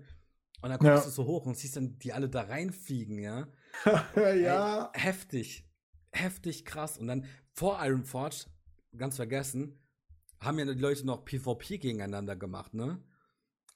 [0.61, 1.03] Und dann kommst Ja.
[1.03, 3.47] du so hoch und siehst dann die alle da reinfliegen, ja?
[4.15, 4.91] ja.
[4.93, 5.69] Ey, heftig.
[6.11, 6.97] Heftig krass.
[6.97, 8.45] Und dann vor Ironforge,
[8.97, 9.79] ganz vergessen,
[10.39, 13.03] haben ja die Leute noch PvP gegeneinander gemacht, ne?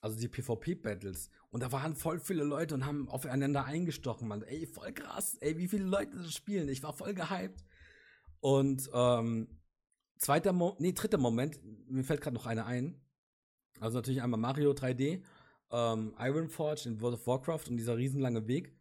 [0.01, 1.29] Also die PvP-Battles.
[1.49, 4.43] Und da waren voll viele Leute und haben aufeinander eingestochen, Mann.
[4.43, 5.35] Ey, voll krass.
[5.41, 6.69] Ey, wie viele Leute das spielen.
[6.69, 7.65] Ich war voll gehypt.
[8.39, 9.47] Und ähm,
[10.17, 13.01] zweiter Mo nee, dritter Moment, mir fällt gerade noch einer ein.
[13.79, 15.21] Also natürlich einmal Mario 3D,
[15.71, 18.73] ähm, Ironforge in World of Warcraft und dieser riesenlange Weg.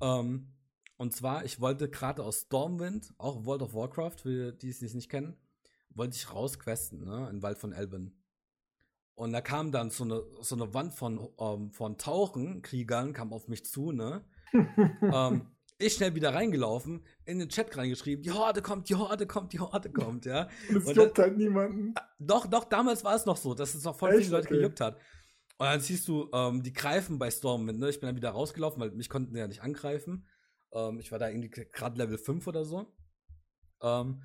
[0.00, 0.52] Ähm,
[0.96, 5.08] und zwar, ich wollte gerade aus Stormwind, auch World of Warcraft, für die es nicht
[5.08, 5.36] kennen,
[5.90, 8.23] wollte ich rausquesten, ne, in Wald von Elben.
[9.14, 13.48] Und da kam dann so eine, so eine Wand von, ähm, von Tauchenkriegern, kam auf
[13.48, 14.24] mich zu, ne.
[15.02, 15.46] ähm,
[15.78, 19.60] ich schnell wieder reingelaufen, in den Chat reingeschrieben, die Horde kommt, die Horde kommt, die
[19.60, 20.48] Horde kommt, ja.
[20.68, 21.94] Und es juckt halt niemanden.
[22.18, 24.24] Doch, doch, damals war es noch so, dass es noch voll Echt?
[24.24, 24.56] viele Leute Okay.
[24.58, 24.96] gejuckt hat.
[25.56, 27.88] Und dann siehst du, ähm, die greifen bei Stormwind, ne?
[27.90, 30.26] Ich bin dann wieder rausgelaufen, weil mich konnten die ja nicht angreifen.
[30.72, 32.92] Ähm, ich war da irgendwie gerade Level 5 oder so.
[33.80, 34.22] Ähm,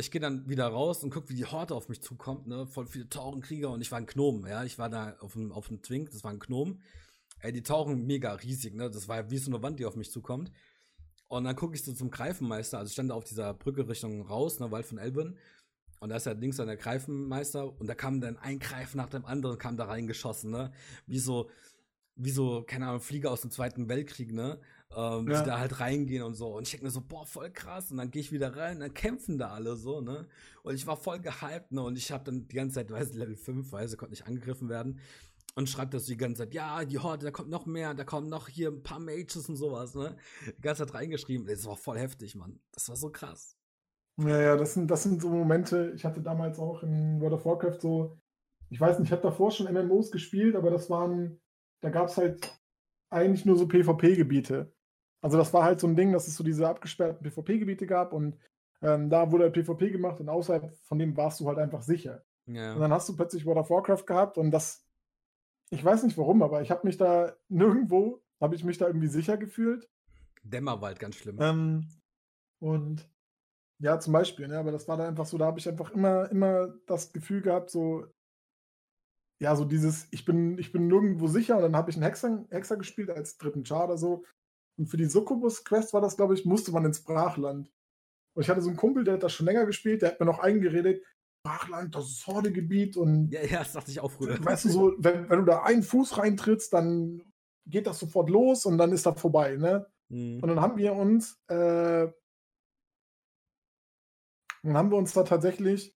[0.00, 2.66] ich gehe dann wieder raus und guck, wie die Horde auf mich zukommt, ne?
[2.66, 4.64] Voll viele Tauchenkrieger und ich war ein Gnom, ja.
[4.64, 6.80] Ich war da auf dem, auf dem Twink, das war ein Gnom.
[7.40, 8.90] Ey, die tauchen mega riesig, ne?
[8.90, 10.50] Das war wie so eine Wand, die auf mich zukommt.
[11.28, 14.22] Und dann gucke ich so zum Greifenmeister, also ich stand da auf dieser Brücke Richtung
[14.22, 15.38] raus, ne, Wald von Elben.
[16.00, 19.10] Und da ist ja links dann der Greifenmeister und da kam dann ein Greifen nach
[19.10, 20.72] dem anderen, kam da reingeschossen, ne?
[21.06, 21.50] Wie so,
[22.16, 24.60] wie so, keine Ahnung, Flieger aus dem Zweiten Weltkrieg, ne?
[24.96, 25.40] Ähm, ja.
[25.40, 26.56] Die da halt reingehen und so.
[26.56, 27.90] Und ich denke mir so, boah, voll krass.
[27.90, 30.26] Und dann gehe ich wieder rein, dann kämpfen da alle so, ne?
[30.62, 31.82] Und ich war voll gehypt, ne?
[31.82, 34.68] Und ich habe dann die ganze Zeit, weißt, Level 5, weil sie konnte nicht angegriffen
[34.68, 34.98] werden.
[35.54, 38.28] Und schreibt das die ganze Zeit, ja, die Horde, da kommt noch mehr, da kommen
[38.28, 40.16] noch hier ein paar Mages und sowas, ne?
[40.46, 41.46] Die ganze Zeit reingeschrieben.
[41.46, 42.60] Das war voll heftig, Mann.
[42.72, 43.56] Das war so krass.
[44.20, 45.92] Ja, ja, das sind, das sind so Momente.
[45.94, 48.18] Ich hatte damals auch in World of Warcraft so,
[48.68, 51.40] ich weiß nicht, ich habe davor schon MMOs gespielt, aber das waren,
[51.80, 52.60] da gab es halt
[53.10, 54.72] eigentlich nur so PvP-Gebiete.
[55.22, 58.38] Also das war halt so ein Ding, dass es so diese abgesperrten PvP-Gebiete gab und
[58.82, 62.24] ähm, da wurde halt PvP gemacht und außerhalb von dem warst du halt einfach sicher.
[62.46, 62.74] Ja.
[62.74, 64.86] Und dann hast du plötzlich World of Warcraft gehabt und das,
[65.70, 69.08] ich weiß nicht warum, aber ich habe mich da nirgendwo, habe ich mich da irgendwie
[69.08, 69.88] sicher gefühlt.
[70.42, 71.38] Dämmerwald, ganz schlimm.
[71.40, 71.88] Ähm,
[72.58, 73.08] und
[73.78, 76.30] ja, zum Beispiel, ne, aber das war da einfach so, da habe ich einfach immer,
[76.30, 78.06] immer das Gefühl gehabt, so,
[79.38, 82.44] ja, so dieses, ich bin, ich bin nirgendwo sicher und dann habe ich einen Hexer,
[82.50, 84.24] Hexer gespielt als dritten Char oder so.
[84.80, 87.70] Und für die Succubus-Quest war das, glaube ich, musste man ins Brachland.
[88.34, 90.24] Und ich hatte so einen Kumpel, der hat das schon länger gespielt, der hat mir
[90.24, 91.04] noch eingeredet,
[91.44, 93.30] Brachland, das ist Hordegebiet und.
[93.30, 94.42] Ja, ja, das dachte ich auch früher.
[94.42, 97.22] Weißt du, so, wenn, wenn du da einen Fuß reintrittst, dann
[97.66, 99.86] geht das sofort los und dann ist das vorbei, ne?
[100.08, 100.40] Mhm.
[100.40, 102.08] Und dann haben wir uns, äh,
[104.62, 105.94] dann haben wir uns da tatsächlich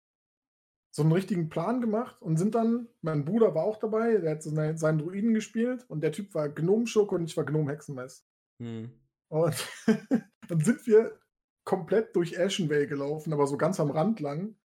[0.90, 4.42] so einen richtigen Plan gemacht und sind dann, mein Bruder war auch dabei, der hat
[4.42, 8.31] so eine, seinen Druiden gespielt und der Typ war Gnomschurke und ich war Gnome-Hexenmeister.
[8.62, 8.91] Hm.
[9.30, 9.55] Und
[10.47, 11.20] dann sind wir
[11.64, 14.55] komplett durch Ashenvale gelaufen, aber so ganz am Rand lang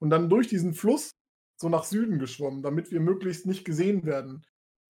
[0.00, 1.10] und dann durch diesen Fluss
[1.56, 4.44] so nach Süden geschwommen, damit wir möglichst nicht gesehen werden.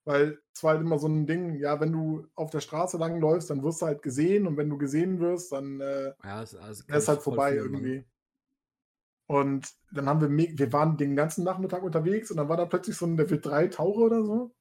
[0.04, 3.20] Weil es war halt immer so ein Ding, ja, wenn du auf der Straße lang
[3.20, 6.56] läufst, dann wirst du halt gesehen und wenn du gesehen wirst, dann äh, ja, also
[6.86, 7.98] ist halt vorbei irgendwie.
[7.98, 8.12] Machen.
[9.26, 12.96] Und dann haben wir, wir waren den ganzen Nachmittag unterwegs und dann war da plötzlich
[12.96, 14.54] so ein Level 3 Taucher oder so.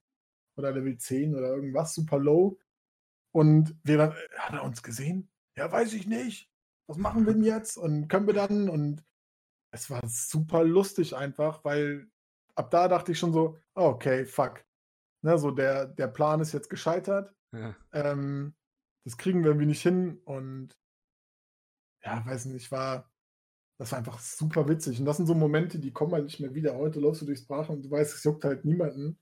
[0.57, 2.57] Oder Level 10 oder irgendwas, super low.
[3.37, 5.29] Und wir dann, äh, hat er uns gesehen?
[5.55, 6.51] Ja, weiß ich nicht.
[6.87, 7.77] Was machen wir denn jetzt?
[7.77, 8.67] Und können wir dann?
[8.67, 9.03] Und
[9.69, 12.07] es war super lustig einfach, weil
[12.55, 14.65] ab da dachte ich schon so, okay, fuck.
[15.21, 17.31] Ne, so der, der Plan ist jetzt gescheitert.
[17.51, 17.75] Ja.
[17.91, 18.55] Ähm,
[19.03, 20.19] das kriegen wir irgendwie nicht hin.
[20.25, 20.75] Und
[22.03, 23.07] ja, weiß nicht, war,
[23.77, 24.99] das war einfach super witzig.
[24.99, 26.75] Und das sind so Momente, die kommen halt nicht mehr wieder.
[26.75, 29.19] Heute läufst du durchs Brach und du weißt, es juckt halt niemanden.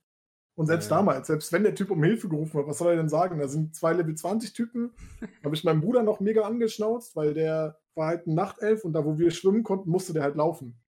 [0.55, 0.97] Und selbst ja.
[0.97, 3.39] damals, selbst wenn der Typ um Hilfe gerufen hat, was soll er denn sagen?
[3.39, 4.91] Da sind zwei Level 20 Typen.
[5.43, 9.03] habe ich meinen Bruder noch mega angeschnauzt, weil der war halt ein Nachtelf und da,
[9.03, 10.79] wo wir schwimmen konnten, musste der halt laufen.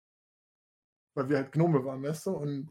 [1.14, 2.31] Weil wir halt Gnome waren, weißt du?
[2.31, 2.69] Und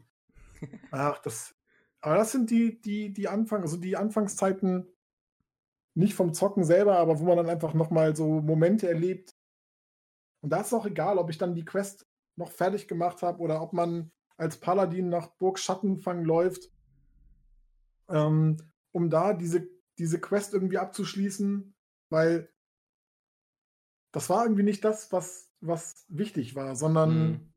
[0.90, 1.54] ach, das.
[2.00, 4.86] Aber das sind die, die, die Anfang, also die Anfangszeiten
[5.94, 9.34] nicht vom Zocken selber, aber wo man dann einfach nochmal so Momente erlebt,
[10.42, 13.40] und da ist es auch egal, ob ich dann die Quest noch fertig gemacht habe
[13.40, 16.70] oder ob man als Paladin nach Burg Schattenfang läuft,
[18.08, 18.56] ähm,
[18.92, 21.74] um da diese, diese Quest irgendwie abzuschließen,
[22.10, 22.48] weil
[24.12, 27.54] das war irgendwie nicht das, was, was wichtig war, sondern mhm.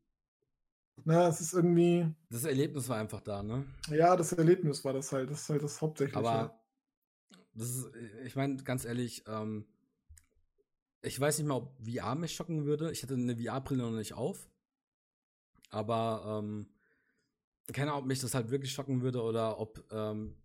[1.04, 2.14] na, es ist irgendwie.
[2.28, 3.64] Das Erlebnis war einfach da, ne?
[3.88, 5.30] Ja, das Erlebnis war das halt.
[5.30, 6.18] Das ist halt das Hauptsächliche.
[6.18, 6.60] Aber
[7.54, 7.90] das ist,
[8.24, 9.66] ich meine, ganz ehrlich, ähm,
[11.02, 12.92] ich weiß nicht mal, ob VR mich schocken würde.
[12.92, 14.50] Ich hatte eine VR-Brille noch nicht auf.
[15.70, 16.68] Aber ähm,
[17.72, 20.36] keine Ahnung, ob mich das halt wirklich schocken würde oder ob ähm,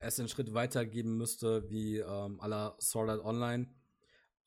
[0.00, 3.68] es einen Schritt weiter geben müsste, wie ähm, la Sword Art Online,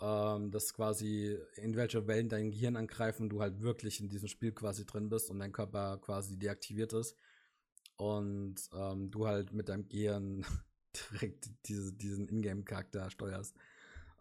[0.01, 4.51] ähm, dass quasi in welche Wellen dein Gehirn angreifen, du halt wirklich in diesem Spiel
[4.51, 7.15] quasi drin bist und dein Körper quasi deaktiviert ist
[7.97, 10.45] und ähm, du halt mit deinem Gehirn
[11.11, 13.55] direkt diese, diesen Ingame-Charakter steuerst.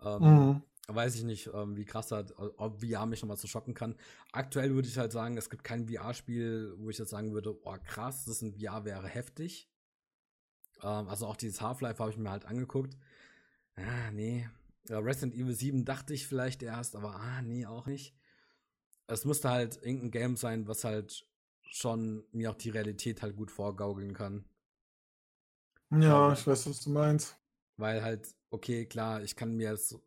[0.02, 3.74] Ähm, mhm weiß ich nicht, ähm, wie krass das, ob VR mich nochmal so schocken
[3.74, 3.94] kann.
[4.32, 7.76] Aktuell würde ich halt sagen, es gibt kein VR-Spiel, wo ich jetzt sagen würde, oh
[7.86, 9.71] krass, das in VR wäre heftig.
[10.82, 12.96] Ähm, also auch dieses Half-Life habe ich mir halt angeguckt.
[13.76, 14.48] Ah, nee.
[14.88, 18.14] Resident Evil 7 dachte ich vielleicht erst, aber ah, nee, auch nicht.
[19.06, 21.26] Es müsste halt irgendein Game sein, was halt
[21.62, 24.44] schon mir auch die Realität halt gut vorgaukeln kann.
[25.90, 27.36] Ja, ähm, ich weiß, was du meinst.
[27.76, 29.98] Weil halt, okay, klar, ich kann mir jetzt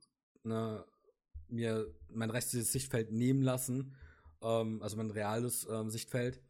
[0.43, 0.85] ne,
[1.47, 3.95] mir mein restliches Sichtfeld nehmen lassen,
[4.41, 6.41] ähm, also mein reales ähm, Sichtfeld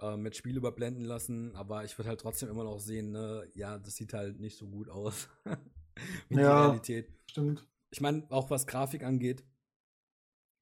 [0.00, 3.78] äh, mit Spiel überblenden lassen, aber ich würde halt trotzdem immer noch sehen, ne, ja,
[3.78, 5.28] das sieht halt nicht so gut aus
[6.28, 7.12] wie ja, die Realität.
[7.30, 7.66] Stimmt.
[7.90, 9.44] Ich meine, auch was Grafik angeht,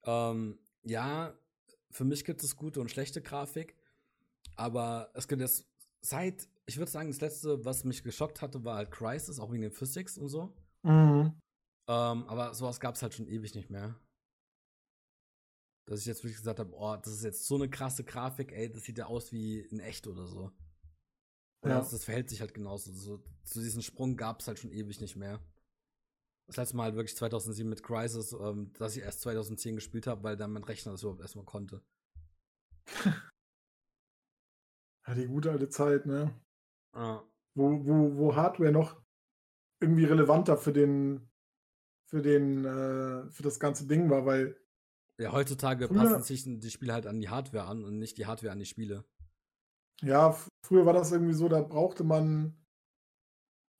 [0.05, 1.33] ähm, ja,
[1.91, 3.75] für mich gibt es gute und schlechte Grafik,
[4.55, 5.67] aber es gibt jetzt
[6.01, 9.61] seit, ich würde sagen, das letzte, was mich geschockt hatte, war halt Crisis, auch wegen
[9.61, 10.53] den Physics und so.
[10.83, 11.33] Mhm.
[11.87, 13.95] Ähm, aber sowas gab es halt schon ewig nicht mehr.
[15.85, 18.71] Dass ich jetzt wirklich gesagt habe, oh, das ist jetzt so eine krasse Grafik, ey,
[18.71, 20.51] das sieht ja aus wie in echt oder so.
[21.63, 21.79] Ja.
[21.79, 22.91] Das, das, verhält sich halt genauso.
[22.91, 25.39] So, so diesen Sprung gab es halt schon ewig nicht mehr.
[26.47, 30.23] Das letzte Mal halt wirklich 2007 mit Crisis, ähm, dass ich erst 2010 gespielt habe,
[30.23, 31.81] weil dann mein Rechner das überhaupt erstmal konnte.
[35.07, 36.33] ja, die gute alte Zeit, ne?
[36.93, 37.23] Ja.
[37.55, 39.01] Wo, wo, wo Hardware noch
[39.79, 41.29] irgendwie relevanter für den,
[42.09, 44.59] für den, äh, für das ganze Ding war, weil.
[45.19, 48.25] Ja, heutzutage früher, passen sich die Spiele halt an die Hardware an und nicht die
[48.25, 49.05] Hardware an die Spiele.
[50.01, 50.35] Ja,
[50.65, 52.57] früher war das irgendwie so, da brauchte man.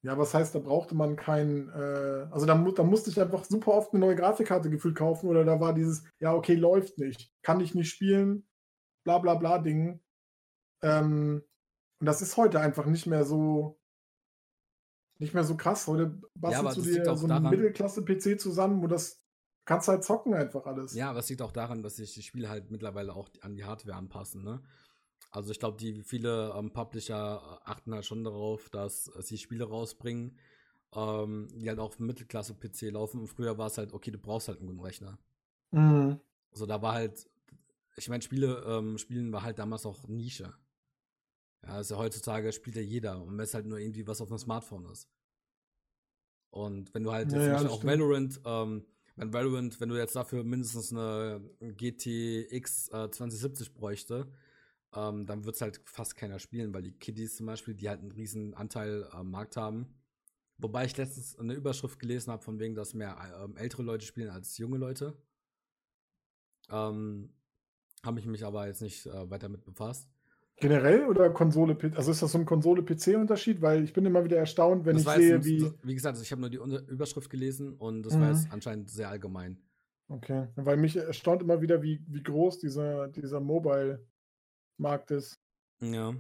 [0.06, 3.72] Ja, was heißt, da brauchte man kein, äh, also da, da musste ich einfach super
[3.72, 7.62] oft eine neue Grafikkarte gefühlt kaufen oder da war dieses, ja, okay, läuft nicht, kann
[7.62, 8.46] ich nicht spielen,
[9.06, 10.02] bla bla bla Ding.
[10.82, 11.42] Ähm,
[12.02, 13.80] und das ist heute einfach nicht mehr so,
[15.20, 15.88] nicht mehr so krass.
[15.88, 19.23] Heute bastelst ja, du dir so einen Mittelklasse-PC zusammen, wo das
[19.66, 20.94] kannst halt zocken einfach alles.
[20.94, 23.66] Ja, aber es liegt auch daran, dass sich die Spiele halt mittlerweile auch an die
[23.66, 24.62] Hardware anpassen, ne?
[25.32, 30.38] Also ich glaube, die viele ähm, Publisher achten halt schon darauf, dass sie Spiele rausbringen,
[30.94, 33.22] ähm, die halt auf Mittelklasse-PC laufen.
[33.22, 35.18] Und früher war es halt, okay, du brauchst halt einen guten Rechner.
[35.72, 36.20] Mhm.
[36.52, 37.28] Also da war halt,
[37.96, 40.54] ich meine, Spiele, ähm, Spielen war halt damals auch Nische.
[41.64, 44.38] Ja, also heutzutage spielt ja jeder und wenn es halt nur irgendwie was auf dem
[44.38, 45.10] Smartphone ist.
[46.52, 47.86] Und wenn du halt ja, ja, auch stimmt.
[47.86, 48.86] Valorant, ähm,
[49.16, 54.32] wenn Valorant, wenn du jetzt dafür mindestens eine GTX äh, 2070 bräuchte,
[54.96, 58.02] ähm, dann wird es halt fast keiner spielen, weil die Kiddies zum Beispiel, die halt
[58.02, 59.96] einen riesen Anteil am Markt haben.
[60.58, 64.30] Wobei ich letztens eine Überschrift gelesen habe, von wegen, dass mehr ähm, ältere Leute spielen
[64.30, 65.18] als junge Leute.
[66.70, 67.34] Ähm,
[68.04, 70.13] habe ich mich aber jetzt nicht äh, weiter mit befasst.
[70.58, 73.62] Generell oder Konsole, also ist das so ein Konsole-PC-Unterschied?
[73.62, 75.72] Weil ich bin immer wieder erstaunt, wenn das ich sehe, ein, wie.
[75.84, 76.60] Wie gesagt, also ich habe nur die
[76.92, 78.22] Überschrift gelesen und das mhm.
[78.22, 79.58] war jetzt anscheinend sehr allgemein.
[80.10, 85.40] Okay, weil mich erstaunt immer wieder, wie, wie groß dieser, dieser Mobile-Markt ist.
[85.82, 86.14] Ja.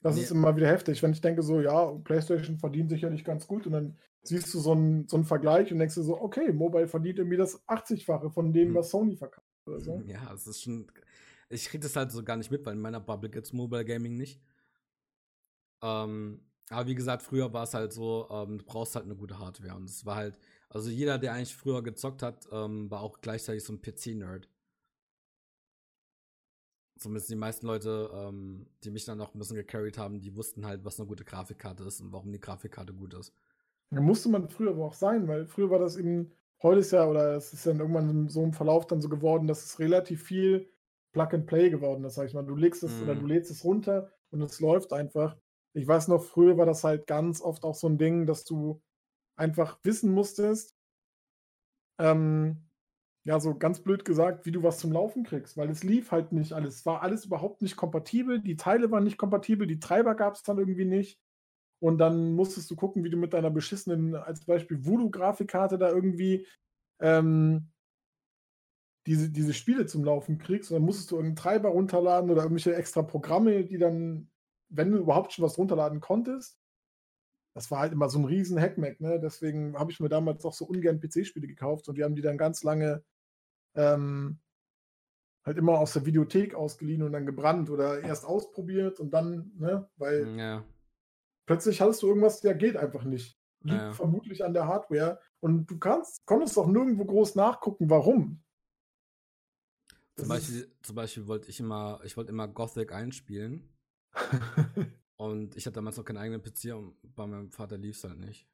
[0.00, 0.22] Das nee.
[0.22, 3.72] ist immer wieder heftig, wenn ich denke, so, ja, PlayStation verdient sicherlich ganz gut und
[3.72, 7.18] dann siehst du so einen, so einen Vergleich und denkst du so, okay, Mobile verdient
[7.18, 8.74] irgendwie das 80-fache von dem, hm.
[8.74, 9.46] was Sony verkauft.
[9.66, 10.02] Oder so.
[10.06, 10.86] Ja, es ist schon
[11.48, 14.16] ich kriege das halt so gar nicht mit, weil in meiner Bubble gibt's Mobile Gaming
[14.16, 14.40] nicht.
[15.82, 16.40] Ähm,
[16.70, 19.76] aber wie gesagt, früher war es halt so, ähm, du brauchst halt eine gute Hardware.
[19.76, 23.62] Und es war halt, also jeder, der eigentlich früher gezockt hat, ähm, war auch gleichzeitig
[23.62, 24.48] so ein PC-Nerd.
[26.98, 30.66] Zumindest die meisten Leute, ähm, die mich dann auch ein bisschen gecarried haben, die wussten
[30.66, 33.32] halt, was eine gute Grafikkarte ist und warum die Grafikkarte gut ist.
[33.90, 36.32] Ja, musste man früher aber auch sein, weil früher war das eben,
[36.62, 39.64] heute ist ja, oder es ist dann irgendwann so im Verlauf dann so geworden, dass
[39.64, 40.68] es relativ viel
[41.16, 42.44] Plug and Play geworden das sag ich mal.
[42.44, 43.02] Du legst es mhm.
[43.04, 45.34] oder du lädst es runter und es läuft einfach.
[45.72, 48.82] Ich weiß noch, früher war das halt ganz oft auch so ein Ding, dass du
[49.34, 50.76] einfach wissen musstest,
[51.98, 52.68] ähm,
[53.24, 56.32] ja, so ganz blöd gesagt, wie du was zum Laufen kriegst, weil es lief halt
[56.32, 56.76] nicht alles.
[56.76, 60.42] Es war alles überhaupt nicht kompatibel, die Teile waren nicht kompatibel, die Treiber gab es
[60.42, 61.18] dann irgendwie nicht.
[61.80, 66.46] Und dann musstest du gucken, wie du mit deiner beschissenen, als Beispiel Voodoo-Grafikkarte da irgendwie
[67.00, 67.70] ähm,
[69.06, 70.70] diese, diese Spiele zum Laufen kriegst.
[70.70, 74.30] Und dann musstest du irgendeinen Treiber runterladen oder irgendwelche extra Programme, die dann,
[74.68, 76.58] wenn du überhaupt schon was runterladen konntest,
[77.54, 79.18] das war halt immer so ein riesen Hackmack, ne?
[79.18, 82.36] Deswegen habe ich mir damals auch so ungern PC-Spiele gekauft und wir haben die dann
[82.36, 83.02] ganz lange
[83.74, 84.40] ähm,
[85.42, 89.88] halt immer aus der Videothek ausgeliehen und dann gebrannt oder erst ausprobiert und dann, ne,
[89.96, 90.64] weil ja.
[91.46, 93.38] plötzlich hattest du irgendwas, der geht einfach nicht.
[93.62, 93.92] Liegt ja.
[93.94, 98.42] vermutlich an der Hardware und du kannst, konntest auch nirgendwo groß nachgucken, warum.
[100.16, 103.68] Zum Beispiel, zum Beispiel wollte ich immer, ich wollte immer Gothic einspielen.
[105.16, 108.18] und ich hatte damals noch keinen eigenen PC und bei meinem Vater lief es halt
[108.18, 108.48] nicht.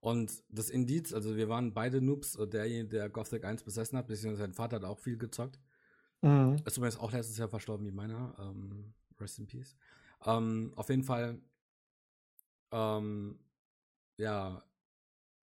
[0.00, 4.06] Und das Indiz, also wir waren beide Noobs, äh, derjenige, der Gothic 1 besessen hat,
[4.06, 5.60] beziehungsweise sein Vater hat auch viel gezockt.
[6.22, 6.56] Mhm.
[6.64, 8.34] Ist übrigens auch letztes Jahr verstorben wie meiner.
[8.38, 9.76] Ähm, rest in Peace.
[10.24, 11.38] Ähm, auf jeden Fall,
[12.72, 13.38] ähm,
[14.16, 14.62] ja,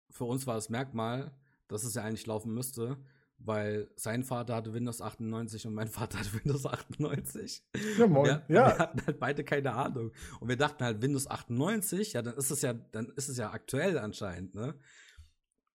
[0.09, 1.31] für uns war das Merkmal,
[1.67, 2.97] dass es ja eigentlich laufen müsste,
[3.39, 7.63] weil sein Vater hatte Windows 98 und mein Vater hatte Windows 98.
[7.97, 8.25] Ja, moin.
[8.25, 8.67] Wir, ja.
[8.67, 10.11] wir hatten halt beide keine Ahnung.
[10.39, 13.51] Und wir dachten halt, Windows 98, ja, dann ist es ja, dann ist es ja
[13.51, 14.75] aktuell anscheinend, ne?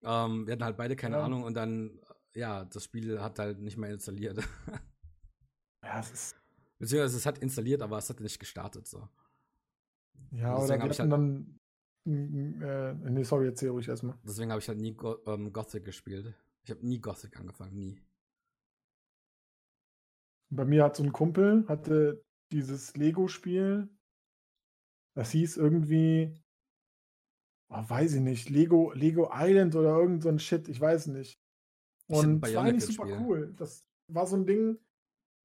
[0.05, 1.25] Ähm, wir hatten halt beide keine ja.
[1.25, 2.01] Ahnung und dann,
[2.35, 4.39] ja, das Spiel hat halt nicht mehr installiert.
[5.85, 6.37] ja, es ist.
[6.79, 9.09] Beziehungsweise es hat installiert, aber es hat nicht gestartet, so.
[10.33, 11.61] Ja, oder wir hatten halt, dann.
[12.05, 14.19] Äh, nee, sorry, erzähl ruhig erstmal.
[14.25, 16.35] Deswegen habe ich halt nie Go ähm, Gothic gespielt.
[16.65, 18.01] Ich habe nie Gothic angefangen, nie.
[20.51, 23.89] Bei mir hat so ein Kumpel, hatte dieses Lego-Spiel,
[25.15, 26.35] das hieß irgendwie,
[27.69, 31.41] oh, weiß ich nicht, Lego, Lego Island oder irgend so ein Shit, ich weiß nicht.
[32.07, 33.55] Und das war eigentlich super cool.
[33.57, 34.79] Das war so ein Ding,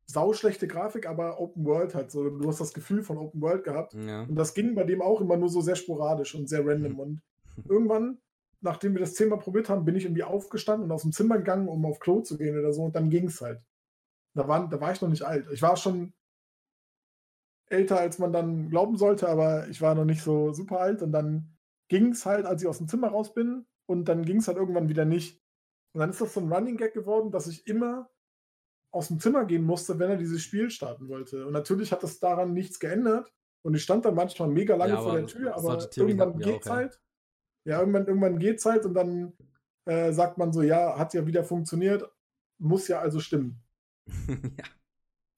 [0.06, 2.30] sauschlechte Grafik, aber Open World halt so.
[2.30, 3.94] Du hast das Gefühl von Open World gehabt.
[3.94, 4.24] Ja.
[4.24, 6.94] Und das ging bei dem auch immer nur so sehr sporadisch und sehr random.
[6.94, 7.00] Mhm.
[7.00, 7.22] Und
[7.70, 8.20] irgendwann,
[8.62, 11.68] nachdem wir das zehnmal probiert haben, bin ich irgendwie aufgestanden und aus dem Zimmer gegangen,
[11.68, 12.84] um auf Klo zu gehen oder so.
[12.84, 13.62] Und dann ging es halt.
[14.36, 15.48] Da, war, da war ich noch nicht alt.
[15.52, 16.14] Ich war schon
[17.70, 21.02] älter, als man dann glauben sollte, aber ich war noch nicht so super alt.
[21.02, 21.58] Und dann
[21.90, 23.66] ging es halt, als ich aus dem Zimmer raus bin.
[23.88, 25.42] Und dann ging es halt irgendwann wieder nicht.
[25.94, 28.10] Und dann ist das so ein Running Gag geworden, dass ich immer
[28.92, 31.46] aus dem Zimmer gehen musste, wenn er dieses Spiel starten wollte.
[31.46, 33.32] Und natürlich hat das daran nichts geändert.
[33.64, 36.72] Und ich stand dann manchmal mega lange Ja, vor der Tür, aber irgendwann geht's auch,
[36.72, 36.78] ja.
[36.78, 37.02] halt.
[37.68, 39.34] Ja, irgendwann, irgendwann geht's halt und dann
[39.86, 42.10] äh, sagt man so, ja, hat ja wieder funktioniert,
[42.58, 43.62] muss ja also stimmen.
[44.28, 44.66] ja.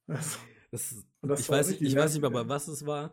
[0.08, 0.40] Das,
[0.72, 3.12] Das, Und das ich, weiß, richtig ich weiß nicht mehr, bei was es war,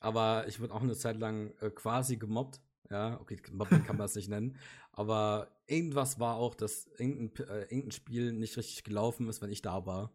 [0.00, 2.60] aber ich wurde auch eine Zeit lang äh, quasi gemobbt.
[2.90, 4.56] Ja, okay, Mobbing kann man es nicht nennen.
[4.92, 9.60] Aber irgendwas war auch, dass irgendein, äh, irgendein Spiel nicht richtig gelaufen ist, wenn ich
[9.60, 10.12] da war.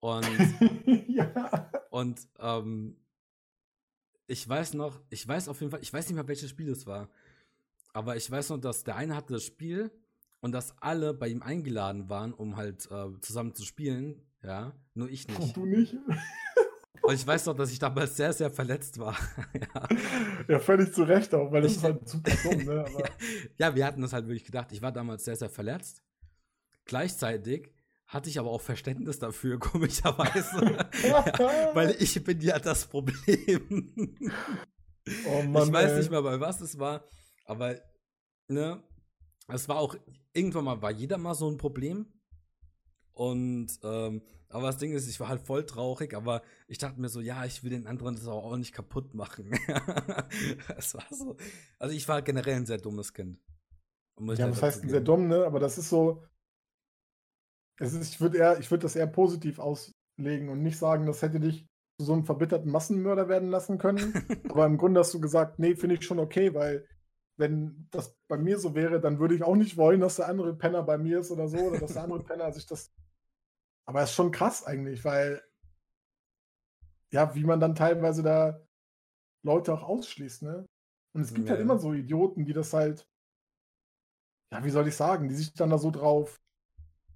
[0.00, 0.26] Und,
[1.08, 1.70] ja.
[1.90, 2.98] und ähm,
[4.26, 6.86] ich weiß noch, ich weiß auf jeden Fall, ich weiß nicht mehr, welches Spiel es
[6.86, 7.08] war.
[7.92, 9.90] Aber ich weiß noch, dass der eine hatte das Spiel
[10.40, 14.22] und dass alle bei ihm eingeladen waren, um halt äh, zusammen zu spielen.
[14.42, 15.38] Ja, nur ich nicht.
[15.40, 15.94] Und du nicht?
[17.04, 19.16] Und ich weiß noch, dass ich damals sehr, sehr verletzt war.
[19.54, 19.88] ja.
[20.46, 22.84] Ja, völlig zu Recht auch, weil das Ich- ist halt super dumm, ne?
[22.86, 23.04] Aber
[23.58, 24.70] ja, wir hatten das halt wirklich gedacht.
[24.70, 26.00] Ich war damals sehr, sehr verletzt.
[26.84, 27.72] Gleichzeitig
[28.06, 30.86] hatte ich aber auch Verständnis dafür, komischerweise.
[31.02, 33.94] ja, weil ich bin ja das Problem.
[35.26, 35.98] oh Mann, ich weiß ey.
[35.98, 37.04] nicht mehr, bei was es war,
[37.52, 37.76] aber
[38.48, 38.82] ne,
[39.48, 39.94] es war auch,
[40.32, 42.06] irgendwann mal war jeder mal so ein Problem.
[43.12, 47.08] Und, ähm, aber das Ding ist, ich war halt voll traurig, aber ich dachte mir
[47.08, 49.50] so, ja, ich will den anderen das auch nicht kaputt machen.
[50.76, 51.36] Es war so.
[51.78, 53.38] Also ich war generell ein sehr dummes Kind.
[54.18, 55.44] Ja, halt dazu heißt sehr dumm, ne?
[55.44, 56.24] Aber das ist so.
[57.78, 61.22] Es ist, ich würde eher, ich würde das eher positiv auslegen und nicht sagen, das
[61.22, 61.66] hätte dich
[61.98, 64.12] zu so einem verbitterten Massenmörder werden lassen können.
[64.48, 66.86] Aber im Grunde hast du gesagt, nee, finde ich schon okay, weil
[67.36, 70.54] wenn das bei mir so wäre, dann würde ich auch nicht wollen, dass der andere
[70.56, 72.92] Penner bei mir ist oder so, oder dass der andere Penner sich das.
[73.86, 75.42] Aber es ist schon krass eigentlich, weil
[77.12, 78.60] ja, wie man dann teilweise da
[79.44, 80.66] Leute auch ausschließt, ne?
[81.14, 81.62] Und es gibt Ja, halt ja.
[81.62, 83.08] immer so Idioten, die das halt,
[84.52, 86.40] ja, wie soll ich sagen, die sich dann da so drauf,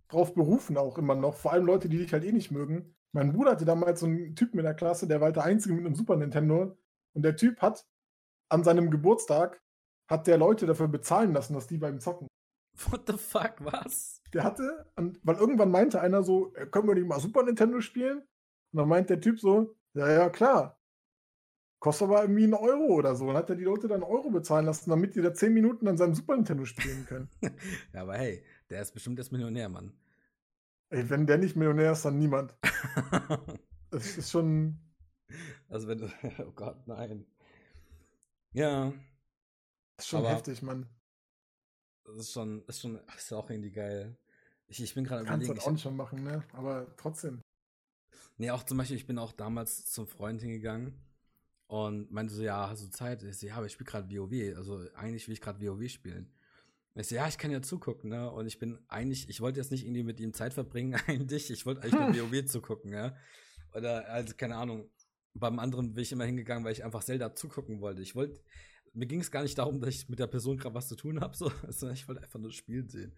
[0.09, 1.37] drauf berufen auch immer noch.
[1.37, 2.97] Vor allem Leute, die dich halt eh nicht mögen.
[3.13, 5.75] Mein Bruder hatte damals so einen Typen in der Klasse, der war halt der Einzige
[5.75, 6.77] mit einem Super Nintendo.
[7.15, 7.87] Und der Typ hat
[8.51, 9.63] an seinem Geburtstag,
[10.09, 12.29] hat der Leute dafür bezahlen lassen, dass die beim Zocken.
[12.91, 14.21] What the fuck, was?
[14.33, 17.81] Der hatte, und, weil irgendwann meinte einer so, "Äh, können wir nicht mal Super Nintendo
[17.81, 18.19] spielen?
[18.73, 20.79] Und dann meint der Typ so, ja, ja, klar.
[21.79, 23.29] Kostet aber irgendwie einen Euro oder so.
[23.29, 25.89] Und hat er die Leute dann einen Euro bezahlen lassen, damit die da zehn Minuten
[25.89, 27.31] an seinem Super Nintendo spielen können.
[27.95, 29.93] Ja, aber hey, der ist bestimmt jetzt Millionär, Mann.
[30.91, 32.55] Ey, wenn der nicht Millionär ist, dann niemand.
[33.93, 34.79] Es ist schon,
[35.69, 36.07] also wenn du,
[36.47, 37.25] oh Gott, nein.
[38.53, 38.93] Ja,
[39.99, 40.87] ist schon Aber- heftig, Mann.
[42.05, 44.17] das ist schon, ist schon, ist auch irgendwie geil.
[44.69, 46.45] Ich, ich bin gerade Kannst überlegen, du ich, auch nicht mehr machen, ne?
[46.53, 47.41] Aber trotzdem.
[48.37, 50.95] nee, auch zum Beispiel, ich bin auch damals zum Freund hingegangen
[51.69, 53.23] und meinte so, ja, hast du Zeit?
[53.23, 56.33] Ich so, ja, aber ich spiele gerade WoW, also eigentlich will ich gerade WoW spielen.
[56.95, 58.31] Ich so, ja, ich kann ja zugucken, ne?
[58.31, 61.65] Und ich bin eigentlich, ich wollte jetzt nicht irgendwie mit ihm Zeit verbringen, eigentlich, ich
[61.67, 63.15] wollte eigentlich nur WoW zugucken, ja.
[63.75, 64.91] Oder, also, keine Ahnung.
[65.35, 68.01] Beim anderen bin ich immer hingegangen, weil ich einfach Zelda zugucken wollte.
[68.01, 68.41] Ich wollte,
[68.97, 71.21] mir ging es gar nicht darum, dass ich mit der Person gerade was zu tun
[71.21, 73.15] habe, so, sondern ich wollte einfach nur spielen sehen.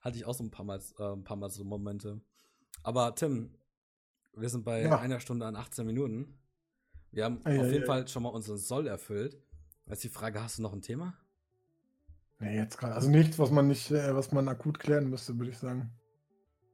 [0.00, 2.20] Hatte ich auch so ein paar Mal, äh, ein paar Mal so Momente.
[2.82, 3.54] Aber Tim,
[4.34, 4.98] wir sind bei Ja.
[4.98, 6.38] einer Stunde an 18 Minuten.
[7.10, 7.86] Wir haben Ei, auf jeden ei.
[7.86, 9.40] Fall schon mal unseren Soll erfüllt.
[9.86, 11.14] Jetzt die Frage, hast du noch ein Thema?
[12.38, 12.94] Nee, jetzt gerade.
[12.94, 15.92] Also nichts, was man nicht, äh, was man akut klären müsste, würde ich sagen.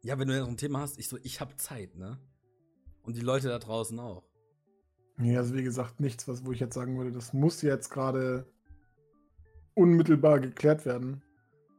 [0.02, 2.18] Ja, wenn du noch ein Thema hast, ich so, ich habe Zeit, ne?
[3.02, 4.27] Und die Leute da draußen auch.
[5.18, 8.46] Nee, also wie gesagt, nichts, was, wo ich jetzt sagen würde, das muss jetzt gerade
[9.74, 11.22] unmittelbar geklärt werden.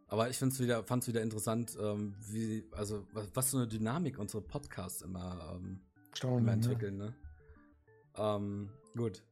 [0.08, 4.20] Aber ich find's wieder, fand's wieder interessant, ähm, wie, also was, was so eine Dynamik
[4.20, 5.80] unsere Podcasts immer, ähm,
[6.22, 6.42] immer.
[6.42, 6.52] Ne?
[6.52, 7.14] entwickeln, ne?
[8.18, 9.24] Ähm, gut.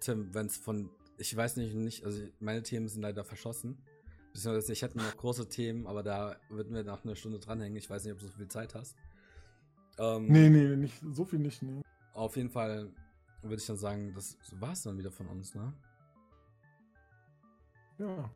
[0.00, 3.78] Tim, wenn's von, ich weiß nicht, nicht, also meine Themen sind leider verschossen.
[4.32, 7.76] Beziehungsweise ich hätte noch große Themen, aber da würden wir nach einer Stunde dranhängen.
[7.76, 8.96] Ich weiß nicht, ob du so viel Zeit hast.
[9.96, 11.83] Ähm, Nee, nee, nicht, so viel nicht, nee.
[12.14, 12.90] Auf jeden Fall
[13.42, 15.72] würde ich dann sagen, das war's dann wieder von uns, ne?
[17.98, 18.30] Ja.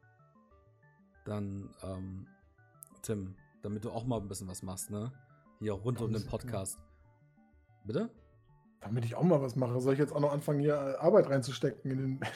[1.24, 2.26] Dann, ähm,
[3.02, 5.12] Tim, damit du auch mal ein bisschen was machst, ne?
[5.60, 6.26] Hier rund Ja, um den.
[6.26, 6.78] Podcast.
[7.84, 8.10] Bitte?
[8.80, 11.28] Damit ich auch mal was mache, soll ich jetzt auch noch anfangen, hier äh, Arbeit
[11.28, 12.20] reinzustecken in den.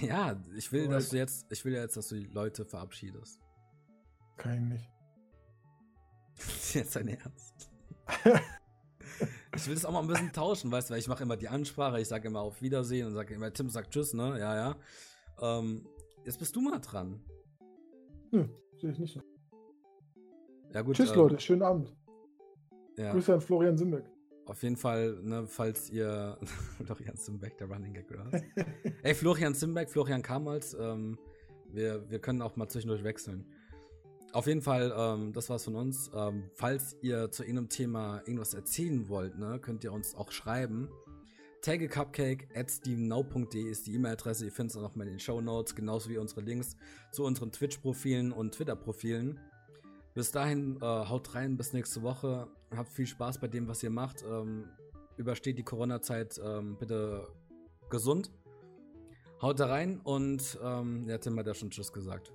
[0.00, 3.40] Ja, ich will, dass du jetzt, ich will ja jetzt, dass du die Leute verabschiedest.
[4.36, 4.90] Kann ich nicht.
[6.74, 7.68] Jetzt dein Ernst.
[9.56, 11.48] ich will das auch mal ein bisschen tauschen, weißt du, weil ich mache immer die
[11.48, 14.38] Ansprache, ich sage immer auf Wiedersehen und sage immer, Tim sagt Tschüss, ne?
[14.38, 14.76] Ja, ja.
[15.40, 15.86] Ähm,
[16.24, 17.20] jetzt bist du mal dran.
[18.30, 18.46] Nö,
[18.80, 19.22] sehe ich nicht so.
[20.72, 20.96] Ja, gut.
[20.96, 21.94] Tschüss, ähm, Leute, schönen Abend.
[22.96, 23.12] Ja.
[23.12, 24.04] Grüße an Florian Simbeck.
[24.46, 26.38] Auf jeden Fall, ne, falls ihr.
[26.84, 28.42] Florian Simbeck, der Running Gag, oder was?
[29.02, 31.18] Ey, Florian Simbeck, Florian Kamals, ähm,
[31.68, 33.46] wir, wir können auch mal zwischendurch wechseln.
[34.32, 36.10] Auf jeden Fall, ähm, das war's von uns.
[36.14, 40.88] Ähm, falls ihr zu irgendeinem Thema irgendwas erzählen wollt, ne, könnt ihr uns auch schreiben.
[41.60, 44.46] Taggecupcake at stevennow.de ist die E-Mail-Adresse.
[44.46, 46.76] Ihr findet es auch noch mal in den Show Notes, genauso wie unsere Links
[47.12, 49.38] zu unseren Twitch-Profilen und Twitter-Profilen.
[50.14, 52.48] Bis dahin, äh, haut rein, bis nächste Woche.
[52.74, 54.24] Habt viel Spaß bei dem, was ihr macht.
[54.28, 54.64] Ähm,
[55.18, 57.28] übersteht die Corona-Zeit ähm, bitte
[57.90, 58.30] gesund.
[59.42, 62.32] Haut da rein und ähm, ja, Tim hat ja schon Tschüss gesagt.